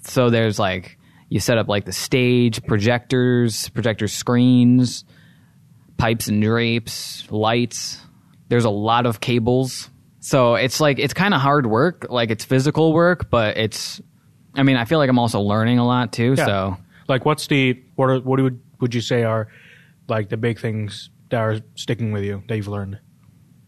so 0.02 0.30
there's 0.30 0.60
like, 0.60 0.98
you 1.30 1.40
set 1.40 1.58
up 1.58 1.70
like 1.70 1.86
the 1.86 1.94
stage, 1.94 2.62
projectors, 2.66 3.70
projector 3.70 4.10
screens, 4.10 5.06
pipes 5.98 6.28
and 6.28 6.44
drapes, 6.44 7.26
lights. 7.32 8.02
There's 8.50 8.66
a 8.66 8.70
lot 8.70 9.06
of 9.06 9.22
cables. 9.22 9.90
So 10.28 10.56
it's 10.56 10.82
like, 10.82 11.00
it's 11.00 11.14
kind 11.14 11.34
of 11.34 11.40
hard 11.40 11.66
work. 11.66 12.08
Like 12.10 12.32
it's 12.32 12.44
physical 12.44 12.92
work, 12.92 13.30
but 13.30 13.56
it's, 13.56 14.02
I 14.56 14.64
mean, 14.64 14.76
I 14.76 14.84
feel 14.84 14.98
like 14.98 15.10
I'm 15.10 15.20
also 15.20 15.40
learning 15.40 15.80
a 15.80 15.88
lot 15.88 16.12
too. 16.12 16.36
Yeah. 16.38 16.46
So 16.46 16.78
Like, 17.08 17.26
what's 17.26 17.48
the 17.48 17.82
what? 17.96 18.10
Are, 18.10 18.20
what 18.20 18.42
would 18.42 18.62
would 18.80 18.94
you 18.94 19.02
say 19.02 19.24
are 19.24 19.48
like 20.08 20.30
the 20.30 20.38
big 20.38 20.60
things 20.60 21.10
that 21.30 21.40
are 21.40 21.60
sticking 21.76 22.12
with 22.12 22.24
you 22.24 22.44
that 22.48 22.56
you've 22.58 22.68
learned? 22.68 23.00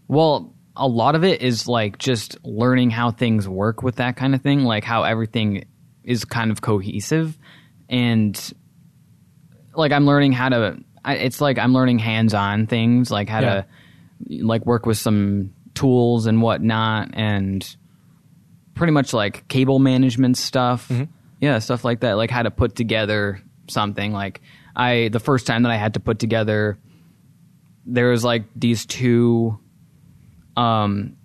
Well, 0.07 0.53
a 0.76 0.88
lot 0.88 1.16
of 1.16 1.24
it 1.24 1.41
is 1.41 1.68
like 1.68 1.97
just 1.97 2.38
learning 2.43 2.89
how 2.89 3.12
things 3.12 3.47
work 3.47 3.82
with 3.82 3.95
that 3.95 4.18
kind 4.18 4.36
of 4.36 4.41
thing, 4.41 4.64
like 4.64 4.84
how 4.84 5.03
everything 5.03 5.66
is 6.03 6.26
kind 6.26 6.51
of 6.51 6.62
cohesive. 6.62 7.38
And 7.88 8.53
like 9.74 9.91
I'm 9.91 10.05
learning 10.05 10.34
how 10.34 10.49
to, 10.49 10.78
I, 11.03 11.16
it's 11.16 11.39
like 11.39 11.57
I'm 11.57 11.74
learning 11.74 11.99
hands 11.99 12.34
on 12.34 12.68
things, 12.68 13.12
like 13.12 13.30
how 13.30 13.39
to 13.39 13.66
like 14.28 14.66
work 14.66 14.86
with 14.86 14.97
some 14.97 15.53
tools 15.80 16.25
and 16.25 16.41
whatnot, 16.41 17.11
and 17.13 17.75
pretty 18.75 18.91
much 18.91 19.13
like 19.13 19.47
cable 19.47 19.80
management 19.80 20.38
stuff. 20.38 20.91
Yeah, 21.39 21.59
stuff 21.59 21.86
like 21.86 22.01
that, 22.01 22.13
like 22.13 22.30
how 22.30 22.43
to 22.43 22.51
put 22.51 22.75
together 22.75 23.41
something. 23.69 24.11
Like 24.11 24.41
I, 24.75 25.09
the 25.11 25.21
first 25.21 25.47
time 25.47 25.63
that 25.63 25.71
I 25.71 25.77
had 25.77 25.93
to 25.93 26.01
put 26.01 26.19
together, 26.19 26.77
there 27.86 28.09
was 28.09 28.25
like 28.25 28.43
these 28.55 28.86
two 28.86 29.57
um, 30.57 31.15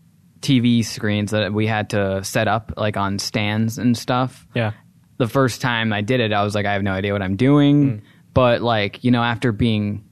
TV 0.40 0.84
screens 0.84 1.32
that 1.32 1.52
we 1.52 1.66
had 1.66 1.90
to 1.90 2.22
set 2.22 2.46
up 2.46 2.74
like 2.76 2.96
on 2.96 3.18
stands 3.18 3.76
and 3.78 3.98
stuff. 3.98 4.46
Yeah. 4.54 4.72
The 5.18 5.26
first 5.26 5.60
time 5.60 5.92
I 5.92 6.00
did 6.00 6.20
it, 6.20 6.32
I 6.32 6.44
was 6.44 6.54
like, 6.54 6.66
I 6.66 6.74
have 6.74 6.82
no 6.82 6.92
idea 6.92 7.12
what 7.12 7.22
I'm 7.22 7.36
doing. 7.36 8.02
But 8.34 8.62
like, 8.62 9.02
you 9.02 9.10
know, 9.10 9.22
after 9.22 9.50
being 9.50 10.04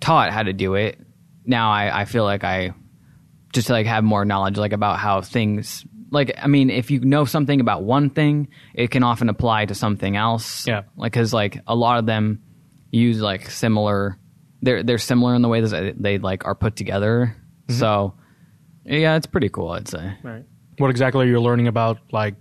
taught 0.00 0.30
how 0.30 0.42
to 0.42 0.52
do 0.52 0.74
it, 0.76 0.98
now 1.44 1.70
I, 1.70 2.02
I 2.02 2.04
feel 2.06 2.24
like 2.24 2.44
I 2.44 2.72
just 3.52 3.66
to 3.68 3.72
like 3.72 3.86
have 3.86 4.04
more 4.04 4.24
knowledge 4.24 4.56
like 4.58 4.72
about 4.72 4.98
how 4.98 5.20
things 5.22 5.84
like 6.10 6.32
I 6.42 6.46
mean, 6.48 6.70
if 6.70 6.90
you 6.90 7.00
know 7.00 7.24
something 7.24 7.60
about 7.60 7.84
one 7.84 8.10
thing, 8.10 8.48
it 8.74 8.90
can 8.90 9.02
often 9.04 9.28
apply 9.28 9.66
to 9.66 9.74
something 9.74 10.16
else. 10.16 10.66
Yeah. 10.66 10.82
Like, 10.96 11.12
cause 11.12 11.32
like 11.32 11.58
a 11.66 11.74
lot 11.76 11.98
of 11.98 12.06
them 12.06 12.42
use 12.90 13.20
like 13.20 13.48
similar. 13.50 14.18
They're 14.62 14.82
they're 14.82 14.98
similar 14.98 15.34
in 15.34 15.42
the 15.42 15.48
way 15.48 15.60
that 15.60 15.94
they, 16.02 16.18
like 16.18 16.44
are 16.44 16.54
put 16.54 16.74
together. 16.76 17.36
Mm-hmm. 17.68 17.78
So, 17.78 18.14
yeah, 18.84 19.16
it's 19.16 19.26
pretty 19.26 19.48
cool. 19.48 19.70
I'd 19.70 19.86
say 19.88 20.16
Right. 20.22 20.44
What 20.78 20.90
exactly 20.90 21.26
are 21.26 21.28
you 21.28 21.40
learning 21.40 21.68
about 21.68 21.98
like 22.12 22.34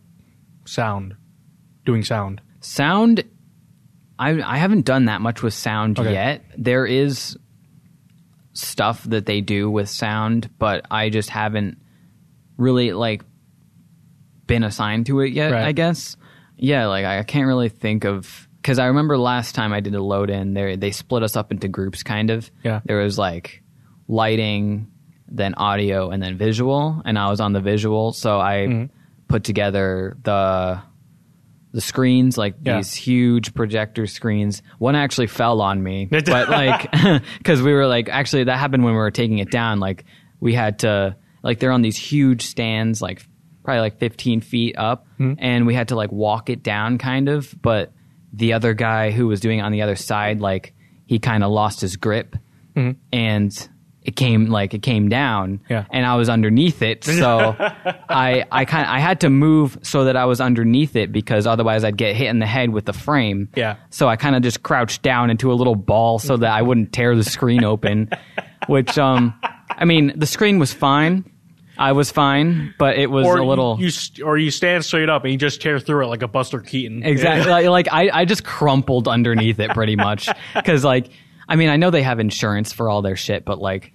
sound, 0.65 1.15
doing 1.85 2.03
sound? 2.03 2.41
sound. 2.61 3.23
I 4.17 4.41
I 4.41 4.57
haven't 4.57 4.85
done 4.85 5.05
that 5.05 5.21
much 5.21 5.41
with 5.43 5.53
sound 5.53 5.99
Okay. 5.99 6.11
yet. 6.13 6.43
There 6.57 6.85
is 6.85 7.37
stuff 8.59 9.03
that 9.05 9.25
they 9.25 9.41
do 9.41 9.69
with 9.69 9.89
sound, 9.89 10.49
but 10.59 10.85
I 10.91 11.09
just 11.09 11.29
haven't 11.29 11.77
really 12.57 12.91
like 12.93 13.23
been 14.47 14.63
assigned 14.63 15.05
to 15.07 15.19
it 15.21 15.33
yet. 15.33 15.51
Right. 15.51 15.63
I 15.65 15.71
guess. 15.71 16.17
Yeah, 16.57 16.87
like 16.87 17.05
I 17.05 17.23
can't 17.23 17.47
really 17.47 17.69
think 17.69 18.03
of 18.05 18.47
because 18.61 18.79
I 18.79 18.87
remember 18.87 19.17
last 19.17 19.55
time 19.55 19.71
I 19.71 19.79
did 19.79 19.95
a 19.95 20.03
load 20.03 20.29
in 20.29 20.53
there, 20.53 20.75
they 20.75 20.91
split 20.91 21.23
us 21.23 21.35
up 21.37 21.51
into 21.51 21.67
groups. 21.67 22.03
Kind 22.03 22.29
of. 22.29 22.51
Yeah. 22.63 22.81
There 22.85 22.97
was 22.97 23.17
like 23.17 23.63
lighting, 24.07 24.91
then 25.27 25.53
audio, 25.55 26.09
and 26.09 26.21
then 26.21 26.37
visual, 26.37 27.01
and 27.05 27.17
I 27.17 27.29
was 27.29 27.39
on 27.39 27.53
the 27.53 27.61
visual, 27.61 28.11
so 28.11 28.39
I 28.39 28.55
Mm-hmm. 28.67 28.85
put 29.27 29.43
together 29.43 30.17
the 30.23 30.81
the 31.71 31.81
screens 31.81 32.37
like 32.37 32.55
Yeah. 32.63 32.77
these 32.77 32.93
huge 32.95 33.53
projector 33.53 34.07
screens. 34.07 34.61
One 34.79 34.95
actually 34.95 35.27
fell 35.27 35.61
on 35.61 35.81
me 35.83 36.05
but 36.09 36.27
like 36.49 36.91
because 37.37 37.61
we 37.61 37.73
were 37.73 37.85
like 37.87 38.09
actually 38.09 38.45
that 38.45 38.57
happened 38.57 38.83
when 38.83 38.93
we 38.93 38.99
were 38.99 39.11
taking 39.11 39.37
it 39.39 39.51
down. 39.51 39.79
Like 39.79 40.05
we 40.39 40.53
had 40.53 40.79
to 40.79 41.15
like 41.43 41.59
they're 41.59 41.71
on 41.71 41.81
these 41.81 41.97
huge 41.97 42.43
stands 42.43 43.01
like 43.01 43.23
probably 43.63 43.81
like 43.81 43.99
15 43.99 44.41
feet 44.41 44.75
up 44.77 45.05
Hmm. 45.17 45.33
and 45.37 45.67
we 45.67 45.73
had 45.75 45.89
to 45.89 45.95
like 45.95 46.11
walk 46.11 46.49
it 46.49 46.63
down 46.63 46.97
kind 46.97 47.29
of 47.29 47.53
but 47.61 47.91
the 48.33 48.53
other 48.53 48.73
guy 48.73 49.11
who 49.11 49.27
was 49.27 49.39
doing 49.39 49.59
it 49.59 49.61
on 49.61 49.71
the 49.71 49.81
other 49.83 49.95
side 49.95 50.39
like 50.39 50.73
he 51.05 51.19
kind 51.19 51.43
of 51.43 51.51
lost 51.51 51.81
his 51.81 51.95
grip. 51.97 52.35
And 53.11 53.69
it 54.09 54.15
came 54.15 54.47
like 54.47 54.73
it 54.73 54.81
came 54.81 55.07
down 55.07 55.61
Yeah. 55.69 55.85
and 55.91 56.05
I 56.05 56.15
was 56.15 56.27
underneath 56.29 56.81
it 56.81 57.03
so 57.03 57.55
I 58.09 58.45
I 58.51 58.65
kind 58.65 58.85
I 58.87 58.99
had 58.99 59.21
to 59.21 59.29
move 59.29 59.77
so 59.81 60.05
that 60.05 60.15
I 60.15 60.25
was 60.25 60.41
underneath 60.41 60.95
it 60.95 61.11
because 61.11 61.47
otherwise 61.47 61.83
I'd 61.83 61.97
get 61.97 62.15
hit 62.15 62.27
in 62.27 62.39
the 62.39 62.45
head 62.45 62.71
with 62.71 62.85
the 62.85 62.93
frame 62.93 63.49
Yeah. 63.55 63.75
so 63.89 64.07
I 64.09 64.15
kind 64.15 64.35
of 64.35 64.41
just 64.41 64.63
crouched 64.63 65.01
down 65.01 65.29
into 65.29 65.51
a 65.51 65.55
little 65.55 65.75
ball 65.75 66.19
so 66.19 66.37
that 66.37 66.51
I 66.51 66.61
wouldn't 66.61 66.91
tear 66.91 67.15
the 67.15 67.23
screen 67.23 67.63
open 67.63 68.09
which 68.67 68.97
um 68.97 69.33
I 69.69 69.85
mean 69.85 70.11
the 70.15 70.25
screen 70.27 70.59
was 70.59 70.73
fine 70.73 71.23
I 71.77 71.93
was 71.93 72.11
fine 72.11 72.73
but 72.77 72.97
it 72.97 73.09
was 73.09 73.25
Or 73.25 73.37
a 73.37 73.45
little 73.45 73.77
you, 73.79 73.89
you 74.15 74.25
or 74.25 74.37
you 74.37 74.51
stand 74.51 74.83
straight 74.83 75.09
up 75.09 75.23
and 75.23 75.31
you 75.31 75.37
just 75.37 75.61
tear 75.61 75.79
through 75.79 76.03
it 76.05 76.07
like 76.07 76.21
a 76.23 76.27
Buster 76.27 76.59
Keaton. 76.59 77.03
Exactly. 77.05 77.49
like, 77.49 77.67
like, 77.67 77.87
I, 77.91 78.09
I 78.21 78.25
just 78.25 78.43
crumpled 78.43 79.07
underneath 79.07 79.59
it 79.59 79.71
pretty 79.71 79.95
much 79.95 80.27
because 80.55 80.83
like 80.83 81.09
I 81.47 81.55
mean 81.55 81.69
I 81.69 81.77
know 81.77 81.89
they 81.89 82.03
have 82.03 82.19
insurance 82.19 82.73
for 82.73 82.89
all 82.89 83.01
their 83.01 83.15
shit, 83.15 83.45
but 83.45 83.59
like 83.59 83.93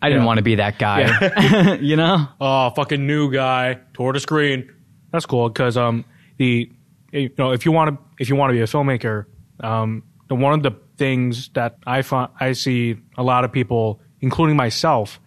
I 0.00 0.08
didn't 0.08 0.24
want 0.24 0.38
to 0.38 0.42
be 0.42 0.56
that 0.56 0.78
guy. 0.78 1.74
you 1.80 1.96
know? 1.96 2.28
oh, 2.40 2.70
fucking 2.70 3.06
new 3.06 3.32
guy 3.32 3.78
toward 3.94 4.16
a 4.16 4.20
screen. 4.20 4.72
That's 5.12 5.26
cool 5.26 5.48
because 5.48 5.76
um 5.76 6.04
the 6.36 6.70
you 7.12 7.30
know 7.38 7.52
if 7.52 7.64
you 7.64 7.72
want 7.72 7.96
to 7.96 8.22
if 8.22 8.28
you 8.28 8.36
want 8.36 8.50
to 8.50 8.54
be 8.54 8.60
a 8.60 8.66
filmmaker, 8.66 9.26
um 9.60 10.02
the 10.28 10.34
one 10.34 10.52
of 10.52 10.62
the 10.62 10.72
things 10.96 11.48
that 11.50 11.78
I 11.86 12.02
find 12.02 12.30
I 12.38 12.52
see 12.52 12.96
a 13.16 13.22
lot 13.22 13.44
of 13.44 13.52
people, 13.52 14.00
including 14.20 14.56
myself, 14.56 15.18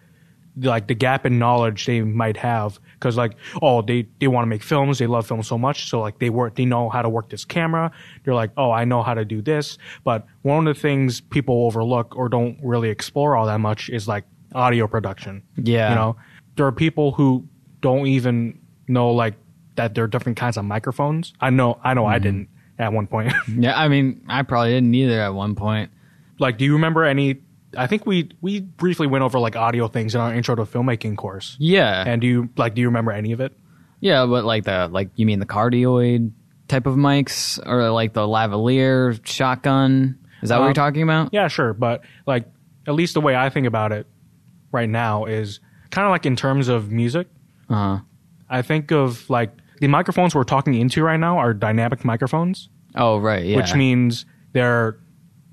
like 0.56 0.86
the 0.86 0.94
gap 0.94 1.26
in 1.26 1.38
knowledge 1.38 1.86
they 1.86 2.02
might 2.02 2.36
have 2.36 2.78
because 2.94 3.16
like 3.16 3.36
oh 3.62 3.82
they 3.82 4.06
they 4.20 4.28
want 4.28 4.44
to 4.44 4.46
make 4.46 4.62
films 4.62 4.98
they 4.98 5.06
love 5.06 5.26
films 5.26 5.48
so 5.48 5.56
much 5.56 5.88
so 5.88 6.00
like 6.00 6.18
they 6.18 6.28
work 6.28 6.54
they 6.56 6.64
know 6.64 6.90
how 6.90 7.00
to 7.00 7.08
work 7.08 7.30
this 7.30 7.44
camera 7.44 7.90
they're 8.22 8.34
like 8.34 8.50
oh 8.58 8.70
i 8.70 8.84
know 8.84 9.02
how 9.02 9.14
to 9.14 9.24
do 9.24 9.40
this 9.40 9.78
but 10.04 10.26
one 10.42 10.66
of 10.66 10.74
the 10.74 10.78
things 10.78 11.20
people 11.20 11.64
overlook 11.64 12.14
or 12.16 12.28
don't 12.28 12.58
really 12.62 12.90
explore 12.90 13.34
all 13.34 13.46
that 13.46 13.60
much 13.60 13.88
is 13.88 14.06
like 14.06 14.24
audio 14.54 14.86
production 14.86 15.42
Yeah. 15.56 15.90
you 15.90 15.94
know 15.96 16.16
there 16.56 16.66
are 16.66 16.72
people 16.72 17.12
who 17.12 17.46
don't 17.80 18.06
even 18.06 18.58
know 18.88 19.10
like 19.10 19.34
that 19.76 19.94
there 19.94 20.04
are 20.04 20.08
different 20.08 20.36
kinds 20.38 20.56
of 20.56 20.64
microphones 20.64 21.32
i 21.40 21.50
know 21.50 21.78
i 21.82 21.94
know 21.94 22.04
i 22.06 22.18
didn't 22.18 22.48
at 22.78 22.92
one 22.92 23.06
point 23.06 23.32
Yeah, 23.48 23.78
I 23.78 23.88
mean 23.88 24.24
I 24.28 24.42
probably 24.42 24.70
didn't 24.72 24.94
either 24.94 25.20
at 25.20 25.34
one 25.34 25.54
point. 25.54 25.90
like 26.38 26.58
do 26.58 26.64
you 26.64 26.72
remember 26.74 27.04
any 27.04 27.36
i 27.76 27.86
think 27.86 28.04
we 28.06 28.30
we 28.40 28.60
briefly 28.60 29.06
went 29.06 29.22
over 29.24 29.38
like 29.38 29.56
audio 29.56 29.88
things 29.88 30.14
in 30.14 30.20
our 30.20 30.34
intro 30.34 30.54
to 30.56 30.62
filmmaking 30.64 31.16
course 31.16 31.56
Yeah. 31.58 32.04
and 32.06 32.20
do 32.20 32.26
you 32.26 32.48
like 32.56 32.74
do 32.74 32.80
you 32.82 32.88
remember 32.88 33.12
any 33.12 33.32
of 33.32 33.40
it 33.40 33.52
yeah, 34.00 34.26
but 34.26 34.44
like 34.44 34.64
the 34.64 34.88
like 34.90 35.10
you 35.14 35.26
mean 35.26 35.38
the 35.38 35.46
cardioid 35.46 36.32
type 36.66 36.86
of 36.86 36.96
mics 36.96 37.64
or 37.64 37.88
like 37.92 38.12
the 38.14 38.22
lavalier 38.26 39.24
shotgun? 39.24 40.18
Is 40.42 40.48
that 40.48 40.56
what 40.56 40.62
Um, 40.64 40.68
you're 40.70 40.74
talking 40.74 41.02
about? 41.02 41.28
Yeah, 41.32 41.46
sure, 41.46 41.72
but 41.72 42.02
like 42.26 42.46
at 42.88 42.94
least 42.94 43.14
the 43.14 43.20
way 43.20 43.36
I 43.36 43.48
think 43.48 43.66
about 43.68 43.92
it 43.92 44.08
right 44.72 44.88
now 44.88 45.24
is 45.26 45.60
kind 45.90 46.04
of 46.06 46.10
like 46.10 46.26
in 46.26 46.34
terms 46.36 46.68
of 46.68 46.90
music. 46.90 47.28
Uh-huh. 47.68 48.00
I 48.50 48.62
think 48.62 48.90
of 48.90 49.28
like 49.30 49.50
the 49.80 49.88
microphones 49.88 50.34
we're 50.34 50.44
talking 50.44 50.74
into 50.74 51.02
right 51.02 51.20
now 51.20 51.38
are 51.38 51.54
dynamic 51.54 52.04
microphones, 52.04 52.68
Oh, 52.94 53.18
right. 53.18 53.44
Yeah. 53.44 53.56
which 53.56 53.74
means 53.74 54.26
they're 54.52 54.98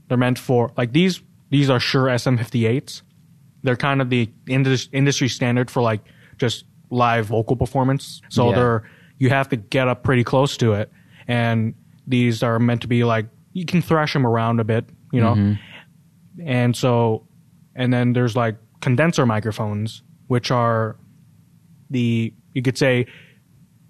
they're 0.07 0.17
meant 0.17 0.39
for 0.39 0.71
like 0.77 0.91
these 0.93 1.21
these 1.49 1.69
are 1.69 1.79
Shure 1.79 2.05
SM58s. 2.05 3.01
They're 3.63 3.75
kind 3.77 4.01
of 4.01 4.09
the 4.09 4.29
indus- 4.47 4.89
industry 4.91 5.27
standard 5.29 5.69
for 5.71 5.81
like 5.81 6.01
just 6.37 6.65
live 6.89 7.25
vocal 7.27 7.55
performance. 7.55 8.21
So 8.29 8.49
Yeah. 8.49 8.55
they're 8.55 8.89
you 9.17 9.29
have 9.29 9.49
to 9.49 9.55
get 9.57 9.87
up 9.87 10.03
pretty 10.03 10.23
close 10.23 10.55
to 10.57 10.73
it, 10.73 10.91
and 11.27 11.73
these 12.07 12.41
are 12.43 12.57
meant 12.59 12.81
to 12.81 12.87
be 12.87 13.03
like 13.03 13.27
you 13.53 13.65
can 13.65 13.81
thrash 13.81 14.13
them 14.13 14.25
around 14.25 14.59
a 14.59 14.63
bit, 14.63 14.85
you 15.11 15.19
know. 15.21 15.55
And 16.43 16.75
so, 16.75 17.27
and 17.75 17.91
then 17.93 18.13
there's 18.13 18.35
like 18.35 18.55
condenser 18.81 19.25
microphones, 19.25 20.03
which 20.27 20.51
are 20.51 20.97
the 21.89 22.33
you 22.53 22.61
could 22.61 22.77
say 22.77 23.05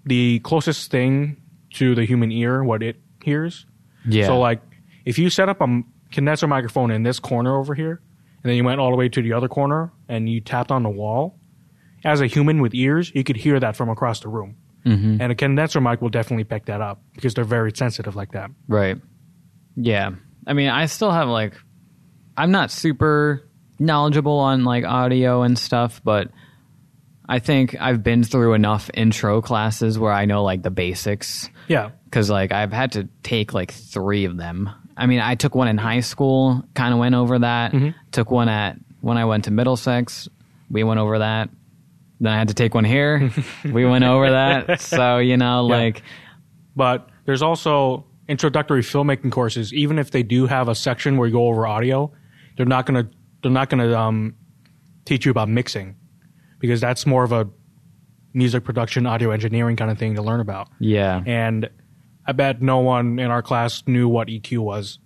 the 0.04 0.40
closest 0.40 0.90
thing 0.90 1.36
to 1.74 1.94
the 1.94 2.04
human 2.04 2.32
ear, 2.32 2.64
what 2.64 2.82
it 2.82 2.96
hears. 3.22 3.66
Yeah. 4.08 4.26
So 4.26 4.38
like, 4.38 4.60
if 5.04 5.18
you 5.18 5.30
set 5.30 5.48
up 5.48 5.60
a 5.60 5.82
condenser 6.10 6.46
microphone 6.46 6.90
in 6.90 7.02
this 7.02 7.18
corner 7.20 7.56
over 7.56 7.74
here, 7.74 8.00
and 8.42 8.50
then 8.50 8.56
you 8.56 8.64
went 8.64 8.80
all 8.80 8.90
the 8.90 8.96
way 8.96 9.08
to 9.08 9.22
the 9.22 9.34
other 9.34 9.48
corner 9.48 9.92
and 10.08 10.28
you 10.28 10.40
tapped 10.40 10.70
on 10.70 10.82
the 10.82 10.88
wall, 10.88 11.38
as 12.04 12.20
a 12.20 12.26
human 12.26 12.60
with 12.60 12.74
ears, 12.74 13.12
you 13.14 13.22
could 13.22 13.36
hear 13.36 13.60
that 13.60 13.76
from 13.76 13.90
across 13.90 14.20
the 14.20 14.28
room. 14.28 14.56
Mm-hmm. 14.86 15.20
And 15.20 15.30
a 15.30 15.34
condenser 15.34 15.80
mic 15.80 16.00
will 16.00 16.08
definitely 16.08 16.44
pick 16.44 16.64
that 16.66 16.80
up 16.80 17.02
because 17.14 17.34
they're 17.34 17.44
very 17.44 17.72
sensitive 17.74 18.16
like 18.16 18.32
that. 18.32 18.50
Right. 18.66 18.96
Yeah. 19.76 20.12
I 20.46 20.54
mean, 20.54 20.70
I 20.70 20.86
still 20.86 21.10
have 21.10 21.28
like, 21.28 21.54
I'm 22.36 22.50
not 22.50 22.70
super 22.70 23.46
knowledgeable 23.80 24.38
on 24.38 24.62
like 24.64 24.84
audio 24.84 25.42
and 25.42 25.58
stuff, 25.58 26.00
but 26.04 26.30
I 27.28 27.38
think 27.38 27.74
I've 27.80 28.02
been 28.02 28.22
through 28.22 28.54
enough 28.54 28.90
intro 28.94 29.40
classes 29.40 29.98
where 29.98 30.12
I 30.12 30.26
know 30.26 30.44
like 30.44 30.62
the 30.62 30.70
basics. 30.70 31.48
Yeah. 31.68 31.90
Cause 32.10 32.28
like 32.30 32.52
I've 32.52 32.72
had 32.72 32.92
to 32.92 33.08
take 33.22 33.52
like 33.54 33.72
three 33.72 34.24
of 34.26 34.36
them. 34.36 34.68
I 34.96 35.06
mean, 35.06 35.20
I 35.20 35.34
took 35.34 35.54
one 35.54 35.68
in 35.68 35.78
high 35.78 36.00
school, 36.00 36.62
kind 36.74 36.92
of 36.92 37.00
went 37.00 37.14
over 37.14 37.38
that. 37.38 37.72
Mm-hmm. 37.72 37.90
Took 38.12 38.30
one 38.30 38.48
at, 38.48 38.76
when 39.00 39.16
I 39.16 39.24
went 39.24 39.44
to 39.44 39.50
Middlesex, 39.50 40.28
we 40.70 40.84
went 40.84 41.00
over 41.00 41.20
that. 41.20 41.48
Then 42.20 42.32
I 42.32 42.36
had 42.38 42.48
to 42.48 42.54
take 42.54 42.74
one 42.74 42.84
here. 42.84 43.30
we 43.64 43.86
went 43.86 44.04
over 44.04 44.30
that. 44.30 44.80
So, 44.82 45.18
you 45.18 45.36
know, 45.38 45.66
Yeah. 45.68 45.76
like, 45.76 46.02
But 46.76 47.08
there's 47.24 47.40
also 47.42 48.04
introductory 48.28 48.82
filmmaking 48.82 49.32
courses. 49.32 49.72
Even 49.72 49.98
if 49.98 50.10
they 50.10 50.22
do 50.22 50.46
have 50.46 50.68
a 50.68 50.74
section 50.74 51.16
where 51.16 51.28
you 51.28 51.32
go 51.34 51.46
over 51.46 51.66
audio, 51.66 52.12
they're 52.56 52.66
not 52.66 52.84
gonna 52.86 53.08
they're 53.42 53.50
not 53.52 53.68
gonna 53.70 53.94
um, 53.96 54.34
teach 55.04 55.24
you 55.24 55.30
about 55.30 55.48
mixing 55.48 55.96
because 56.58 56.80
that's 56.80 57.06
more 57.06 57.24
of 57.24 57.32
a 57.32 57.48
music 58.32 58.62
production, 58.64 59.06
audio 59.06 59.30
engineering 59.30 59.76
kind 59.76 59.90
of 59.90 59.98
thing 59.98 60.14
to 60.14 60.22
learn 60.22 60.40
about. 60.40 60.68
yeah. 60.78 61.22
And 61.26 61.68
I 62.26 62.32
bet 62.32 62.62
no 62.62 62.78
one 62.78 63.18
in 63.18 63.30
our 63.30 63.42
class 63.42 63.82
knew 63.86 64.08
what 64.08 64.28
EQ 64.28 64.58
was 64.58 64.98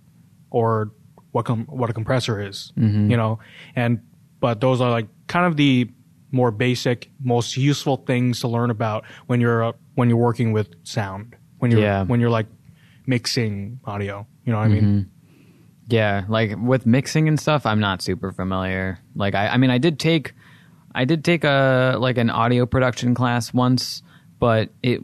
or 0.51 0.91
what 1.31 1.45
com- 1.45 1.65
what 1.65 1.89
a 1.89 1.93
compressor 1.93 2.39
is. 2.41 2.71
You 2.75 3.17
know, 3.17 3.39
and 3.75 4.01
but 4.39 4.61
those 4.61 4.79
are 4.81 4.91
like 4.91 5.07
kind 5.27 5.45
of 5.45 5.57
the 5.57 5.89
more 6.31 6.51
basic, 6.51 7.09
most 7.19 7.55
useful 7.57 7.97
things 7.97 8.41
to 8.41 8.47
learn 8.47 8.69
about 8.69 9.05
when 9.27 9.39
you're 9.41 9.63
uh, 9.63 9.71
when 9.95 10.09
you're 10.09 10.17
working 10.19 10.51
with 10.51 10.69
sound. 10.83 11.35
When 11.59 11.71
you're 11.71 11.79
Yeah. 11.81 12.03
when 12.03 12.19
you're 12.19 12.29
like 12.29 12.47
mixing 13.07 13.79
audio. 13.85 14.27
You 14.45 14.51
know 14.53 14.59
what 14.59 14.65
I 14.65 14.69
mean? 14.69 15.09
Yeah, 15.87 16.23
like 16.27 16.55
with 16.57 16.85
mixing 16.85 17.27
and 17.27 17.39
stuff, 17.39 17.65
I'm 17.65 17.79
not 17.79 18.01
super 18.01 18.31
familiar. 18.31 18.97
Like 19.15 19.35
I, 19.35 19.49
I 19.49 19.57
mean, 19.57 19.69
I 19.69 19.77
did 19.77 19.99
take, 19.99 20.33
I 20.93 21.05
did 21.05 21.23
take 21.23 21.43
a 21.43 21.97
like 21.99 22.17
an 22.17 22.29
audio 22.29 22.65
production 22.65 23.13
class 23.13 23.53
once, 23.53 24.01
but 24.39 24.69
it, 24.81 25.01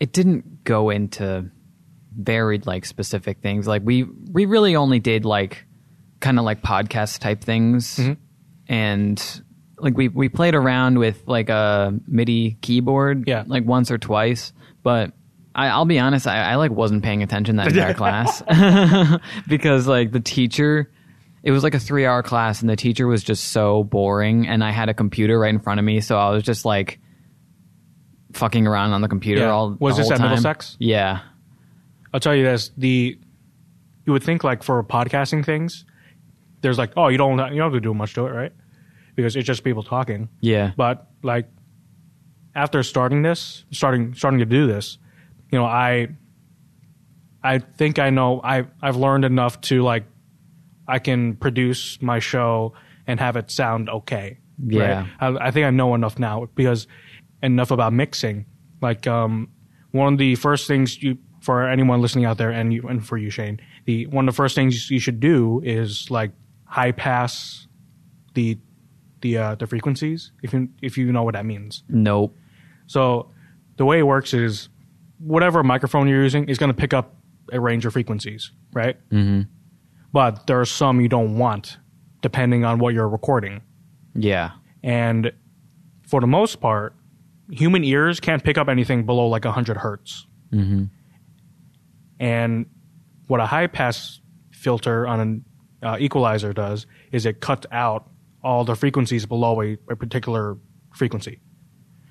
it 0.00 0.12
didn't 0.12 0.64
go 0.64 0.90
into 0.90 1.50
varied 2.16 2.66
like 2.66 2.84
specific 2.84 3.40
things. 3.42 3.66
Like 3.68 3.82
we 3.84 4.02
we 4.02 4.46
really 4.46 4.74
only 4.74 4.98
did 4.98 5.24
like 5.24 5.64
kind 6.20 6.38
of 6.38 6.44
like 6.44 6.62
podcast 6.62 7.20
type 7.20 7.42
things, 7.44 7.96
mm-hmm. 7.96 8.14
and 8.66 9.42
like 9.78 9.96
we 9.96 10.08
we 10.08 10.28
played 10.28 10.54
around 10.56 10.98
with 10.98 11.22
like 11.26 11.48
a 11.48 11.94
MIDI 12.08 12.56
keyboard, 12.60 13.28
Yeah. 13.28 13.44
like 13.46 13.64
once 13.64 13.90
or 13.90 13.98
twice, 13.98 14.52
but. 14.82 15.12
I, 15.54 15.68
I'll 15.68 15.84
be 15.84 15.98
honest. 15.98 16.26
I, 16.26 16.52
I 16.52 16.54
like 16.56 16.70
wasn't 16.72 17.02
paying 17.04 17.22
attention 17.22 17.56
that 17.56 17.68
entire 17.68 17.94
class 18.02 18.42
because 19.48 19.86
like 19.86 20.10
the 20.12 20.20
teacher, 20.20 20.90
it 21.42 21.50
was 21.52 21.62
like 21.62 21.74
a 21.74 21.78
three 21.78 22.06
hour 22.06 22.22
class 22.22 22.60
and 22.60 22.68
the 22.68 22.76
teacher 22.76 23.06
was 23.06 23.22
just 23.22 23.44
so 23.52 23.84
boring 23.84 24.46
and 24.48 24.64
I 24.64 24.70
had 24.72 24.88
a 24.88 24.94
computer 24.94 25.38
right 25.38 25.52
in 25.54 25.60
front 25.60 25.78
of 25.78 25.84
me, 25.84 26.00
so 26.00 26.18
I 26.18 26.30
was 26.30 26.42
just 26.42 26.64
like 26.64 26.98
fucking 28.32 28.66
around 28.66 28.92
on 28.92 29.00
the 29.00 29.08
computer 29.08 29.42
Yeah. 29.42 29.50
all. 29.50 29.76
Was 29.78 29.96
this 29.96 30.10
at 30.10 30.18
time. 30.18 30.30
Middlesex? 30.30 30.76
Yeah, 30.80 31.20
I'll 32.12 32.20
tell 32.20 32.34
you 32.34 32.44
this: 32.44 32.70
the 32.76 33.18
you 34.06 34.12
would 34.12 34.22
think 34.22 34.42
like 34.44 34.62
for 34.62 34.82
podcasting 34.82 35.44
things, 35.44 35.84
there's 36.62 36.78
like 36.78 36.92
oh 36.96 37.08
you 37.08 37.18
don't 37.18 37.38
you 37.52 37.58
don't 37.58 37.72
have 37.72 37.72
to 37.72 37.80
do 37.80 37.94
much 37.94 38.14
to 38.14 38.26
it, 38.26 38.30
right? 38.30 38.52
Because 39.14 39.36
it's 39.36 39.46
just 39.46 39.62
people 39.62 39.84
talking. 39.84 40.28
yeah, 40.40 40.72
But 40.76 41.06
like 41.22 41.46
after 42.56 42.82
starting 42.82 43.22
this, 43.22 43.64
starting 43.70 44.14
starting 44.14 44.40
to 44.40 44.46
do 44.46 44.66
this, 44.66 44.98
you 45.54 45.60
know, 45.60 45.66
I 45.66 46.08
I 47.44 47.58
think 47.60 48.00
I 48.00 48.10
know 48.10 48.40
I 48.42 48.66
I've 48.82 48.96
learned 48.96 49.24
enough 49.24 49.60
to 49.70 49.82
like 49.82 50.04
I 50.88 50.98
can 50.98 51.36
produce 51.36 52.02
my 52.02 52.18
show 52.18 52.72
and 53.06 53.20
have 53.20 53.36
it 53.36 53.52
sound 53.52 53.88
okay. 53.88 54.38
Yeah. 54.58 55.02
right? 55.02 55.10
I, 55.20 55.46
I 55.46 55.50
think 55.52 55.64
I 55.64 55.70
know 55.70 55.94
enough 55.94 56.18
now 56.18 56.48
because 56.56 56.88
enough 57.40 57.70
about 57.70 57.92
mixing. 57.92 58.46
Like 58.82 59.06
um, 59.06 59.48
one 59.92 60.14
of 60.14 60.18
the 60.18 60.34
first 60.34 60.66
things 60.66 61.00
you 61.00 61.18
for 61.40 61.68
anyone 61.68 62.00
listening 62.00 62.24
out 62.24 62.36
there 62.36 62.50
and 62.50 62.74
you 62.74 62.88
and 62.88 63.06
for 63.06 63.16
you 63.16 63.30
Shane, 63.30 63.60
the 63.84 64.08
one 64.08 64.28
of 64.28 64.34
the 64.34 64.36
first 64.36 64.56
things 64.56 64.90
you 64.90 64.98
should 64.98 65.20
do 65.20 65.62
is 65.64 66.10
like 66.10 66.32
high 66.64 66.90
pass 66.90 67.68
the 68.34 68.58
the 69.20 69.38
uh, 69.38 69.54
the 69.54 69.68
frequencies 69.68 70.32
if 70.42 70.52
you 70.52 70.68
if 70.82 70.98
you 70.98 71.12
know 71.12 71.22
what 71.22 71.34
that 71.34 71.46
means. 71.46 71.84
nope. 71.88 72.36
So 72.88 73.30
the 73.76 73.84
way 73.84 74.00
it 74.00 74.06
works 74.06 74.34
is 74.34 74.68
whatever 75.24 75.62
microphone 75.62 76.06
you're 76.08 76.22
using 76.22 76.48
is 76.48 76.58
going 76.58 76.68
to 76.70 76.76
pick 76.76 76.92
up 76.92 77.16
a 77.52 77.58
range 77.60 77.86
of 77.86 77.92
frequencies, 77.92 78.52
right? 78.72 78.96
Mm-hmm. 79.10 79.42
But 80.12 80.46
there 80.46 80.60
are 80.60 80.64
some 80.64 81.00
you 81.00 81.08
don't 81.08 81.38
want 81.38 81.78
depending 82.22 82.64
on 82.64 82.78
what 82.78 82.94
you're 82.94 83.08
recording. 83.08 83.60
Yeah, 84.14 84.52
And 84.82 85.32
for 86.06 86.20
the 86.20 86.26
most 86.26 86.60
part, 86.60 86.94
human 87.50 87.82
ears 87.84 88.20
can't 88.20 88.42
pick 88.44 88.56
up 88.56 88.68
anything 88.68 89.04
below 89.06 89.26
like 89.26 89.44
100 89.44 89.76
hertz. 89.78 90.26
Mm-hmm. 90.52 90.84
And 92.20 92.66
what 93.26 93.40
a 93.40 93.46
high 93.46 93.66
pass 93.66 94.20
filter 94.52 95.06
on 95.06 95.20
an 95.20 95.44
uh, 95.82 95.96
equalizer 95.98 96.52
does 96.52 96.86
is 97.12 97.26
it 97.26 97.40
cuts 97.40 97.66
out 97.72 98.08
all 98.42 98.64
the 98.64 98.76
frequencies 98.76 99.26
below 99.26 99.60
a, 99.62 99.76
a 99.90 99.96
particular 99.96 100.56
frequency. 100.94 101.40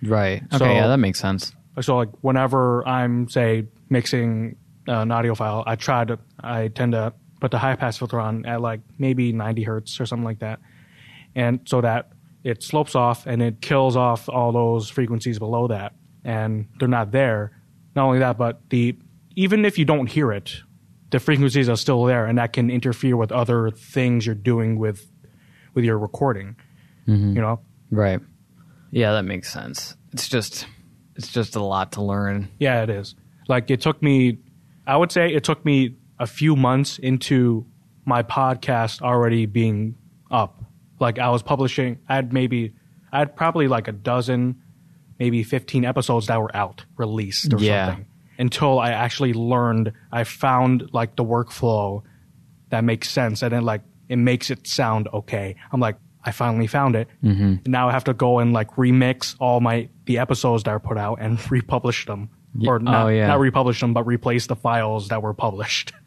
right. 0.03 0.43
Okay, 0.53 0.57
So- 0.57 0.65
yeah, 0.65 0.87
that 0.87 0.97
makes 0.97 1.19
sense. 1.19 1.53
So 1.81 1.97
like 1.97 2.09
whenever 2.21 2.87
I'm 2.87 3.27
say 3.29 3.65
mixing 3.89 4.57
uh, 4.87 4.99
an 4.99 5.11
audio 5.11 5.35
file, 5.35 5.63
I 5.65 5.75
try 5.75 6.05
to 6.05 6.19
I 6.39 6.67
tend 6.67 6.91
to 6.93 7.13
put 7.39 7.51
the 7.51 7.59
high 7.59 7.75
pass 7.75 7.97
filter 7.97 8.19
on 8.19 8.45
at 8.45 8.61
like 8.61 8.81
maybe 8.97 9.33
90 9.33 9.63
hertz 9.63 9.99
or 9.99 10.05
something 10.05 10.25
like 10.25 10.39
that, 10.39 10.59
and 11.35 11.59
so 11.65 11.81
that 11.81 12.11
it 12.43 12.61
slopes 12.61 12.95
off 12.95 13.25
and 13.25 13.41
it 13.41 13.61
kills 13.61 13.95
off 13.95 14.29
all 14.29 14.51
those 14.51 14.89
frequencies 14.89 15.39
below 15.39 15.67
that, 15.67 15.93
and 16.23 16.67
they're 16.79 16.87
not 16.87 17.11
there. 17.11 17.59
Not 17.95 18.05
only 18.05 18.19
that, 18.19 18.37
but 18.37 18.61
the 18.69 18.95
even 19.35 19.65
if 19.65 19.77
you 19.79 19.85
don't 19.85 20.07
hear 20.07 20.31
it, 20.31 20.61
the 21.09 21.19
frequencies 21.19 21.69
are 21.69 21.77
still 21.77 22.03
there, 22.05 22.25
and 22.25 22.37
that 22.37 22.53
can 22.53 22.69
interfere 22.69 23.17
with 23.17 23.31
other 23.31 23.71
things 23.71 24.25
you're 24.25 24.35
doing 24.35 24.77
with 24.77 25.09
with 25.73 25.85
your 25.85 25.97
recording. 25.97 26.55
You 27.35 27.41
know, 27.41 27.59
Right. 27.91 28.19
Yeah, 28.91 29.11
that 29.13 29.23
makes 29.23 29.51
sense. 29.51 29.95
It's 30.13 30.27
just, 30.29 30.67
it's 31.15 31.31
just 31.31 31.55
a 31.55 31.61
lot 31.63 31.93
to 31.93 32.01
learn. 32.01 32.49
Yeah, 32.59 32.83
it 32.83 32.89
is. 32.89 33.15
Like 33.47 33.69
it 33.69 33.81
took 33.81 34.01
me, 34.01 34.37
I 34.87 34.97
would 34.97 35.11
say 35.11 35.33
it 35.33 35.43
took 35.43 35.63
me 35.65 35.95
a 36.19 36.27
few 36.27 36.55
months 36.55 36.97
into 36.99 37.65
my 38.05 38.23
podcast 38.23 39.01
already 39.01 39.45
being 39.45 39.95
up. 40.31 40.63
Like 40.99 41.19
I 41.19 41.29
was 41.29 41.43
publishing, 41.43 41.99
I 42.07 42.15
had 42.15 42.33
maybe, 42.33 42.73
I 43.11 43.19
had 43.19 43.35
probably 43.35 43.67
like 43.67 43.87
a 43.87 43.91
dozen, 43.91 44.61
maybe 45.19 45.43
15 45.43 45.85
episodes 45.85 46.27
that 46.27 46.39
were 46.41 46.55
out, 46.55 46.85
released 46.97 47.53
or 47.53 47.59
Yeah. 47.59 47.87
something. 47.87 48.05
Until 48.39 48.79
I 48.79 48.91
actually 48.91 49.33
learned, 49.33 49.91
I 50.11 50.23
found 50.23 50.89
like 50.93 51.15
the 51.15 51.23
workflow 51.23 52.01
that 52.69 52.83
makes 52.83 53.09
sense 53.09 53.43
and 53.43 53.53
then 53.53 53.63
like 53.63 53.81
it 54.09 54.15
makes 54.17 54.49
it 54.49 54.65
sound 54.67 55.07
okay. 55.13 55.55
I'm 55.71 55.79
like, 55.79 55.97
I 56.25 56.31
finally 56.31 56.67
found 56.67 56.95
it. 56.95 57.07
Mm-hmm. 57.23 57.69
Now 57.69 57.89
I 57.89 57.91
have 57.91 58.05
to 58.05 58.13
go 58.13 58.39
and 58.39 58.53
like 58.53 58.71
remix 58.71 59.35
all 59.39 59.59
my 59.59 59.89
the 60.05 60.19
episodes 60.19 60.63
that 60.63 60.71
are 60.71 60.79
put 60.79 60.97
out 60.97 61.19
and 61.21 61.39
republish 61.51 62.05
them, 62.05 62.29
or 62.65 62.79
not, 62.79 63.05
oh, 63.05 63.09
yeah. 63.09 63.27
not 63.27 63.39
republish 63.39 63.79
them, 63.79 63.93
but 63.93 64.05
replace 64.05 64.47
the 64.47 64.55
files 64.55 65.09
that 65.09 65.21
were 65.21 65.33
published. 65.33 65.93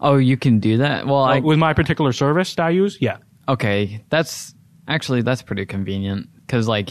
Oh, 0.00 0.16
you 0.16 0.36
can 0.36 0.60
do 0.60 0.76
that. 0.76 1.08
Well, 1.08 1.24
I 1.24 1.40
With 1.40 1.58
my 1.58 1.72
particular 1.72 2.12
service 2.12 2.54
that 2.54 2.66
I 2.66 2.70
use, 2.70 2.98
yeah, 3.00 3.16
okay. 3.48 4.04
That's 4.10 4.54
actually 4.86 5.22
that's 5.22 5.42
pretty 5.42 5.66
convenient 5.66 6.28
because 6.46 6.68
like 6.68 6.90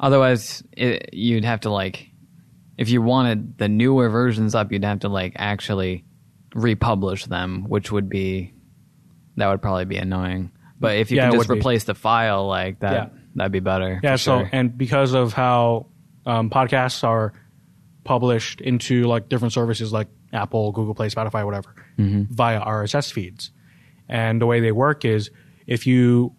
otherwise 0.00 0.62
it, 0.72 1.10
you'd 1.12 1.44
have 1.44 1.60
to 1.60 1.70
like 1.70 2.10
if 2.76 2.88
you 2.88 3.02
wanted 3.02 3.58
the 3.58 3.68
newer 3.68 4.08
versions 4.08 4.54
up, 4.54 4.72
you'd 4.72 4.84
have 4.84 5.00
to 5.00 5.08
like 5.08 5.34
actually 5.36 6.04
republish 6.54 7.26
them, 7.26 7.66
which 7.68 7.92
would 7.92 8.08
be 8.08 8.52
that 9.36 9.48
would 9.48 9.62
probably 9.62 9.84
be 9.84 9.96
annoying. 9.96 10.50
But 10.80 10.96
if 10.96 11.10
you 11.10 11.18
Yeah, 11.18 11.24
can 11.30 11.32
just 11.38 11.48
would 11.48 11.54
be. 11.54 11.60
replace 11.60 11.84
the 11.84 11.94
file 11.94 12.46
like 12.48 12.80
that, 12.80 12.92
Yeah. 12.92 13.06
that'd 13.36 13.52
be 13.52 13.60
better. 13.60 14.00
yeah. 14.02 14.16
So 14.16 14.38
sure. 14.40 14.48
and 14.50 14.76
because 14.76 15.12
of 15.12 15.32
how 15.34 15.86
um, 16.26 16.48
podcasts 16.50 17.04
are 17.04 17.32
published 18.04 18.60
into 18.60 19.04
like 19.04 19.28
different 19.28 19.52
services 19.52 19.92
like 19.92 20.08
Apple, 20.32 20.72
Google 20.72 20.94
Play, 20.94 21.08
Spotify, 21.08 21.44
whatever, 21.44 21.74
via 21.98 22.60
RSS 22.60 23.12
feeds, 23.12 23.50
and 24.08 24.40
the 24.40 24.46
way 24.46 24.60
they 24.60 24.72
work 24.72 25.04
is 25.04 25.30
if 25.66 25.86
you 25.86 26.34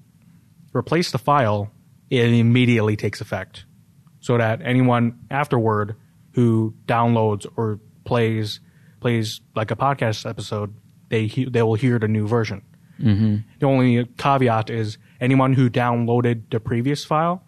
replace 0.74 1.12
the 1.12 1.18
file, 1.20 1.72
it 2.10 2.32
immediately 2.34 2.96
takes 2.96 3.22
effect, 3.22 3.66
so 4.22 4.38
that 4.38 4.62
anyone 4.64 5.20
afterward 5.30 5.96
who 6.34 6.74
downloads 6.88 7.46
or 7.58 7.80
plays 8.06 8.60
plays 9.02 9.42
like 9.56 9.72
a 9.72 9.76
podcast 9.76 10.28
episode, 10.30 10.74
they 11.10 11.28
he- 11.28 11.46
they 11.46 11.62
will 11.64 11.76
hear 11.76 12.00
the 12.00 12.08
new 12.08 12.28
version. 12.28 12.62
Mm-hmm. 13.02 13.36
The 13.60 13.66
only 13.66 14.06
caveat 14.18 14.70
is 14.70 14.98
anyone 15.20 15.54
who 15.54 15.70
downloaded 15.70 16.50
the 16.50 16.60
previous 16.60 17.04
file 17.04 17.44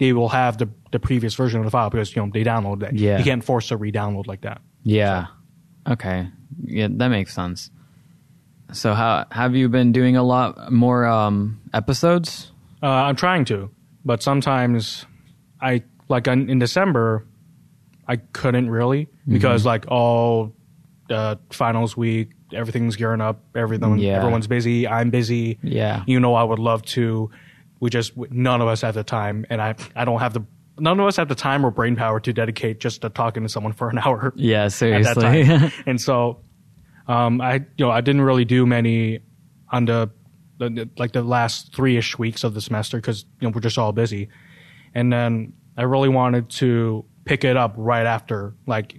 they 0.00 0.12
will 0.12 0.30
have 0.30 0.58
the 0.58 0.68
the 0.90 0.98
previous 0.98 1.34
version 1.34 1.60
of 1.60 1.64
the 1.64 1.70
file 1.70 1.90
because 1.90 2.16
you 2.16 2.22
know 2.22 2.30
they 2.32 2.42
download 2.42 2.80
that. 2.80 2.94
Yeah. 2.94 3.18
you 3.18 3.24
can't 3.24 3.44
force 3.44 3.68
to 3.68 3.76
re-download 3.76 4.26
like 4.26 4.40
that. 4.40 4.60
Yeah. 4.82 5.26
Okay. 5.88 6.28
Yeah, 6.64 6.88
that 6.90 7.08
makes 7.08 7.32
sense. 7.32 7.70
So 8.72 8.94
how 8.94 9.26
have 9.30 9.54
you 9.54 9.68
been 9.68 9.92
doing 9.92 10.16
a 10.16 10.22
lot 10.24 10.72
more 10.72 11.06
um 11.06 11.60
episodes? 11.72 12.50
Uh, 12.82 12.86
I'm 12.86 13.14
trying 13.14 13.44
to, 13.46 13.70
but 14.04 14.22
sometimes 14.22 15.04
I 15.60 15.84
like 16.08 16.26
in, 16.26 16.48
in 16.48 16.58
December, 16.58 17.26
I 18.08 18.16
couldn't 18.16 18.70
really 18.70 19.08
because 19.28 19.66
like 19.66 19.84
all 19.88 20.54
uh, 21.10 21.36
finals 21.50 21.94
week, 21.96 22.30
everything's 22.52 22.96
gearing 22.96 23.20
up, 23.20 23.40
everything, 23.54 23.98
Yeah. 23.98 24.18
everyone's 24.18 24.46
busy. 24.46 24.86
I'm 24.88 25.10
busy. 25.10 25.58
Yeah. 25.62 26.02
you 26.06 26.20
know, 26.20 26.34
I 26.34 26.42
would 26.42 26.58
love 26.58 26.82
to. 26.96 27.30
We 27.80 27.88
just 27.90 28.16
none 28.16 28.60
of 28.60 28.68
us 28.68 28.82
have 28.82 28.94
the 28.94 29.04
time, 29.04 29.46
and 29.48 29.60
I 29.62 29.74
I 29.96 30.04
don't 30.04 30.20
have 30.20 30.34
the 30.34 30.42
none 30.78 31.00
of 31.00 31.06
us 31.06 31.16
have 31.16 31.28
the 31.28 31.34
time 31.34 31.64
or 31.64 31.70
brain 31.70 31.96
power 31.96 32.20
to 32.20 32.32
dedicate 32.32 32.78
just 32.80 33.02
to 33.02 33.08
talking 33.08 33.42
to 33.42 33.48
someone 33.48 33.72
for 33.72 33.88
an 33.88 33.98
hour 34.04 34.32
Yeah, 34.36 34.68
seriously. 34.68 35.48
and 35.86 36.00
so, 36.00 36.40
um, 37.08 37.40
I 37.40 37.54
you 37.54 37.86
know 37.86 37.90
I 37.90 38.00
didn't 38.02 38.20
really 38.22 38.44
do 38.44 38.66
many 38.66 39.20
on 39.70 39.86
the, 39.86 40.10
the 40.58 40.68
the- 40.70 40.90
like 40.98 41.12
the 41.12 41.22
last 41.22 41.74
three 41.74 41.96
ish 41.96 42.18
weeks 42.18 42.44
of 42.44 42.52
the 42.54 42.60
semester 42.60 42.98
because 42.98 43.24
you 43.40 43.48
know 43.48 43.52
we're 43.54 43.62
just 43.62 43.78
all 43.78 43.92
busy, 43.92 44.28
and 44.94 45.10
then 45.10 45.54
I 45.78 45.84
really 45.84 46.10
wanted 46.10 46.50
to 46.50 47.06
pick 47.24 47.44
it 47.44 47.56
up 47.56 47.74
right 47.78 48.04
after 48.06 48.54
like 48.66 48.94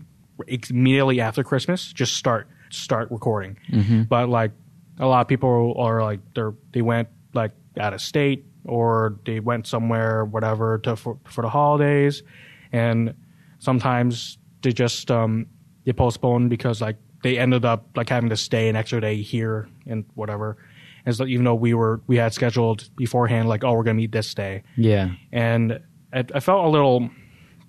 immediately 0.47 1.21
after 1.21 1.43
Christmas, 1.43 1.93
just 1.93 2.15
start 2.15 2.47
start 2.71 3.09
recording. 3.11 3.57
But 4.03 4.29
like 4.29 4.51
a 4.99 5.05
lot 5.07 5.21
of 5.21 5.27
people 5.27 5.75
are 5.77 6.01
like 6.03 6.19
they're 6.35 6.53
they 6.71 6.81
went 6.81 7.07
like 7.33 7.51
out 7.79 7.93
of 7.93 8.01
state 8.01 8.45
or 8.65 9.17
they 9.25 9.39
went 9.39 9.65
somewhere 9.67 10.25
whatever 10.25 10.77
to 10.79 10.95
for, 10.95 11.17
for 11.25 11.41
the 11.41 11.49
holidays. 11.49 12.23
And 12.71 13.13
sometimes 13.59 14.37
they 14.61 14.71
just 14.71 15.09
um 15.11 15.45
they 15.85 15.93
postpone 15.93 16.49
because 16.49 16.81
like 16.81 16.97
they 17.23 17.37
ended 17.37 17.65
up 17.65 17.85
like 17.95 18.09
having 18.09 18.29
to 18.29 18.37
stay 18.37 18.67
an 18.69 18.75
extra 18.75 18.99
day 19.01 19.21
here 19.21 19.67
and 19.87 20.05
whatever. 20.15 20.57
And 21.05 21.15
so 21.15 21.25
even 21.25 21.45
though 21.45 21.55
we 21.55 21.73
were 21.73 22.01
we 22.07 22.17
had 22.17 22.33
scheduled 22.33 22.89
beforehand 22.95 23.49
like 23.49 23.63
oh 23.63 23.73
we're 23.73 23.83
gonna 23.83 23.95
meet 23.95 24.11
this 24.11 24.33
day. 24.33 24.63
Yeah. 24.77 25.11
and 25.31 25.79
I, 26.13 26.25
I 26.35 26.39
felt 26.41 26.65
a 26.65 26.67
little 26.69 27.09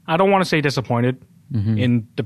i 0.09 0.16
don't 0.16 0.32
want 0.32 0.42
to 0.42 0.48
say 0.48 0.61
disappointed 0.61 1.24
in 1.78 2.09
the 2.16 2.24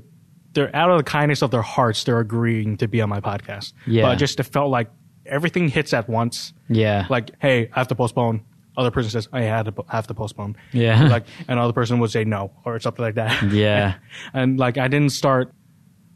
they're 0.57 0.75
out 0.75 0.91
of 0.91 0.99
the 0.99 1.05
kindness 1.05 1.41
of 1.43 1.51
their 1.53 1.63
hearts 1.63 2.03
they're 2.03 2.19
agreeing 2.19 2.77
to 2.79 2.89
be 2.89 3.01
on 3.01 3.09
my 3.09 3.21
podcast 3.21 3.73
Yeah. 3.87 4.03
but 4.03 4.17
just 4.17 4.41
it 4.41 4.45
felt 4.45 4.71
like 4.71 4.91
everything 5.25 5.69
hits 5.69 5.93
at 5.95 6.09
once 6.09 6.53
Yeah. 6.69 7.07
like 7.09 7.31
hey 7.39 7.71
i 7.73 7.79
have 7.79 7.89
to 7.89 7.95
postpone 7.95 8.43
other 8.77 8.91
person 8.91 9.11
says 9.11 9.29
i 9.33 9.43
had 9.43 9.67
to 9.67 9.85
have 9.89 10.07
to 10.09 10.15
postpone 10.15 10.57
Yeah. 10.73 11.05
like 11.09 11.27
another 11.49 11.73
person 11.73 11.99
would 12.01 12.11
say 12.11 12.25
no 12.25 12.51
or 12.65 12.81
something 12.81 13.05
like 13.05 13.15
that 13.15 13.43
Yeah. 13.53 13.95
and 14.35 14.59
like 14.59 14.77
i 14.79 14.89
didn't 14.89 15.13
start 15.13 15.53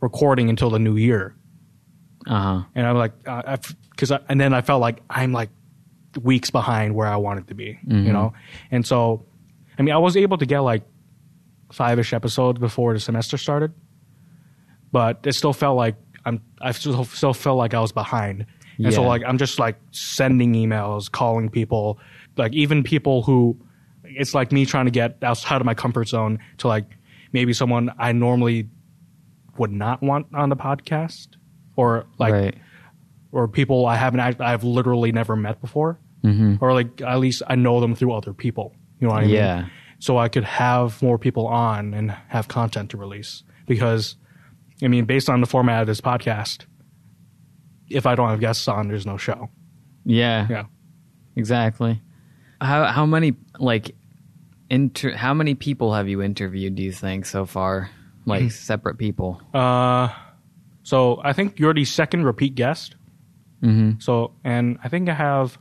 recording 0.01 0.49
until 0.51 0.71
the 0.71 0.79
new 0.79 0.97
year 0.97 1.35
Uh-huh. 2.27 2.63
and 2.75 2.87
i'm 2.87 2.97
like 2.97 3.13
uh, 3.27 3.57
because 3.91 4.11
I, 4.13 4.21
and 4.29 4.41
then 4.41 4.53
i 4.55 4.61
felt 4.63 4.81
like 4.81 5.01
i'm 5.09 5.33
like 5.33 5.51
weeks 6.23 6.51
behind 6.51 6.95
where 6.95 7.07
i 7.07 7.17
wanted 7.17 7.47
to 7.49 7.55
be 7.55 7.79
you 7.87 8.13
know 8.13 8.33
and 8.71 8.85
so 8.87 9.25
i 9.79 9.83
mean 9.83 9.95
i 9.95 9.99
was 9.99 10.17
able 10.17 10.39
to 10.39 10.47
get 10.47 10.61
like 10.61 10.83
five-ish 11.73 12.13
episodes 12.13 12.59
before 12.59 12.93
the 12.95 13.01
semester 13.01 13.39
started 13.39 13.73
but 14.93 15.21
it 15.25 15.33
still 15.35 15.53
felt 15.53 15.77
like 15.77 15.97
i'm 16.25 16.41
i 16.61 16.71
still, 16.73 17.05
still 17.05 17.35
felt 17.35 17.57
like 17.59 17.75
i 17.75 17.81
was 17.81 17.93
behind 17.93 18.47
and 18.79 18.95
so 18.95 19.03
like 19.03 19.23
i'm 19.27 19.37
just 19.39 19.59
like 19.59 19.77
sending 19.91 20.55
emails 20.55 21.11
calling 21.11 21.49
people 21.51 21.99
like 22.37 22.53
even 22.55 22.83
people 22.83 23.23
who 23.23 23.57
it's 24.05 24.35
like 24.35 24.51
me 24.53 24.65
trying 24.67 24.87
to 24.87 24.91
get 24.91 25.17
outside 25.23 25.61
of 25.61 25.67
my 25.67 25.75
comfort 25.75 26.09
zone 26.09 26.39
to 26.59 26.67
like 26.69 26.87
maybe 27.33 27.53
someone 27.53 27.91
i 27.99 28.11
normally 28.13 28.69
would 29.59 29.73
not 29.73 30.03
want 30.03 30.27
on 30.35 30.49
the 30.49 30.57
podcast 30.57 31.29
or 31.77 32.07
like 32.19 32.33
right. 32.33 32.55
or 33.33 33.47
people 33.49 33.87
I 33.87 33.97
haven't 33.97 34.21
act- 34.21 34.41
I've 34.41 34.65
literally 34.65 35.13
never 35.13 35.37
met 35.37 35.61
before, 35.61 35.99
Mm-hmm. 36.25 36.63
or 36.63 36.75
like 36.75 37.01
at 37.01 37.19
least 37.19 37.43
I 37.47 37.55
know 37.57 37.81
them 37.81 37.95
through 37.95 38.13
other 38.13 38.33
people. 38.35 38.75
You 39.01 39.09
know 39.09 39.15
what 39.15 39.23
I 39.23 39.27
mean? 39.27 39.35
Yeah. 39.35 39.67
So 39.99 40.19
I 40.19 40.29
could 40.29 40.45
have 40.45 41.01
more 41.03 41.19
people 41.19 41.47
on 41.47 41.95
and 41.95 42.11
have 42.29 42.49
content 42.49 42.91
to 42.91 42.97
release 42.99 43.43
because, 43.67 44.17
I 44.83 44.89
mean, 44.89 45.05
based 45.05 45.29
on 45.29 45.41
the 45.41 45.47
format 45.47 45.83
of 45.83 45.87
this 45.87 46.01
podcast, 46.01 46.65
if 47.89 48.07
I 48.07 48.15
don't 48.15 48.29
have 48.29 48.41
guests 48.41 48.67
on, 48.69 48.89
there's 48.89 49.07
no 49.07 49.17
show. 49.17 49.51
Yeah. 50.05 50.47
Yeah. 50.49 50.65
Exactly. 51.37 52.01
How 52.61 52.85
how 52.85 53.07
many 53.07 53.35
like 53.59 53.95
inter 54.69 55.13
how 55.13 55.35
many 55.35 55.55
people 55.55 55.95
have 55.95 56.09
you 56.09 56.23
interviewed 56.23 56.75
do 56.75 56.83
you 56.83 56.93
think 56.93 57.27
so 57.27 57.47
far? 57.47 57.91
Like 58.27 58.51
separate 58.53 58.99
people. 58.99 59.41
Uh, 59.55 60.09
so 60.83 61.21
I 61.25 61.33
think 61.33 61.59
you're 61.59 61.75
the 61.75 61.85
second 61.85 62.25
repeat 62.25 62.55
guest. 62.55 62.97
Mm-hmm. 63.63 63.99
So, 64.01 64.33
and 64.45 64.79
I 64.85 64.89
think 64.89 65.09
I 65.09 65.15
have. 65.15 65.59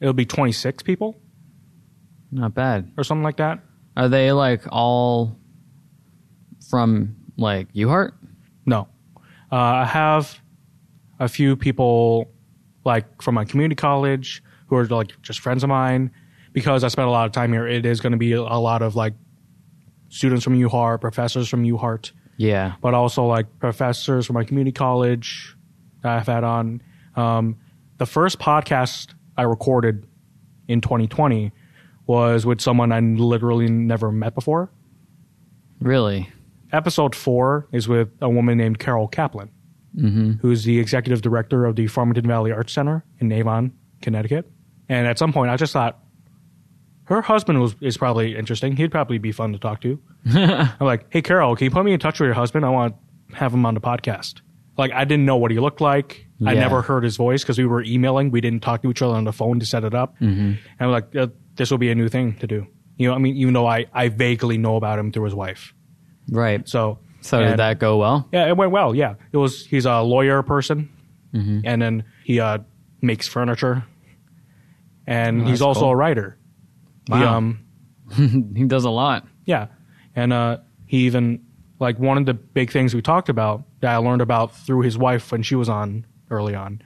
It'll 0.00 0.12
be 0.12 0.26
26 0.26 0.82
people 0.82 1.16
Not 2.32 2.54
bad. 2.54 2.90
or 2.96 3.04
something 3.04 3.22
like 3.22 3.36
that. 3.36 3.60
Are 3.96 4.08
they 4.08 4.32
like 4.32 4.62
all 4.70 5.38
from 6.72 7.14
like 7.36 7.70
UHart? 7.74 8.12
No. 8.64 8.88
Uh, 9.52 9.56
I 9.56 9.84
have 9.84 10.40
a 11.20 11.28
few 11.28 11.54
people 11.54 12.30
like 12.86 13.20
from 13.20 13.34
my 13.34 13.44
community 13.44 13.74
college 13.74 14.42
who 14.68 14.76
are 14.76 14.86
like 14.86 15.20
just 15.20 15.40
friends 15.40 15.62
of 15.62 15.68
mine 15.68 16.10
because 16.54 16.82
I 16.82 16.88
spent 16.88 17.06
a 17.08 17.10
lot 17.10 17.26
of 17.26 17.32
time 17.32 17.52
here. 17.52 17.66
It 17.68 17.84
is 17.84 18.00
going 18.00 18.12
to 18.12 18.16
be 18.18 18.32
a 18.32 18.42
lot 18.42 18.80
of 18.80 18.96
like 18.96 19.12
students 20.08 20.44
from 20.44 20.58
UHart, 20.58 21.02
professors 21.02 21.46
from 21.46 21.62
UHart, 21.64 22.12
Yeah. 22.38 22.72
but 22.80 22.94
also 22.94 23.26
like 23.26 23.58
professors 23.58 24.24
from 24.24 24.32
my 24.32 24.44
community 24.44 24.72
college 24.72 25.54
that 26.02 26.16
I've 26.20 26.26
had 26.26 26.42
on. 26.42 26.80
Um, 27.16 27.58
the 27.98 28.06
first 28.06 28.38
podcast 28.38 29.12
I 29.36 29.42
recorded 29.42 30.06
in 30.68 30.80
2020 30.80 31.52
was 32.06 32.46
with 32.46 32.62
someone 32.62 32.92
I 32.92 33.00
literally 33.00 33.68
never 33.68 34.10
met 34.10 34.34
before. 34.34 34.70
Really? 35.80 36.31
Episode 36.72 37.14
four 37.14 37.68
is 37.72 37.86
with 37.88 38.08
a 38.20 38.28
woman 38.28 38.58
named 38.58 38.78
Carol 38.78 39.08
Kaplan, 39.08 39.50
Mm-hmm. 39.94 40.32
who's 40.40 40.64
the 40.64 40.78
executive 40.78 41.20
director 41.20 41.66
of 41.66 41.76
the 41.76 41.86
Farmington 41.86 42.26
Valley 42.26 42.50
Arts 42.50 42.72
Center 42.72 43.04
in 43.18 43.30
Avon, 43.30 43.72
Connecticut. 44.00 44.50
And 44.88 45.06
at 45.06 45.18
some 45.18 45.34
point, 45.34 45.50
I 45.50 45.56
just 45.58 45.74
thought 45.74 45.98
her 47.04 47.20
husband 47.20 47.60
was 47.60 47.74
is 47.82 47.98
probably 47.98 48.34
interesting. 48.36 48.74
He'd 48.74 48.90
probably 48.90 49.18
be 49.18 49.32
fun 49.32 49.52
to 49.52 49.58
talk 49.58 49.82
to. 49.82 50.00
I'm 50.34 50.70
like, 50.86 51.06
hey, 51.10 51.20
Carol, 51.20 51.54
can 51.56 51.66
you 51.66 51.70
put 51.70 51.84
me 51.84 51.92
in 51.92 52.00
touch 52.00 52.20
with 52.20 52.26
your 52.26 52.34
husband? 52.34 52.64
I 52.64 52.70
want 52.70 52.94
to 53.30 53.36
have 53.36 53.52
him 53.52 53.66
on 53.66 53.74
the 53.74 53.82
podcast. 53.82 54.40
Like, 54.78 54.92
I 54.92 55.04
didn't 55.04 55.26
know 55.26 55.36
what 55.36 55.50
he 55.50 55.58
looked 55.58 55.82
like. 55.82 56.26
I 56.44 56.54
never 56.54 56.80
heard 56.80 57.04
his 57.04 57.16
voice 57.18 57.42
because 57.42 57.58
we 57.58 57.66
were 57.66 57.82
emailing. 57.84 58.30
We 58.30 58.40
didn't 58.40 58.60
talk 58.62 58.80
to 58.82 58.90
each 58.90 59.02
other 59.02 59.14
on 59.14 59.24
the 59.24 59.32
phone 59.32 59.60
to 59.60 59.66
set 59.66 59.84
it 59.84 59.92
up. 59.94 60.14
Mm-hmm. 60.20 60.40
And 60.40 60.58
I'm 60.80 60.90
like, 60.90 61.14
uh, 61.14 61.26
this 61.56 61.70
will 61.70 61.78
be 61.78 61.90
a 61.90 61.94
new 61.94 62.08
thing 62.08 62.34
to 62.38 62.46
do. 62.46 62.66
You 62.96 63.08
know, 63.08 63.14
I 63.14 63.18
mean, 63.18 63.36
even 63.36 63.52
though 63.52 63.66
I, 63.66 63.84
I 63.92 64.08
vaguely 64.08 64.56
know 64.56 64.76
about 64.76 64.98
him 64.98 65.12
through 65.12 65.24
his 65.24 65.34
wife. 65.34 65.74
Right. 66.30 66.68
So, 66.68 66.98
So 67.20 67.40
did 67.40 67.58
that 67.58 67.78
go 67.78 67.98
well? 67.98 68.28
yeah, 68.32 68.48
it 68.48 68.56
went 68.56 68.70
well. 68.72 68.94
Yeah, 68.94 69.14
it 69.32 69.36
was. 69.36 69.66
He's 69.66 69.86
a 69.86 70.00
lawyer 70.02 70.42
person, 70.42 70.88
Mm-hmm. 71.34 71.60
and 71.64 71.80
then 71.82 72.04
he 72.24 72.40
uh, 72.40 72.58
makes 73.00 73.26
furniture, 73.28 73.84
and 75.06 75.42
Oh, 75.42 75.44
he's 75.46 75.62
also 75.62 75.80
cool. 75.82 75.90
a 75.90 75.96
writer. 75.96 76.38
He, 77.06 77.12
Wow. 77.12 77.36
um, 77.38 77.64
he 78.16 78.64
does 78.64 78.84
a 78.84 78.90
lot. 78.90 79.26
yeah, 79.46 79.68
and 80.14 80.32
uh, 80.32 80.58
he 80.86 81.06
even 81.06 81.44
like 81.80 81.98
one 81.98 82.16
of 82.18 82.26
the 82.26 82.34
big 82.34 82.70
things 82.70 82.94
we 82.94 83.02
talked 83.02 83.28
about 83.28 83.64
that 83.80 83.92
I 83.92 83.96
learned 83.96 84.22
about 84.22 84.54
through 84.54 84.82
his 84.82 84.96
wife 84.96 85.32
when 85.32 85.42
she 85.42 85.56
was 85.56 85.68
on 85.68 86.06
early 86.30 86.54
on 86.54 86.80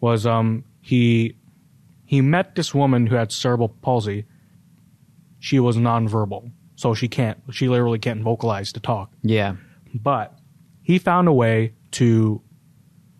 was 0.00 0.26
um 0.26 0.64
he 0.80 1.36
he 2.04 2.20
met 2.20 2.54
this 2.56 2.74
woman 2.74 3.06
who 3.06 3.14
had 3.16 3.30
cerebral 3.32 3.68
palsy. 3.68 4.24
She 5.38 5.60
was 5.60 5.76
nonverbal, 5.76 6.50
so 6.76 6.94
she 6.94 7.08
can't 7.08 7.38
she 7.52 7.68
literally 7.68 7.98
can't 7.98 8.22
vocalize 8.22 8.72
to 8.72 8.80
talk. 8.80 9.10
Yeah. 9.22 9.56
but 9.94 10.38
he 10.82 10.98
found 10.98 11.28
a 11.28 11.32
way 11.32 11.72
to 11.92 12.42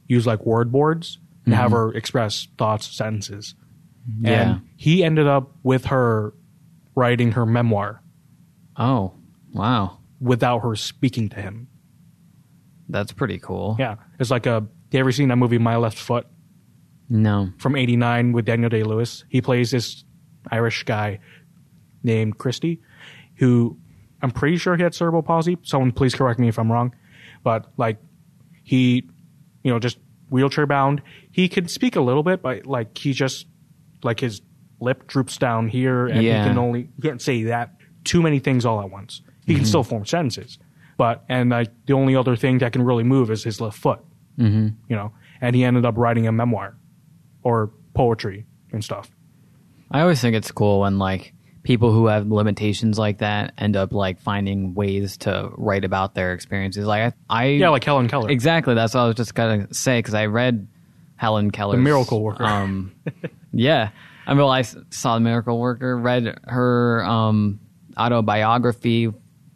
use 0.09 0.27
like 0.27 0.45
word 0.45 0.71
boards 0.73 1.19
and 1.47 1.55
have 1.55 1.67
mm-hmm. 1.71 1.77
her 1.77 1.95
express 1.95 2.49
thoughts 2.59 2.87
sentences 2.95 3.55
Yeah. 4.21 4.31
and 4.53 4.61
he 4.77 5.03
ended 5.05 5.27
up 5.27 5.53
with 5.63 5.87
her 5.87 6.35
writing 6.95 7.33
her 7.33 7.47
memoir 7.47 8.03
Oh. 8.77 9.15
Wow. 9.53 9.99
without 10.21 10.59
her 10.61 10.75
speaking 10.77 11.29
to 11.31 11.37
him 11.41 11.69
That's 12.89 13.13
pretty 13.13 13.39
cool. 13.39 13.77
yeah 13.79 13.97
it's 14.19 14.31
like 14.31 14.47
a 14.47 14.67
you 14.91 15.01
ever 15.01 15.11
seen 15.13 15.29
that 15.29 15.37
movie 15.37 15.59
my 15.59 15.77
left 15.77 15.99
foot 15.99 16.27
No. 17.09 17.51
from 17.59 17.77
89 17.77 18.33
with 18.33 18.45
daniel 18.45 18.69
day 18.69 18.83
lewis 18.83 19.25
he 19.29 19.41
plays 19.41 19.71
this 19.71 20.05
irish 20.51 20.83
guy 20.85 21.21
named 22.03 22.37
Christy 22.39 22.81
who 23.37 23.77
i'm 24.23 24.31
pretty 24.31 24.57
sure 24.57 24.77
he 24.77 24.83
had 24.83 24.95
cerebral 24.95 25.23
palsy 25.23 25.57
someone 25.63 25.93
please 25.93 26.15
correct 26.15 26.39
me 26.39 26.49
if 26.49 26.59
i'm 26.59 26.71
wrong 26.71 26.95
but 27.43 27.67
like 27.77 27.99
he 28.63 29.07
you 29.63 29.71
know 29.71 29.79
just 29.79 29.99
wheelchair 30.31 30.67
bound 30.67 31.03
he 31.31 31.49
could 31.49 31.71
speak 31.71 31.97
a 31.97 32.01
little 32.01 32.23
bit 32.23 32.43
but 32.43 32.67
like 32.67 32.97
he 32.99 33.13
just 33.13 33.47
like 34.03 34.21
his 34.21 34.43
lip 34.81 35.07
droops 35.07 35.39
down 35.39 35.67
here, 35.69 36.07
and 36.09 36.23
Yeah. 36.23 36.43
he 36.43 36.49
can 36.51 36.59
only 36.59 36.89
he 36.97 37.03
can't 37.03 37.23
say 37.23 37.45
that 37.45 37.75
too 38.03 38.21
many 38.21 38.39
things 38.39 38.67
all 38.67 38.83
at 38.83 38.91
once. 38.91 39.23
He 39.47 39.55
can 39.55 39.65
still 39.65 39.83
form 39.83 40.05
sentences, 40.05 40.59
but 40.99 41.25
and 41.29 41.49
like 41.49 41.71
the 41.87 41.95
only 41.95 42.15
other 42.17 42.37
thing 42.37 42.59
that 42.59 42.73
can 42.73 42.83
really 42.83 43.05
move 43.05 43.31
is 43.31 43.45
his 43.45 43.63
left 43.63 43.79
foot. 43.79 44.01
Mm-hmm. 44.39 44.69
You 44.89 44.97
know, 44.97 45.13
and 45.41 45.57
he 45.57 45.65
ended 45.65 45.87
up 45.87 45.97
writing 45.97 46.27
a 46.27 46.33
memoir 46.33 46.77
or 47.45 47.71
poetry 47.95 48.45
and 48.73 48.85
stuff. 48.85 49.11
I 49.91 50.01
always 50.03 50.21
think 50.21 50.37
it's 50.37 50.51
cool 50.51 50.81
when 50.81 50.99
like 50.99 51.33
people 51.65 51.91
who 51.93 52.07
have 52.07 52.29
limitations 52.31 52.99
like 52.99 53.19
that 53.19 53.53
end 53.59 53.75
up 53.75 53.93
like 53.93 54.21
finding 54.21 54.75
ways 54.75 55.17
to 55.17 55.51
write 55.57 55.85
about 55.85 56.15
their 56.15 56.33
experiences. 56.33 56.87
Like 56.87 57.15
I, 57.29 57.43
I 57.43 57.47
Yeah, 57.47 57.71
like 57.71 57.83
Helen 57.83 58.07
Keller. 58.07 58.31
exactly. 58.31 58.75
That's 58.75 58.95
what 58.95 59.01
I 59.01 59.07
was 59.09 59.17
just 59.17 59.35
gonna 59.35 59.67
say 59.75 59.99
because 59.99 60.15
I 60.15 60.27
read 60.27 60.69
Helen 61.17 61.51
Keller's 61.51 61.83
Miracle 61.83 62.23
Worker. 62.23 62.45
Um, 62.45 62.93
yeah, 63.53 63.91
I 64.27 64.35
mean, 64.35 64.47
I 64.47 64.63
saw 64.63 65.15
the 65.15 65.21
Miracle 65.21 65.59
Worker. 65.59 65.97
Read 65.99 66.39
her 66.45 67.05
um, 67.05 67.61
autobiography 67.97 69.13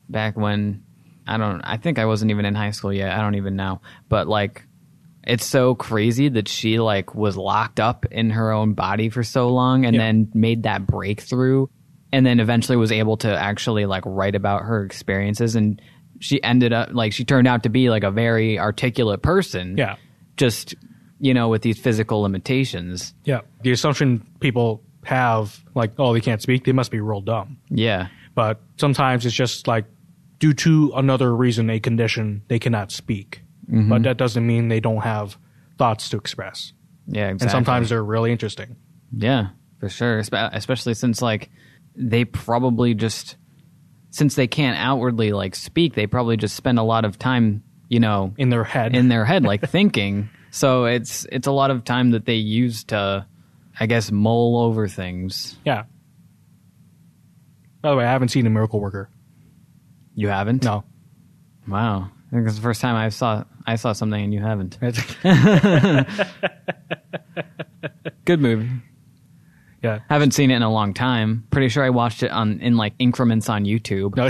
back 0.09 0.37
when 0.37 0.83
I 1.27 1.37
don't. 1.37 1.61
I 1.63 1.77
think 1.77 1.99
I 1.99 2.07
wasn't 2.07 2.31
even 2.31 2.45
in 2.45 2.55
high 2.55 2.71
school 2.71 2.93
yet. 2.93 3.13
I 3.13 3.21
don't 3.21 3.35
even 3.35 3.57
know. 3.57 3.81
But 4.09 4.29
like, 4.29 4.65
it's 5.25 5.45
so 5.45 5.75
crazy 5.75 6.29
that 6.31 6.49
she 6.49 6.79
like 6.81 7.15
was 7.15 7.37
locked 7.37 7.81
up 7.81 8.07
in 8.07 8.31
her 8.31 8.51
own 8.53 8.73
body 8.75 9.11
for 9.11 9.23
so 9.23 9.49
long, 9.51 9.85
and 9.85 9.99
then 9.99 10.31
made 10.35 10.63
that 10.63 10.87
breakthrough, 10.87 11.67
and 12.13 12.25
then 12.25 12.41
eventually 12.41 12.77
was 12.77 12.93
able 12.93 13.17
to 13.19 13.29
actually 13.37 13.87
like 13.87 14.05
write 14.07 14.35
about 14.35 14.63
her 14.63 14.85
experiences 14.85 15.55
and. 15.57 15.81
She 16.21 16.43
ended 16.43 16.73
up 16.73 16.89
like 16.93 17.13
she 17.13 17.25
turned 17.25 17.47
out 17.47 17.63
to 17.63 17.69
be 17.69 17.91
like 17.91 18.03
a 18.03 18.11
very 18.11 18.59
articulate 18.59 19.23
person 19.23 19.77
Yeah, 19.79 19.95
just 20.37 20.75
you 21.21 21.33
know 21.33 21.49
with 21.49 21.63
these 21.63 21.79
physical 21.79 22.23
limitations 22.23 23.15
yeah. 23.23 23.43
The 23.63 23.71
assumption 23.71 24.27
people 24.41 24.83
have, 25.05 25.63
like, 25.77 25.93
oh, 25.97 26.13
they 26.13 26.21
can't 26.21 26.43
speak, 26.43 26.65
they 26.65 26.73
must 26.73 26.91
be 26.91 26.99
real 27.01 27.21
dumb. 27.21 27.59
yeah 27.71 28.09
But 28.35 28.61
sometimes 28.79 29.27
it's 29.27 29.35
just 29.37 29.69
like 29.69 29.85
due 30.41 30.55
to 30.55 30.91
another 30.97 31.33
reason, 31.37 31.71
a 31.71 31.79
condition, 31.79 32.43
they 32.49 32.59
cannot 32.59 32.91
speak. 32.91 33.45
Mm-hmm. 33.71 33.89
But 33.89 34.03
that 34.03 34.17
doesn't 34.17 34.45
mean 34.45 34.67
they 34.67 34.81
don't 34.81 35.03
have 35.03 35.39
thoughts 35.79 36.09
to 36.09 36.17
express. 36.17 36.73
yeah 37.07 37.29
exactly. 37.29 37.45
And 37.45 37.51
sometimes 37.53 37.91
they're 37.91 38.03
really 38.03 38.33
interesting. 38.33 38.75
yeah 39.17 39.51
for 39.79 39.89
sure 39.89 40.19
especially 40.19 40.95
since 40.95 41.23
like 41.23 41.49
they 41.99 42.25
probably 42.25 42.95
just 42.95 43.37
since 44.11 44.35
they 44.37 44.47
can't 44.47 44.79
outwardly 44.79 45.33
like 45.33 45.55
speak 45.55 45.95
they 45.95 46.07
probably 46.07 46.37
just 46.37 46.57
spend 46.57 46.79
a 46.79 46.83
lot 46.83 47.05
of 47.05 47.19
time 47.19 47.63
you 47.89 48.01
know 48.01 48.33
in 48.39 48.49
their 48.51 48.65
head. 48.65 48.95
in 48.97 49.09
their 49.09 49.25
head 49.25 49.43
like 49.45 49.69
thinking 49.71 50.29
so 50.51 50.85
it's 50.87 51.27
it's 51.33 51.47
a 51.47 51.53
lot 51.53 51.71
of 51.71 51.85
time 51.85 52.11
that 52.13 52.25
they 52.25 52.35
use 52.37 52.85
to 52.85 53.27
i 53.81 53.87
guess 53.87 54.11
mull 54.13 54.59
over 54.63 54.87
things 54.89 55.57
yeah. 55.65 55.85
By 57.81 57.91
the 57.91 57.97
way, 57.97 58.05
I 58.05 58.11
haven't 58.11 58.29
seen 58.31 58.45
a 58.45 58.51
miracle 58.51 58.81
worker. 58.81 59.09
you 60.15 60.27
haven't 60.29 60.65
No. 60.65 60.83
wow 61.69 62.11
I 62.27 62.31
think 62.35 62.47
it's 62.47 62.57
the 62.57 62.63
first 62.63 62.81
time 62.81 62.97
I 62.97 63.09
saw 63.11 63.45
I 63.67 63.77
saw 63.77 63.93
something 63.93 64.21
and 64.23 64.33
you 64.35 64.41
haven't. 64.41 64.79
Good 68.25 68.41
movie. 68.41 68.69
Yeah. 69.83 70.01
Haven't 70.09 70.33
seen 70.33 70.51
it 70.51 70.57
in 70.57 70.63
a 70.63 70.71
long 70.73 70.93
time. 70.95 71.45
Pretty 71.51 71.69
sure 71.69 71.85
I 71.85 71.91
watched 71.91 72.23
it 72.23 72.31
on 72.31 72.61
in 72.61 72.77
like 72.77 72.95
increments 72.99 73.49
on 73.49 73.65
YouTube. 73.65 74.17
No. 74.17 74.29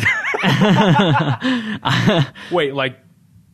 Wait, 2.53 2.74
like, 2.74 2.99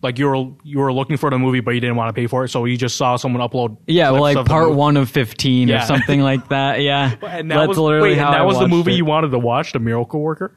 like 0.02 0.18
you 0.18 0.26
were 0.26 0.52
you 0.62 0.78
were 0.80 0.92
looking 0.92 1.16
for 1.16 1.30
the 1.30 1.38
movie, 1.38 1.60
but 1.60 1.70
you 1.72 1.80
didn't 1.80 1.96
want 1.96 2.08
to 2.14 2.20
pay 2.20 2.26
for 2.26 2.44
it, 2.44 2.48
so 2.48 2.64
you 2.66 2.76
just 2.76 2.96
saw 2.96 3.16
someone 3.16 3.46
upload. 3.48 3.78
Yeah, 3.86 4.10
well, 4.10 4.20
like 4.20 4.44
part 4.46 4.72
one 4.74 4.96
of 4.96 5.08
fifteen 5.08 5.70
or 5.70 5.80
something 5.80 6.20
like 6.20 6.48
that. 6.50 6.82
Yeah, 6.82 7.14
And 7.22 7.50
that 7.50 7.56
that's 7.56 7.68
was 7.68 7.78
literally 7.78 8.10
wait, 8.10 8.18
how 8.18 8.32
that 8.32 8.40
I 8.40 8.44
was 8.44 8.58
the 8.58 8.68
movie 8.68 8.92
it. 8.92 8.96
you 8.96 9.04
wanted 9.04 9.30
to 9.30 9.38
watch, 9.38 9.72
The 9.72 9.78
Miracle 9.78 10.20
Worker. 10.20 10.54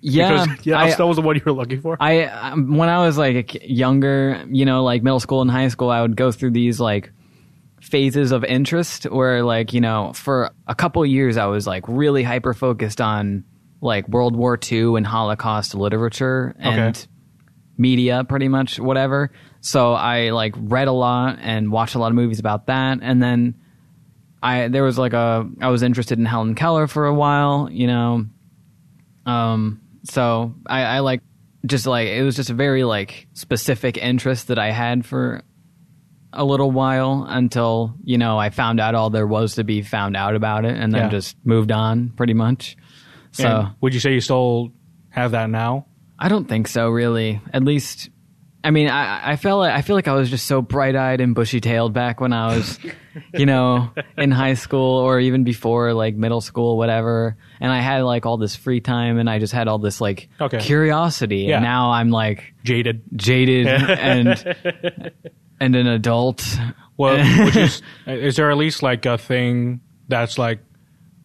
Yeah, 0.00 0.46
because, 0.46 0.66
yeah, 0.66 0.78
I, 0.78 0.94
that 0.94 1.06
was 1.06 1.16
the 1.16 1.22
one 1.22 1.34
you 1.34 1.42
were 1.44 1.52
looking 1.52 1.80
for. 1.80 1.96
I 2.00 2.22
um, 2.26 2.76
when 2.76 2.88
I 2.88 3.04
was 3.04 3.18
like 3.18 3.58
younger, 3.68 4.44
you 4.48 4.64
know, 4.64 4.84
like 4.84 5.02
middle 5.02 5.20
school 5.20 5.42
and 5.42 5.50
high 5.50 5.68
school, 5.68 5.90
I 5.90 6.00
would 6.00 6.16
go 6.16 6.30
through 6.30 6.52
these 6.52 6.78
like 6.78 7.12
phases 7.88 8.30
of 8.32 8.44
interest 8.44 9.04
where 9.04 9.42
like, 9.42 9.72
you 9.72 9.80
know, 9.80 10.12
for 10.14 10.50
a 10.66 10.74
couple 10.74 11.04
years 11.04 11.36
I 11.36 11.46
was 11.46 11.66
like 11.66 11.84
really 11.88 12.22
hyper 12.22 12.54
focused 12.54 13.00
on 13.00 13.44
like 13.80 14.08
World 14.08 14.36
War 14.36 14.58
II 14.70 14.96
and 14.96 15.06
Holocaust 15.06 15.74
literature 15.74 16.54
and 16.58 16.96
Okay. 16.96 17.06
media 17.76 18.24
pretty 18.24 18.48
much 18.48 18.78
whatever. 18.78 19.30
So 19.60 19.92
I 19.94 20.30
like 20.30 20.54
read 20.56 20.88
a 20.88 20.92
lot 20.92 21.38
and 21.40 21.70
watched 21.72 21.94
a 21.94 21.98
lot 21.98 22.08
of 22.08 22.14
movies 22.14 22.38
about 22.38 22.66
that 22.66 22.98
and 23.02 23.22
then 23.22 23.54
I 24.42 24.68
there 24.68 24.84
was 24.84 24.98
like 24.98 25.14
a 25.14 25.48
I 25.60 25.68
was 25.68 25.82
interested 25.82 26.18
in 26.18 26.24
Helen 26.24 26.54
Keller 26.54 26.86
for 26.86 27.06
a 27.06 27.14
while, 27.14 27.68
you 27.70 27.86
know. 27.88 28.26
Um 29.26 29.80
so 30.04 30.54
I, 30.66 30.82
I 30.82 30.98
like 31.00 31.22
just 31.66 31.86
like 31.86 32.08
it 32.08 32.22
was 32.22 32.36
just 32.36 32.50
a 32.50 32.54
very 32.54 32.84
like 32.84 33.26
specific 33.34 33.96
interest 33.98 34.48
that 34.48 34.58
I 34.58 34.70
had 34.70 35.04
for 35.04 35.42
a 36.32 36.44
little 36.44 36.70
while 36.70 37.24
until, 37.28 37.94
you 38.04 38.18
know, 38.18 38.38
I 38.38 38.50
found 38.50 38.80
out 38.80 38.94
all 38.94 39.10
there 39.10 39.26
was 39.26 39.54
to 39.54 39.64
be 39.64 39.82
found 39.82 40.16
out 40.16 40.34
about 40.34 40.64
it 40.64 40.76
and 40.76 40.92
then 40.92 41.04
Yeah. 41.04 41.08
just 41.08 41.36
moved 41.44 41.72
on 41.72 42.10
pretty 42.10 42.34
much. 42.34 42.76
So 43.32 43.48
And 43.48 43.68
would 43.80 43.94
you 43.94 44.00
say 44.00 44.12
you 44.14 44.20
still 44.20 44.72
have 45.10 45.30
that 45.32 45.48
now? 45.50 45.86
I 46.18 46.28
don't 46.28 46.46
think 46.48 46.68
so, 46.68 46.88
really. 46.90 47.40
At 47.52 47.62
least, 47.64 48.10
I 48.64 48.70
mean, 48.72 48.88
I, 48.88 49.32
I 49.32 49.36
felt 49.36 49.60
like, 49.60 49.72
I 49.72 49.82
feel 49.82 49.94
like 49.96 50.08
I 50.08 50.14
was 50.14 50.28
just 50.28 50.46
so 50.46 50.60
bright 50.60 50.96
eyed 50.96 51.20
and 51.20 51.34
bushy 51.34 51.60
tailed 51.60 51.92
back 51.94 52.20
when 52.20 52.32
I 52.32 52.56
was, 52.56 52.78
you 53.32 53.46
know, 53.46 53.90
in 54.18 54.30
high 54.32 54.54
school 54.54 54.98
or 54.98 55.20
even 55.20 55.44
before, 55.44 55.94
like 55.94 56.14
middle 56.16 56.40
school, 56.40 56.76
whatever. 56.76 57.36
And 57.60 57.70
I 57.72 57.80
had 57.80 58.02
like 58.02 58.26
all 58.26 58.36
this 58.36 58.56
free 58.56 58.80
time 58.80 59.18
and 59.18 59.30
I 59.30 59.38
just 59.38 59.52
had 59.54 59.68
all 59.68 59.78
this 59.78 60.00
like 60.00 60.28
Okay. 60.40 60.58
curiosity. 60.58 61.42
Yeah. 61.48 61.56
And 61.56 61.64
now 61.64 61.92
I'm 61.92 62.10
like 62.10 62.52
Jaded. 62.64 63.02
jaded 63.16 63.66
and 63.88 65.12
and 65.60 65.74
an 65.76 65.86
adult. 65.86 66.44
Well, 66.96 67.16
which 67.46 67.56
is 67.56 67.82
is 68.06 68.36
there 68.36 68.50
at 68.50 68.56
least 68.56 68.82
like 68.82 69.06
a 69.06 69.18
thing 69.18 69.80
that's 70.08 70.38
like 70.38 70.60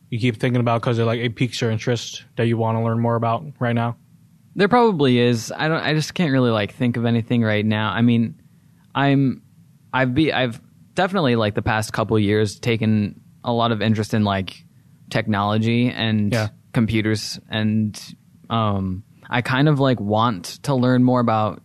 you 0.09 0.19
keep 0.19 0.37
thinking 0.37 0.59
about 0.59 0.81
because 0.81 0.99
it 0.99 1.05
like 1.05 1.19
it 1.19 1.35
piques 1.35 1.59
your 1.61 1.71
interest 1.71 2.23
that 2.35 2.45
you 2.47 2.57
want 2.57 2.77
to 2.77 2.83
learn 2.83 2.99
more 2.99 3.15
about 3.15 3.43
right 3.59 3.73
now? 3.73 3.97
There 4.55 4.67
probably 4.67 5.17
is. 5.17 5.51
I 5.55 5.67
don't. 5.67 5.81
I 5.81 5.93
just 5.95 6.13
can't 6.13 6.31
really 6.31 6.51
like 6.51 6.75
think 6.75 6.95
of 6.97 7.05
anything 7.05 7.41
right 7.41 7.65
now. 7.65 7.89
I 7.91 8.01
mean, 8.03 8.39
I'm, 8.93 9.41
I've 9.91 10.13
be, 10.13 10.31
I've 10.31 10.61
definitely 10.93 11.35
like 11.35 11.55
the 11.55 11.63
past 11.63 11.91
couple 11.91 12.19
years 12.19 12.59
taken 12.59 13.19
a 13.43 13.51
lot 13.51 13.71
of 13.71 13.81
interest 13.81 14.13
in 14.13 14.23
like 14.23 14.63
technology 15.09 15.89
and 15.89 16.31
Yeah. 16.31 16.49
computers, 16.71 17.39
and 17.49 17.99
um, 18.51 19.03
I 19.27 19.41
kind 19.41 19.67
of 19.67 19.79
like 19.79 19.99
want 19.99 20.59
to 20.63 20.75
learn 20.75 21.03
more 21.03 21.19
about 21.19 21.62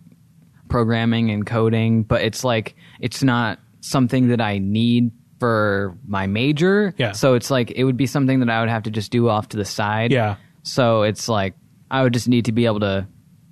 programming 0.69 1.31
and 1.31 1.45
coding, 1.45 2.03
but 2.03 2.21
it's 2.21 2.43
like 2.43 2.75
it's 2.99 3.23
not 3.23 3.59
something 3.81 4.29
that 4.29 4.41
I 4.41 4.59
need 4.59 5.11
for 5.39 5.97
my 6.05 6.27
major. 6.27 6.93
Yeah. 6.97 7.13
So 7.13 7.33
it's 7.33 7.49
like 7.49 7.71
it 7.71 7.83
would 7.83 7.97
be 7.97 8.05
something 8.07 8.39
that 8.41 8.49
I 8.49 8.59
would 8.59 8.69
have 8.69 8.83
to 8.83 8.91
just 8.91 9.11
do 9.11 9.29
off 9.29 9.49
to 9.49 9.57
the 9.57 9.65
side. 9.65 10.11
Yeah. 10.11 10.35
So 10.63 11.03
it's 11.03 11.27
like 11.29 11.55
I 11.89 12.03
would 12.03 12.13
just 12.13 12.27
need 12.27 12.45
to 12.45 12.51
be 12.51 12.65
able 12.65 12.81
to 12.81 13.07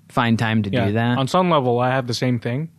find 0.10 0.38
time 0.38 0.64
to 0.64 0.70
Yeah. 0.70 0.88
do 0.88 0.94
that. 0.94 1.18
On 1.18 1.28
some 1.28 1.50
level, 1.50 1.80
I 1.80 1.90
have 1.90 2.08
the 2.08 2.14
same 2.14 2.40
thing. 2.40 2.70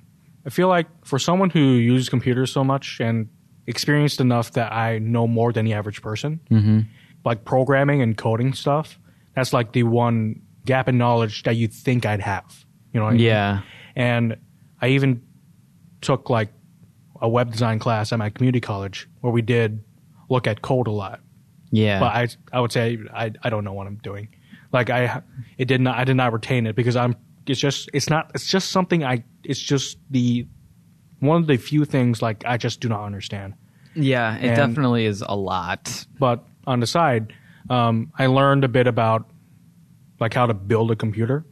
I 0.47 0.51
feel 0.51 0.69
like 0.69 0.87
for 1.05 1.19
someone 1.19 1.51
who 1.51 1.61
uses 1.61 2.09
computers 2.09 2.53
so 2.53 2.65
much 2.65 3.01
and 3.01 3.29
experienced 3.67 4.21
enough 4.21 4.53
that 4.53 4.73
I 4.73 4.99
know 4.99 5.27
more 5.27 5.53
than 5.53 5.65
the 5.67 5.75
average 5.75 6.01
person, 6.01 6.41
mm-hmm. 6.51 6.81
like 7.25 7.45
programming 7.45 8.01
and 8.01 8.17
coding 8.17 8.55
stuff, 8.55 8.99
that's 9.35 9.53
like 9.53 9.73
the 9.73 9.83
one 9.83 10.41
gap 10.65 10.89
in 10.89 10.97
knowledge 10.97 11.43
that 11.43 11.57
you 11.57 11.69
think 11.69 12.07
I'd 12.07 12.21
have. 12.21 12.65
You 12.93 13.01
know 13.01 13.05
what 13.05 13.11
I 13.11 13.15
mean? 13.15 13.23
And 13.99 14.37
I 14.81 14.89
even 14.89 15.21
took 16.01 16.31
like 16.31 16.51
a 17.21 17.29
web 17.29 17.51
design 17.51 17.79
class 17.81 18.13
at 18.13 18.19
my 18.19 18.31
community 18.31 18.61
college 18.61 19.09
where 19.21 19.33
we 19.33 19.43
did 19.43 19.83
look 20.31 20.47
at 20.47 20.63
code 20.63 20.87
a 20.87 20.93
lot. 20.93 21.21
Yeah. 21.71 21.99
But 22.01 22.07
I 22.15 22.29
I 22.57 22.61
would 22.61 22.73
say 22.73 22.99
I 23.13 23.33
I 23.43 23.51
don't 23.51 23.65
know 23.65 23.73
what 23.73 23.87
I'm 23.87 23.97
doing. 23.97 24.29
Like 24.73 24.89
I 24.89 25.23
it 25.59 25.67
did 25.67 25.81
not 25.81 25.99
I 25.99 26.05
did 26.05 26.17
not 26.17 26.33
retain 26.33 26.67
it 26.67 26.77
because 26.77 26.97
I'm 26.97 27.17
it's 27.47 27.59
just 27.61 27.91
it's 27.93 28.09
not 28.09 28.31
it's 28.35 28.47
just 28.47 28.71
something 28.71 29.05
I 29.05 29.25
it's 29.45 29.61
just 29.61 29.99
the 30.11 30.47
one 31.21 31.41
of 31.41 31.47
the 31.49 31.57
few 31.57 31.85
things 31.85 32.23
like 32.23 32.45
I 32.47 32.57
just 32.57 32.81
do 32.81 32.89
not 32.89 33.05
understand. 33.05 33.55
yeah, 33.97 34.37
it 34.37 34.45
and- 34.47 34.57
definitely 34.57 35.07
is 35.07 35.23
a 35.27 35.35
lot. 35.35 36.07
But 36.21 36.45
on 36.67 36.79
the 36.81 36.87
side, 36.87 37.33
um, 37.69 38.13
I 38.19 38.27
learned 38.27 38.63
a 38.63 38.69
bit 38.69 38.87
about 38.87 39.29
like 40.21 40.35
how 40.35 40.47
to 40.47 40.55
build 40.55 40.91
a 40.93 40.97
computer. 40.97 41.45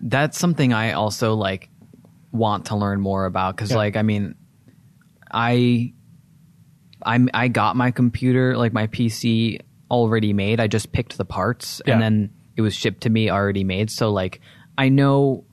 That's 0.00 0.38
something 0.38 0.72
I 0.72 0.92
also 0.92 1.34
like 1.34 1.70
want 2.32 2.66
to 2.66 2.76
learn 2.76 3.00
more 3.00 3.24
about 3.24 3.56
cuz 3.56 3.70
Yeah. 3.70 3.76
like 3.76 3.96
I 3.96 4.02
mean 4.02 4.34
I 5.30 5.92
I 7.04 7.26
I 7.32 7.48
got 7.48 7.76
my 7.76 7.90
computer 7.90 8.56
like 8.56 8.72
my 8.72 8.86
PC 8.86 9.60
already 9.90 10.32
made. 10.32 10.60
I 10.60 10.66
just 10.66 10.92
picked 10.92 11.16
the 11.16 11.24
parts 11.24 11.80
Yeah. 11.86 11.94
and 11.94 12.02
then 12.02 12.30
it 12.56 12.62
was 12.62 12.74
shipped 12.74 13.02
to 13.02 13.10
me 13.10 13.30
already 13.30 13.64
made. 13.64 13.90
So 13.90 14.10
like 14.10 14.40
I 14.76 14.88
know 14.88 15.44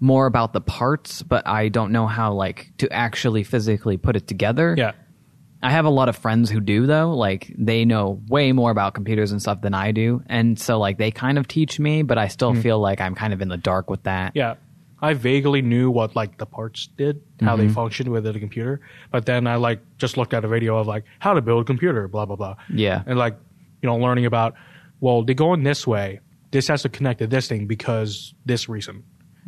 more 0.00 0.26
about 0.26 0.52
the 0.52 0.60
parts, 0.60 1.22
but 1.22 1.46
I 1.46 1.68
don't 1.68 1.92
know 1.92 2.08
how 2.08 2.32
like 2.32 2.72
to 2.78 2.92
actually 2.92 3.44
physically 3.44 3.96
put 3.96 4.16
it 4.16 4.26
together. 4.26 4.74
Yeah. 4.76 4.92
I 5.62 5.70
have 5.70 5.84
a 5.84 5.90
lot 5.90 6.08
of 6.08 6.16
friends 6.16 6.50
who 6.50 6.58
do 6.60 6.86
though. 6.86 7.14
Like 7.14 7.54
they 7.56 7.84
know 7.84 8.20
way 8.26 8.50
more 8.50 8.72
about 8.72 8.94
computers 8.94 9.30
and 9.30 9.40
stuff 9.40 9.60
than 9.60 9.74
I 9.74 9.92
do, 9.92 10.20
and 10.26 10.58
so 10.58 10.80
like 10.80 10.98
they 10.98 11.12
kind 11.12 11.38
of 11.38 11.46
teach 11.46 11.78
me, 11.78 12.02
but 12.02 12.18
I 12.18 12.26
still 12.26 12.52
mm-hmm. 12.52 12.62
feel 12.62 12.80
like 12.80 13.00
I'm 13.00 13.14
kind 13.14 13.32
of 13.32 13.40
in 13.40 13.48
the 13.48 13.56
dark 13.56 13.88
with 13.88 14.02
that. 14.02 14.32
Yeah. 14.34 14.54
I 15.02 15.14
vaguely 15.14 15.62
knew 15.62 15.90
what 15.90 16.14
like 16.14 16.38
the 16.38 16.46
parts 16.46 16.88
did, 16.96 17.20
how 17.40 17.56
they 17.56 17.68
functioned 17.68 18.08
within 18.08 18.36
a 18.36 18.38
computer, 18.38 18.80
but 19.10 19.26
then 19.26 19.48
I 19.48 19.56
like 19.56 19.80
just 19.98 20.16
looked 20.16 20.32
at 20.32 20.44
a 20.44 20.48
video 20.48 20.78
of 20.78 20.86
like 20.86 21.04
how 21.18 21.34
to 21.34 21.42
build 21.42 21.62
a 21.62 21.64
computer, 21.64 22.06
blah 22.06 22.24
blah 22.24 22.36
blah. 22.36 22.54
Yeah. 22.72 23.02
And 23.04 23.18
like, 23.18 23.36
you 23.82 23.88
know, 23.88 23.96
learning 23.96 24.26
about 24.26 24.54
well, 25.00 25.24
they 25.24 25.34
go 25.34 25.52
in 25.54 25.64
this 25.64 25.86
way. 25.88 26.20
This 26.52 26.68
has 26.68 26.82
to 26.82 26.88
connect 26.88 27.18
to 27.18 27.26
this 27.26 27.48
thing 27.48 27.66
because 27.66 28.32
this 28.46 28.68
reason. 28.68 29.02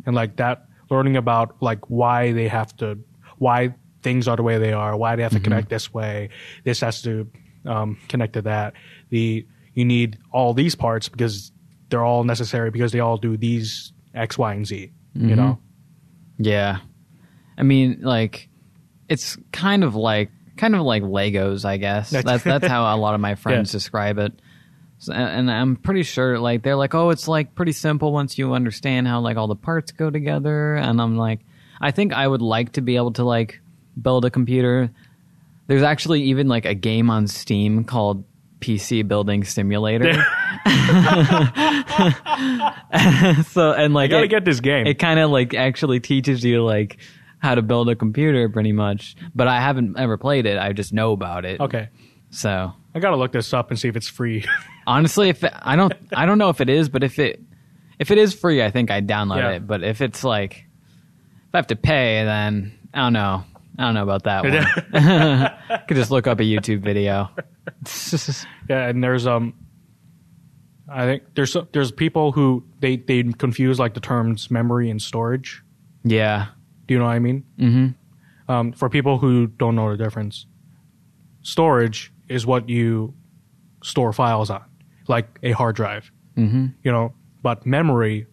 And 0.05 0.13
like 0.13 0.35
that 0.35 0.65
learning 0.89 1.15
about 1.15 1.55
like 1.61 1.89
why 1.89 2.33
they 2.33 2.49
have 2.49 2.75
to 2.77 2.99
why 3.37 3.73
things 4.01 4.27
are 4.27 4.35
the 4.35 4.43
way 4.43 4.57
they 4.57 4.73
are, 4.73 4.97
why 4.97 5.15
they 5.15 5.23
have 5.23 5.31
to 5.31 5.39
connect 5.39 5.69
this 5.69 5.93
way. 5.93 6.29
This 6.65 6.81
has 6.81 7.01
to 7.03 7.31
um, 7.65 7.97
connect 8.09 8.33
to 8.33 8.41
that. 8.41 8.73
The 9.09 9.47
you 9.73 9.85
need 9.85 10.17
all 10.31 10.53
these 10.53 10.75
parts 10.75 11.07
because 11.07 11.53
they're 11.89 12.03
all 12.03 12.25
necessary 12.25 12.71
because 12.71 12.91
they 12.91 12.99
all 12.99 13.17
do 13.17 13.37
these 13.37 13.93
X, 14.13 14.37
Y, 14.37 14.53
and 14.53 14.67
Z. 14.67 14.91
You 15.15 15.27
mm-hmm. 15.27 15.35
know? 15.35 15.59
Yeah. 16.37 16.79
I 17.57 17.63
mean, 17.63 17.99
like, 18.01 18.49
it's 19.07 19.37
kind 19.51 19.83
of 19.83 19.95
like 19.95 20.29
kind 20.57 20.75
of 20.75 20.81
like 20.81 21.03
Legos, 21.03 21.65
I 21.65 21.77
guess. 21.77 22.09
That's 22.09 22.43
that's 22.43 22.67
how 22.67 22.95
a 22.95 22.97
lot 22.97 23.15
of 23.15 23.21
my 23.21 23.35
friends 23.35 23.73
Yeah. 23.73 23.77
describe 23.77 24.17
it. 24.19 24.33
So, 24.97 25.13
and 25.13 25.51
I'm 25.51 25.75
pretty 25.75 26.03
sure, 26.03 26.39
like, 26.39 26.63
they're 26.63 26.77
like, 26.77 26.95
oh, 26.95 27.09
it's 27.09 27.27
like 27.27 27.53
pretty 27.53 27.73
simple 27.73 28.13
once 28.13 28.37
you 28.37 28.53
understand 28.53 29.07
how 29.07 29.19
like 29.19 29.37
all 29.37 29.47
the 29.47 29.55
parts 29.55 29.91
go 29.91 30.09
together. 30.09 30.75
And 30.75 31.01
I'm 31.01 31.17
like, 31.17 31.41
I 31.81 31.91
think 31.91 32.13
I 32.13 32.27
would 32.27 32.41
like 32.41 32.73
to 32.73 32.81
be 32.81 32.95
able 32.95 33.11
to 33.13 33.23
like 33.23 33.59
build 34.01 34.25
a 34.25 34.29
computer. 34.29 34.89
There's 35.67 35.83
actually 35.83 36.23
even 36.23 36.47
like 36.47 36.65
a 36.65 36.73
game 36.73 37.09
on 37.09 37.27
Steam 37.27 37.83
called 37.83 38.23
PC 38.59 39.07
Building 39.07 39.43
Simulator. 39.43 40.13
so 43.49 43.73
and 43.73 43.93
like 43.93 44.09
I 44.09 44.11
gotta 44.11 44.23
it- 44.25 44.29
get 44.29 44.45
this 44.45 44.59
game. 44.59 44.87
it 44.87 44.95
kind 44.99 45.19
of 45.19 45.29
like 45.31 45.53
actually 45.53 45.99
teaches 45.99 46.43
you 46.43 46.63
like 46.63 46.97
how 47.39 47.55
to 47.55 47.61
build 47.61 47.89
a 47.89 47.95
computer 47.95 48.49
pretty 48.49 48.71
much 48.71 49.15
but 49.35 49.47
i 49.47 49.59
haven't 49.59 49.99
ever 49.99 50.17
played 50.17 50.45
it 50.47 50.57
i 50.57 50.71
just 50.73 50.93
know 50.93 51.11
about 51.11 51.45
it 51.45 51.59
okay. 51.61 51.89
so 52.31 52.73
I 52.95 52.99
gotta 52.99 53.17
look 53.17 53.33
this 53.33 53.53
up 53.53 53.69
and 53.69 53.79
see 53.79 53.87
if 53.87 53.95
it's 53.95 54.07
free. 54.07 54.45
honestly 54.87 55.29
if 55.29 55.43
it, 55.43 55.53
i 55.61 55.75
don't 55.75 55.93
i 56.13 56.25
don't 56.25 56.37
know 56.39 56.49
if 56.49 56.59
it 56.61 56.69
is 56.69 56.89
but 56.89 57.03
if 57.03 57.19
it 57.19 57.39
if 57.99 58.09
it 58.09 58.17
is 58.17 58.33
free 58.33 58.63
i 58.63 58.71
think 58.71 58.89
i'd 58.89 59.07
download 59.07 59.37
Yeah. 59.37 59.51
it 59.51 59.67
but 59.67 59.83
if 59.83 60.01
it's 60.01 60.23
like 60.23 60.65
if 61.49 61.53
i 61.53 61.57
have 61.57 61.67
to 61.67 61.75
pay 61.75 62.23
then 62.23 62.71
i 62.93 62.99
don't 63.01 63.13
know 63.13 63.43
i 63.77 63.83
don't 63.83 63.93
know 63.93 64.03
about 64.03 64.23
that 64.23 64.43
one 65.71 65.81
could 65.87 65.97
just 65.97 66.11
look 66.11 66.27
up 66.27 66.39
a 66.39 66.43
youtube 66.43 66.81
video 66.81 67.29
yeah, 68.69 68.87
and 68.87 69.03
there's 69.03 69.25
um, 69.27 69.53
I 70.87 71.05
think 71.05 71.23
there's 71.35 71.55
there's 71.73 71.91
people 71.91 72.31
who 72.31 72.63
they 72.79 72.97
they 72.97 73.23
confuse 73.23 73.79
like 73.79 73.93
the 73.93 73.99
terms 73.99 74.51
memory 74.51 74.89
and 74.89 75.01
storage. 75.01 75.63
yeah 76.03 76.47
Do 76.85 76.93
you 76.93 76.99
know 76.99 77.05
what 77.05 77.11
I 77.11 77.19
mean? 77.19 77.43
Mm-hmm. 77.59 78.51
Um, 78.51 78.71
for 78.73 78.89
people 78.89 79.17
who 79.17 79.47
don't 79.47 79.75
know 79.75 79.89
the 79.89 79.97
difference, 79.97 80.45
storage 81.41 82.13
is 82.29 82.45
what 82.45 82.69
you 82.69 83.13
store 83.83 84.13
files 84.13 84.49
on, 84.49 84.63
like 85.07 85.39
a 85.41 85.51
hard 85.51 85.75
drive. 85.75 86.11
Mm-hmm. 86.37 86.67
You 86.83 86.91
know, 86.91 87.13
but 87.41 87.65
memory 87.65 88.27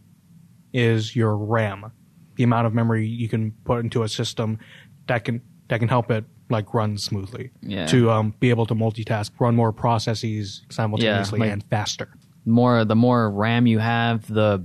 is 0.74 1.16
your 1.16 1.36
RAM, 1.36 1.90
the 2.36 2.44
amount 2.44 2.66
of 2.66 2.74
memory 2.74 3.06
you 3.06 3.28
can 3.28 3.52
put 3.64 3.80
into 3.80 4.02
a 4.02 4.08
system 4.08 4.58
that 5.06 5.24
can 5.24 5.40
that 5.68 5.78
can 5.80 5.88
help 5.88 6.10
it 6.10 6.24
like 6.50 6.74
run 6.74 6.98
smoothly. 6.98 7.50
Yeah. 7.62 7.86
To 7.86 8.10
um, 8.10 8.34
be 8.40 8.50
able 8.50 8.66
to 8.66 8.74
multitask, 8.74 9.30
run 9.40 9.54
more 9.56 9.72
processes 9.72 10.62
simultaneously 10.70 11.40
like- 11.40 11.50
and 11.50 11.64
faster. 11.64 12.08
more 12.44 12.84
the 12.84 12.96
more 12.96 13.30
ram 13.30 13.66
you 13.66 13.78
have 13.78 14.26
the 14.26 14.64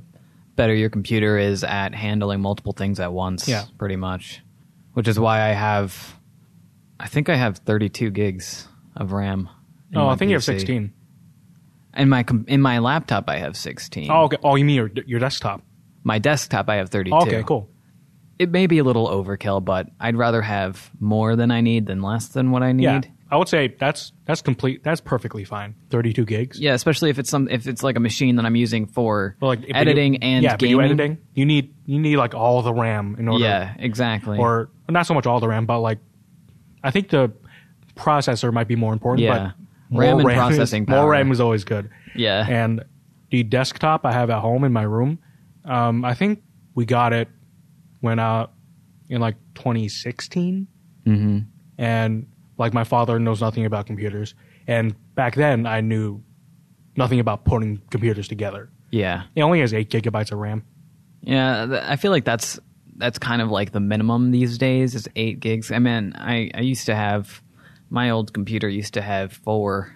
better 0.56 0.74
your 0.74 0.90
computer 0.90 1.38
is 1.38 1.64
at 1.64 1.94
handling 1.94 2.42
multiple 2.42 2.74
things 2.74 3.00
at 3.00 3.14
once 3.14 3.48
Yeah. 3.48 3.66
pretty 3.78 3.96
much 3.96 4.42
which 4.94 5.08
is 5.08 5.20
why 5.20 5.42
i 5.48 5.54
have 5.54 6.18
i 7.00 7.06
think 7.08 7.30
i 7.30 7.36
have 7.36 7.60
32 7.60 8.10
gigs 8.10 8.68
of 8.96 9.12
ram 9.12 9.48
Oh, 9.96 10.08
I 10.10 10.16
think 10.16 10.30
you 10.30 10.36
have 10.36 10.44
16. 10.44 10.92
in 11.96 12.10
my 12.10 12.26
in 12.48 12.62
my 12.62 12.80
laptop 12.80 13.30
i 13.30 13.38
have 13.38 13.56
16 13.56 14.10
Oh, 14.10 14.24
okay. 14.24 14.38
Oh, 14.44 14.56
you 14.56 14.66
mean 14.66 14.76
your 14.76 14.90
your 15.06 15.20
desktop? 15.20 15.62
my 16.04 16.18
desktop 16.18 16.68
i 16.70 16.76
have 16.78 16.90
32 16.90 17.16
Oh, 17.16 17.22
okay, 17.22 17.44
cool. 17.44 17.70
It 18.40 18.50
may 18.52 18.68
be 18.68 18.78
a 18.78 18.84
little 18.84 19.08
overkill 19.08 19.64
but 19.64 19.90
i'd 20.00 20.16
rather 20.16 20.42
have 20.42 20.92
more 21.00 21.36
than 21.36 21.50
i 21.52 21.62
need 21.62 21.86
than 21.88 22.02
less 22.02 22.28
than 22.30 22.52
what 22.52 22.62
i 22.64 22.72
need 22.72 22.84
Yeah, 22.84 23.02
I 23.30 23.36
would 23.38 23.50
say 23.50 23.76
that's 23.78 24.14
that's 24.26 24.42
complete. 24.42 24.86
That's 24.86 25.02
perfectly 25.02 25.44
fine. 25.44 25.76
Thirty-two 25.90 26.24
gigs. 26.24 26.62
Yeah, 26.62 26.74
especially 26.76 27.10
if 27.10 27.20
it's 27.20 27.30
some 27.30 27.50
if 27.50 27.68
it's 27.68 27.84
like 27.84 27.98
a 27.98 28.00
machine 28.00 28.38
that 28.38 28.46
I'm 28.46 28.56
using 28.56 28.86
for 28.86 29.36
But, 29.42 29.48
like 29.48 29.60
if 29.64 29.68
you 29.68 29.76
editing 29.76 30.24
and 30.24 30.46
yeah, 30.46 30.56
gaming. 30.56 30.78
video 30.78 30.80
editing, 31.04 31.18
you 31.34 31.46
need 31.46 31.74
you 31.86 32.00
need 32.00 32.16
like 32.16 32.34
all 32.36 32.62
the 32.62 32.74
RAM 32.74 33.18
in 33.20 33.28
order. 33.28 33.44
Yeah, 33.44 33.74
exactly. 33.80 34.38
Or 34.38 34.70
not 34.88 35.08
so 35.08 35.14
much 35.14 35.26
all 35.28 35.42
the 35.42 35.48
RAM, 35.50 35.66
but 35.66 35.82
like 35.82 36.00
I 36.82 36.92
think 36.92 37.10
the 37.10 37.34
processor 37.98 38.54
might 38.54 38.70
be 38.70 38.78
more 38.78 38.94
important. 38.94 39.26
Yeah. 39.26 39.52
But 39.92 40.00
RAM 40.00 40.18
more 40.22 40.22
and 40.22 40.30
is- 40.30 40.36
processing 40.38 40.86
More 40.88 41.00
power. 41.00 41.10
RAM 41.10 41.30
is 41.32 41.42
always 41.42 41.66
good. 41.66 41.90
yeah. 42.16 42.46
And 42.48 42.84
the 43.30 43.44
desktop 43.44 44.06
I 44.06 44.14
have 44.14 44.30
at 44.30 44.40
home 44.40 44.64
in 44.64 44.72
my 44.72 44.84
room, 44.84 45.20
um, 45.66 46.06
I 46.06 46.14
think 46.14 46.44
we 46.76 46.86
got 46.86 47.12
it 47.12 47.28
when 48.02 48.20
out 48.20 48.54
in 49.10 49.22
like 49.22 49.36
2016. 49.56 50.68
hmm 51.06 51.40
and 51.80 52.26
like 52.58 52.74
my 52.74 52.84
father 52.84 53.20
knows 53.20 53.40
nothing 53.40 53.66
about 53.66 53.86
computers 53.86 54.34
and 54.66 54.96
back 55.14 55.36
then 55.36 55.66
i 55.68 55.80
knew 55.80 56.22
nothing 56.96 57.20
about 57.20 57.46
putting 57.46 57.78
computers 57.92 58.28
together 58.28 58.70
Yeah. 58.92 59.24
it 59.36 59.44
only 59.44 59.60
has 59.60 59.74
8 59.74 59.90
gigabytes 59.92 60.32
of 60.32 60.40
ram 60.40 60.64
Yeah, 61.22 61.66
th- 61.68 61.84
I 61.84 61.96
feel 61.98 62.10
like 62.12 62.26
that's 62.26 62.60
that's 62.96 63.20
kind 63.20 63.42
of 63.44 63.52
like 63.52 63.72
the 63.74 63.80
minimum 63.80 64.32
these 64.32 64.58
days 64.58 64.96
is 64.96 65.08
eight 65.16 65.40
gigs. 65.40 65.72
I 65.72 65.78
mean, 65.78 66.14
I 66.16 66.50
I 66.56 66.62
used 66.62 66.88
to 66.88 66.96
have 66.96 67.44
my 67.92 68.10
old 68.10 68.34
computer 68.34 68.68
used 68.68 68.96
to 68.96 69.02
have 69.04 69.34
four, 69.34 69.94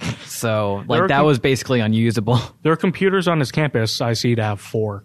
so 0.24 0.84
like 0.86 1.08
that 1.08 1.16
com- 1.18 1.26
was 1.26 1.38
basically 1.40 1.80
unusable. 1.80 2.38
there 2.62 2.72
are 2.72 2.76
computers 2.76 3.26
on 3.26 3.38
this 3.40 3.50
campus 3.50 4.00
i 4.00 4.12
see 4.14 4.34
to 4.36 4.42
have 4.44 4.60
4 4.60 5.04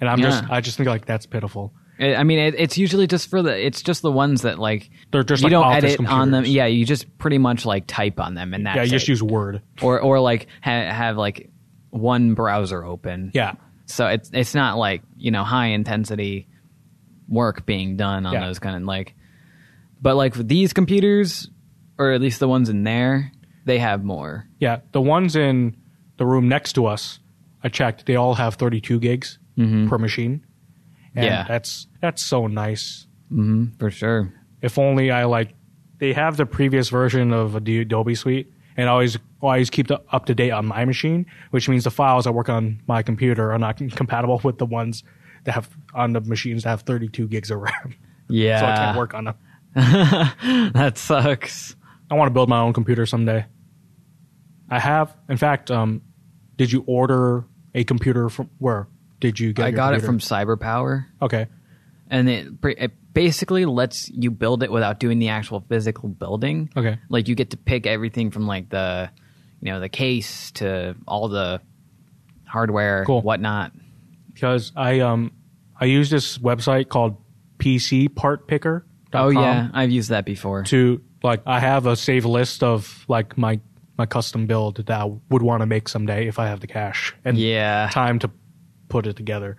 and 0.00 0.08
i'm 0.10 0.20
just 0.20 0.44
i 0.50 0.60
just 0.60 0.76
think 0.76 0.88
like 0.88 1.04
that's 1.06 1.26
pitiful 1.26 1.72
I 2.00 2.22
mean, 2.22 2.38
it, 2.38 2.54
it's 2.56 2.78
usually 2.78 3.08
just 3.08 3.28
for 3.28 3.42
the 3.42 3.66
it's 3.66 3.82
just 3.82 4.02
the 4.02 4.12
ones 4.12 4.42
that 4.42 4.56
like 4.60 4.88
They're 5.10 5.24
just 5.24 5.42
you 5.42 5.46
like 5.48 5.50
don't 5.50 5.72
edit 5.72 6.06
on 6.08 6.30
them. 6.30 6.44
Yeah, 6.44 6.66
you 6.66 6.84
just 6.86 7.18
pretty 7.18 7.38
much 7.38 7.66
like 7.66 7.88
type 7.88 8.20
on 8.20 8.34
them 8.34 8.54
and 8.54 8.64
that's 8.64 8.76
yeah 8.76 8.82
you 8.84 8.86
it. 8.86 8.90
just 8.92 9.08
use 9.08 9.20
word 9.20 9.62
or 9.82 9.98
or 10.00 10.20
like 10.20 10.46
ha- 10.62 10.92
have 10.92 11.16
like 11.16 11.50
one 11.90 12.34
browser 12.34 12.84
open. 12.84 13.32
yeah 13.34 13.54
So 13.86 14.06
it's 14.06 14.30
it's 14.32 14.54
not 14.54 14.78
like 14.78 15.02
you 15.16 15.32
know 15.32 15.42
high 15.42 15.70
intensity 15.70 16.46
work 17.28 17.66
being 17.66 17.96
done 17.96 18.26
on 18.26 18.32
Yeah. 18.32 18.46
those 18.46 18.60
kind 18.60 18.76
of 18.76 18.82
like, 18.84 19.16
but 20.00 20.14
like 20.14 20.34
these 20.34 20.72
computers, 20.72 21.50
or 21.98 22.12
at 22.12 22.20
least 22.20 22.38
the 22.38 22.46
ones 22.48 22.68
in 22.68 22.84
there, 22.84 23.32
they 23.64 23.78
have 23.80 24.04
more. 24.04 24.46
yeah 24.60 24.82
the 24.92 25.00
ones 25.00 25.34
in 25.34 25.76
the 26.16 26.24
room 26.26 26.48
next 26.48 26.74
to 26.74 26.86
us 26.86 27.18
i 27.64 27.68
checked 27.68 28.06
they 28.06 28.14
all 28.14 28.34
have 28.34 28.54
32 28.54 29.00
gigs 29.00 29.38
per 29.88 29.98
machine 29.98 30.44
and 31.14 31.24
Mm-hmm. 31.24 31.24
Yeah. 31.24 31.44
that's 31.48 31.86
that's 32.00 32.22
so 32.22 32.46
nice 32.46 33.06
hmm 33.28 33.66
for 33.78 33.90
sure. 33.90 34.32
if 34.62 34.78
only 34.78 35.10
I 35.10 35.24
like 35.24 35.54
they 35.98 36.12
have 36.12 36.36
the 36.36 36.46
previous 36.46 36.90
version 36.90 37.32
of 37.32 37.56
Adobe 37.56 38.14
Suite 38.14 38.52
and 38.76 38.88
I 38.88 38.92
always 38.92 39.18
always 39.40 39.68
keep 39.70 39.88
the, 39.88 40.00
up 40.12 40.26
to 40.26 40.34
date 40.34 40.52
on 40.52 40.66
my 40.66 40.84
machine, 40.84 41.26
which 41.50 41.68
means 41.68 41.82
the 41.84 41.90
files 41.90 42.26
I 42.26 42.30
work 42.30 42.48
on 42.48 42.80
my 42.86 43.02
computer 43.02 43.50
are 43.52 43.58
not 43.58 43.76
compatible 43.96 44.40
with 44.44 44.58
the 44.58 44.66
ones 44.66 45.02
that 45.44 45.52
have 45.52 45.68
on 45.94 46.12
the 46.12 46.20
machines 46.20 46.62
that 46.62 46.70
have 46.70 46.82
32 46.82 47.26
gigs 47.26 47.50
of 47.50 47.58
RAM. 47.66 47.94
Yeah, 48.28 48.60
so 48.60 48.66
I 48.66 48.76
can't 48.76 48.96
work 48.96 49.14
on 49.14 49.24
them. 49.24 49.34
that 50.74 50.98
sucks. 50.98 51.74
I 52.10 52.14
want 52.14 52.28
to 52.28 52.32
build 52.34 52.48
my 52.48 52.60
own 52.60 52.72
computer 52.72 53.04
someday. 53.06 53.44
I 54.70 54.78
have, 54.78 55.16
in 55.28 55.36
fact, 55.36 55.70
um, 55.70 56.02
did 56.56 56.70
you 56.70 56.84
order 56.86 57.44
a 57.74 57.82
computer 57.84 58.28
from 58.28 58.50
where? 58.58 58.86
Did 59.20 59.38
you 59.40 59.52
get? 59.52 59.66
I 59.66 59.70
got 59.70 59.94
it 59.94 60.02
computer? 60.02 60.06
from 60.06 60.18
CyberPower, 60.58 61.06
Okay, 61.22 61.46
and 62.10 62.28
it, 62.28 62.48
it 62.64 62.92
basically 63.14 63.64
lets 63.64 64.08
you 64.10 64.30
build 64.30 64.62
it 64.62 64.70
without 64.70 65.00
doing 65.00 65.18
the 65.18 65.28
actual 65.28 65.60
physical 65.68 66.08
building. 66.08 66.70
Okay. 66.76 66.98
like 67.08 67.26
you 67.28 67.34
get 67.34 67.50
to 67.50 67.56
pick 67.56 67.86
everything 67.86 68.30
from 68.30 68.46
like 68.46 68.68
the, 68.68 69.10
you 69.60 69.72
know, 69.72 69.80
the 69.80 69.88
case 69.88 70.52
to 70.52 70.94
all 71.06 71.28
the 71.28 71.60
hardware, 72.46 73.04
Cool. 73.04 73.22
whatnot. 73.22 73.72
because 74.32 74.72
I 74.76 75.00
um 75.00 75.32
I 75.80 75.86
use 75.86 76.10
this 76.10 76.38
website 76.38 76.88
called 76.88 77.16
PC 77.58 78.14
Part 78.14 78.46
Picker. 78.48 78.84
Oh 79.12 79.30
yeah, 79.30 79.68
I've 79.72 79.90
used 79.90 80.10
that 80.10 80.24
before. 80.24 80.62
to 80.64 81.00
like 81.22 81.42
I 81.46 81.58
have 81.60 81.86
a 81.86 81.96
save 81.96 82.24
list 82.24 82.62
of 82.62 83.04
like 83.08 83.36
my 83.36 83.58
my 83.96 84.06
custom 84.06 84.46
build 84.46 84.76
that 84.76 84.90
I 85.00 85.04
would 85.30 85.42
want 85.42 85.62
to 85.62 85.66
make 85.66 85.88
someday 85.88 86.28
if 86.28 86.38
I 86.38 86.46
have 86.46 86.60
the 86.60 86.68
cash 86.68 87.14
and 87.24 87.36
Yeah. 87.36 87.88
time 87.90 88.20
to 88.20 88.30
put 88.88 89.06
it 89.06 89.16
together. 89.16 89.56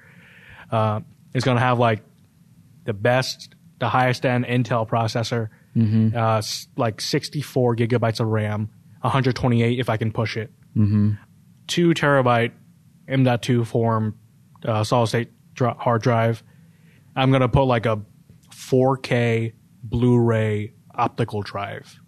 Uh, 0.71 1.01
it's 1.33 1.45
gonna 1.45 1.59
have 1.59 1.79
like 1.79 2.03
the 2.85 2.93
best, 2.93 3.55
the 3.79 3.89
highest 3.89 4.25
end 4.25 4.45
Intel 4.45 4.87
processor, 4.87 5.49
uh, 6.15 6.37
s- 6.37 6.67
like 6.75 6.99
64 7.01 7.75
gigabytes 7.75 8.19
of 8.19 8.27
RAM, 8.27 8.69
128 9.01 9.79
if 9.79 9.89
I 9.89 9.97
can 9.97 10.11
push 10.11 10.35
it, 10.37 10.51
mm-hmm. 10.75 11.11
two 11.67 11.89
terabyte 11.93 12.51
M.2 13.07 13.65
form 13.65 14.17
uh, 14.65 14.83
solid 14.83 15.07
state 15.07 15.29
dri- 15.53 15.73
hard 15.77 16.01
drive. 16.01 16.43
I'm 17.15 17.31
gonna 17.31 17.49
put 17.49 17.63
like 17.63 17.85
a 17.85 18.01
4K 18.51 19.53
Blu-ray 19.83 20.73
optical 20.93 21.41
drive 21.41 21.99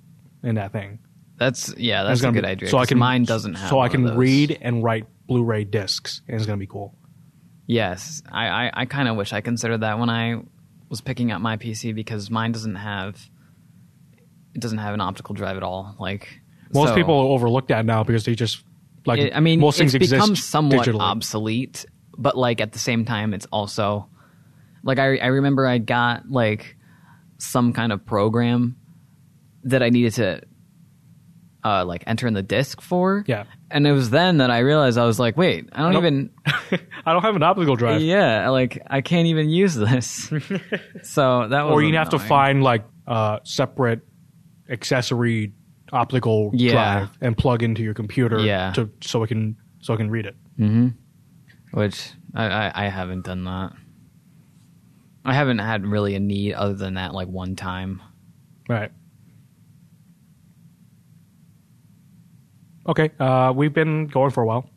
in 0.44 0.56
that 0.56 0.72
thing. 0.72 1.00
That's 1.38 1.74
yeah, 1.78 2.04
that's 2.04 2.14
It's 2.20 2.22
a 2.22 2.24
gonna 2.26 2.34
good 2.36 2.44
be- 2.44 2.50
idea. 2.52 2.70
So 2.70 2.78
I 2.78 2.82
'cause 2.82 2.90
can 2.90 3.00
mine 3.00 3.24
doesn't 3.24 3.56
have. 3.56 3.70
So 3.70 3.76
I 3.78 3.80
one 3.80 3.86
of 3.88 3.92
can 3.94 4.04
those. 4.04 4.16
read 4.18 4.58
and 4.62 4.84
write 4.84 5.06
Blu-ray 5.28 5.64
discs, 5.64 6.22
and 6.28 6.36
it's 6.36 6.46
gonna 6.46 6.58
be 6.58 6.68
cool. 6.68 6.96
Yes, 7.68 8.22
I 8.32 8.48
I, 8.48 8.72
I 8.74 8.86
kind 8.86 9.08
of 9.08 9.16
wish 9.16 9.34
I 9.34 9.42
considered 9.42 9.80
that 9.80 10.00
when 10.00 10.10
I 10.10 10.42
was 10.90 11.02
picking 11.02 11.32
up 11.32 11.42
my 11.42 11.58
PC 11.58 11.96
because 11.96 12.30
mine 12.30 12.52
doesn't 12.52 12.76
have. 12.76 13.18
It 14.54 14.60
doesn't 14.60 14.80
have 14.80 14.94
an 14.94 15.00
optical 15.00 15.34
drive 15.34 15.56
at 15.56 15.64
all. 15.64 15.96
Like 15.98 16.28
Most 16.74 16.90
so- 16.90 16.96
people 16.96 17.16
overlook 17.16 17.68
that 17.70 17.86
now 17.86 18.04
because 18.04 18.26
they 18.26 18.36
just 18.36 18.64
like. 19.06 19.20
It- 19.20 19.36
I 19.36 19.40
mean, 19.40 19.60
most 19.60 19.78
things 19.78 19.96
it's 19.96 20.10
become 20.12 20.36
somewhat 20.36 20.88
digitally. 20.88 21.00
obsolete, 21.00 21.86
but 22.18 22.38
like 22.38 22.60
at 22.60 22.74
the 22.74 22.80
same 22.80 23.06
time, 23.06 23.34
it's 23.34 23.46
also 23.52 24.10
like 24.84 25.00
I 25.00 25.18
I 25.18 25.28
remember 25.28 25.66
I 25.66 25.78
got 25.78 26.30
like 26.30 26.76
some 27.38 27.72
kind 27.74 27.92
of 27.92 28.06
program 28.06 28.76
that 29.64 29.82
I 29.82 29.90
needed 29.90 30.14
to 30.14 30.42
uh 31.64 31.86
like 31.86 32.04
enter 32.08 32.28
in 32.28 32.34
the 32.34 32.44
disk 32.44 32.82
for. 32.82 33.24
Yeah. 33.28 33.46
And 33.72 33.88
it 33.88 33.92
was 33.94 34.10
then 34.10 34.38
that 34.38 34.52
I 34.52 34.60
realized 34.60 34.98
I 34.98 35.06
was 35.06 35.20
like, 35.20 35.38
wait, 35.38 35.70
I 35.72 35.82
don't 35.82 35.94
Nope. 35.94 36.04
even. 36.04 36.30
I 37.06 37.14
don't 37.14 37.22
have 37.22 37.36
an 37.36 37.44
optical 37.44 37.76
drive. 37.76 38.02
Yeah, 38.02 38.50
like 38.50 38.82
I 38.88 39.02
can't 39.02 39.28
even 39.28 39.50
use 39.50 39.74
this. 39.76 40.32
so 41.04 41.48
that 41.48 41.64
was 41.66 41.74
or 41.74 41.84
you 41.84 41.96
have 41.98 42.10
to 42.10 42.20
find 42.20 42.64
like 42.64 42.84
uh, 43.08 43.40
separate 43.44 44.02
accessory 44.70 45.54
optical 45.92 46.52
Yeah. 46.54 46.72
drive 46.72 47.10
and 47.22 47.38
plug 47.38 47.64
into 47.64 47.84
your 47.84 47.94
computer 47.94 48.40
Yeah. 48.40 48.72
to 48.74 48.90
so 49.02 49.24
it 49.24 49.28
can 49.28 49.58
so 49.82 49.94
I 49.94 49.98
can 49.98 50.10
read 50.10 50.26
it. 50.26 50.36
which 51.72 52.12
I, 52.36 52.46
I 52.46 52.72
I 52.86 52.88
haven't 52.90 53.26
done 53.26 53.44
that. 53.46 53.74
I 55.26 55.34
haven't 55.34 55.60
had 55.60 55.86
really 55.86 56.16
a 56.16 56.20
need 56.20 56.54
other 56.54 56.74
than 56.74 56.96
that 56.96 57.14
like 57.14 57.28
one 57.28 57.56
time. 57.56 58.02
Right. 58.70 58.92
Okay, 62.88 63.12
uh, 63.20 63.54
we've 63.56 63.74
been 63.74 64.08
going 64.08 64.32
for 64.32 64.42
a 64.44 64.46
while. 64.46 64.70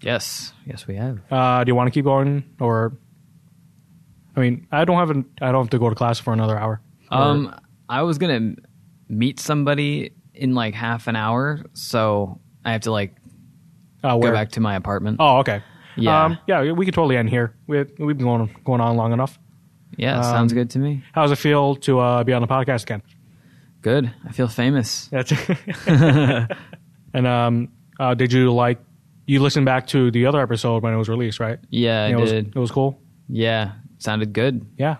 Yes, 0.00 0.52
yes, 0.66 0.86
we 0.86 0.96
have. 0.96 1.20
Uh, 1.30 1.64
do 1.64 1.70
you 1.70 1.74
want 1.74 1.86
to 1.86 1.90
keep 1.92 2.04
going, 2.04 2.44
or? 2.60 2.92
I 4.36 4.40
mean, 4.40 4.66
I 4.70 4.84
don't 4.84 4.98
have 4.98 5.10
an, 5.10 5.24
I 5.40 5.52
don't 5.52 5.62
have 5.64 5.70
to 5.70 5.78
go 5.78 5.88
to 5.88 5.94
class 5.94 6.18
for 6.18 6.32
another 6.32 6.58
hour. 6.58 6.80
Or- 7.10 7.18
Um, 7.18 7.54
I 7.88 8.02
was 8.02 8.18
gonna 8.18 8.54
meet 9.08 9.38
somebody 9.40 10.12
in 10.34 10.54
like 10.54 10.74
half 10.74 11.06
an 11.06 11.16
hour, 11.16 11.64
so 11.72 12.40
I 12.64 12.72
have 12.72 12.82
to 12.82 12.90
like 12.90 13.14
uh, 14.04 14.18
go 14.18 14.32
back 14.32 14.50
to 14.52 14.60
my 14.60 14.74
apartment. 14.76 15.16
Oh, 15.20 15.38
okay. 15.38 15.62
Yeah. 15.96 16.24
um, 16.24 16.38
yeah. 16.46 16.72
We 16.72 16.84
could 16.84 16.92
totally 16.94 17.16
end 17.16 17.30
here. 17.30 17.54
We 17.66 17.78
we've 17.98 18.18
been 18.18 18.26
going 18.26 18.54
going 18.64 18.80
on 18.82 18.96
long 18.96 19.12
enough. 19.12 19.38
yeah, 19.96 20.20
sounds 20.20 20.52
um, 20.52 20.56
good 20.58 20.70
to 20.70 20.78
me. 20.78 21.02
How 21.12 21.22
does 21.22 21.30
it 21.30 21.36
feel 21.38 21.76
to 21.76 22.00
uh, 22.00 22.24
be 22.24 22.32
on 22.34 22.42
the 22.42 22.48
podcast 22.48 22.82
again? 22.82 23.02
Good. 23.80 24.12
I 24.28 24.32
feel 24.32 24.48
famous. 24.48 25.06
That's 25.06 25.32
and 27.16 27.26
um, 27.26 27.68
uh, 27.98 28.12
did 28.14 28.30
you 28.30 28.52
like 28.52 28.78
you 29.26 29.40
listened 29.40 29.64
back 29.64 29.86
to 29.88 30.10
the 30.10 30.26
other 30.26 30.40
episode 30.40 30.82
when 30.82 30.92
it 30.92 30.96
was 30.98 31.08
released, 31.08 31.40
right? 31.40 31.58
Yeah, 31.70 32.04
I 32.04 32.08
it 32.10 32.16
was 32.16 32.32
it 32.32 32.54
was 32.54 32.70
cool. 32.70 33.00
Yeah, 33.28 33.72
sounded 33.98 34.32
good. 34.34 34.66
Yeah. 34.76 34.98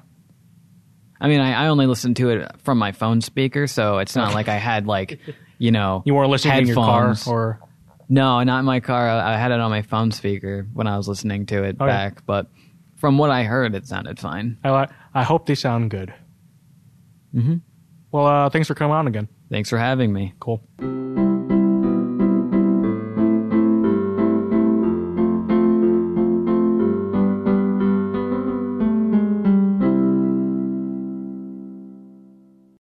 I 1.20 1.28
mean, 1.28 1.40
I, 1.40 1.64
I 1.64 1.68
only 1.68 1.86
listened 1.86 2.16
to 2.16 2.30
it 2.30 2.50
from 2.62 2.78
my 2.78 2.92
phone 2.92 3.20
speaker, 3.20 3.66
so 3.66 3.98
it's 3.98 4.16
not 4.16 4.34
like 4.34 4.48
I 4.48 4.56
had 4.56 4.86
like, 4.86 5.18
you 5.58 5.70
know, 5.70 6.02
You 6.06 6.14
weren't 6.14 6.30
listening 6.30 6.58
in 6.58 6.66
your 6.66 6.76
car 6.76 7.14
or 7.26 7.60
No, 8.08 8.42
not 8.42 8.60
in 8.60 8.64
my 8.64 8.80
car. 8.80 9.08
I 9.08 9.34
I 9.34 9.36
had 9.36 9.52
it 9.52 9.60
on 9.60 9.70
my 9.70 9.82
phone 9.82 10.10
speaker 10.10 10.66
when 10.72 10.86
I 10.86 10.96
was 10.96 11.08
listening 11.08 11.46
to 11.46 11.64
it 11.64 11.76
back. 11.78 12.24
But 12.24 12.50
from 12.96 13.18
what 13.18 13.30
I 13.30 13.44
heard, 13.44 13.74
it 13.74 13.86
sounded 13.86 14.18
fine. 14.18 14.58
I 14.64 14.88
I 15.14 15.22
hope 15.22 15.46
they 15.46 15.54
sound 15.54 15.90
good. 15.90 16.14
Mm-hmm. 17.34 17.56
Well, 18.10 18.26
uh, 18.26 18.48
thanks 18.48 18.68
for 18.68 18.74
coming 18.74 18.94
on 18.94 19.06
again. 19.06 19.28
Thanks 19.50 19.68
for 19.68 19.76
having 19.78 20.12
me. 20.12 20.32
Cool. 20.40 20.62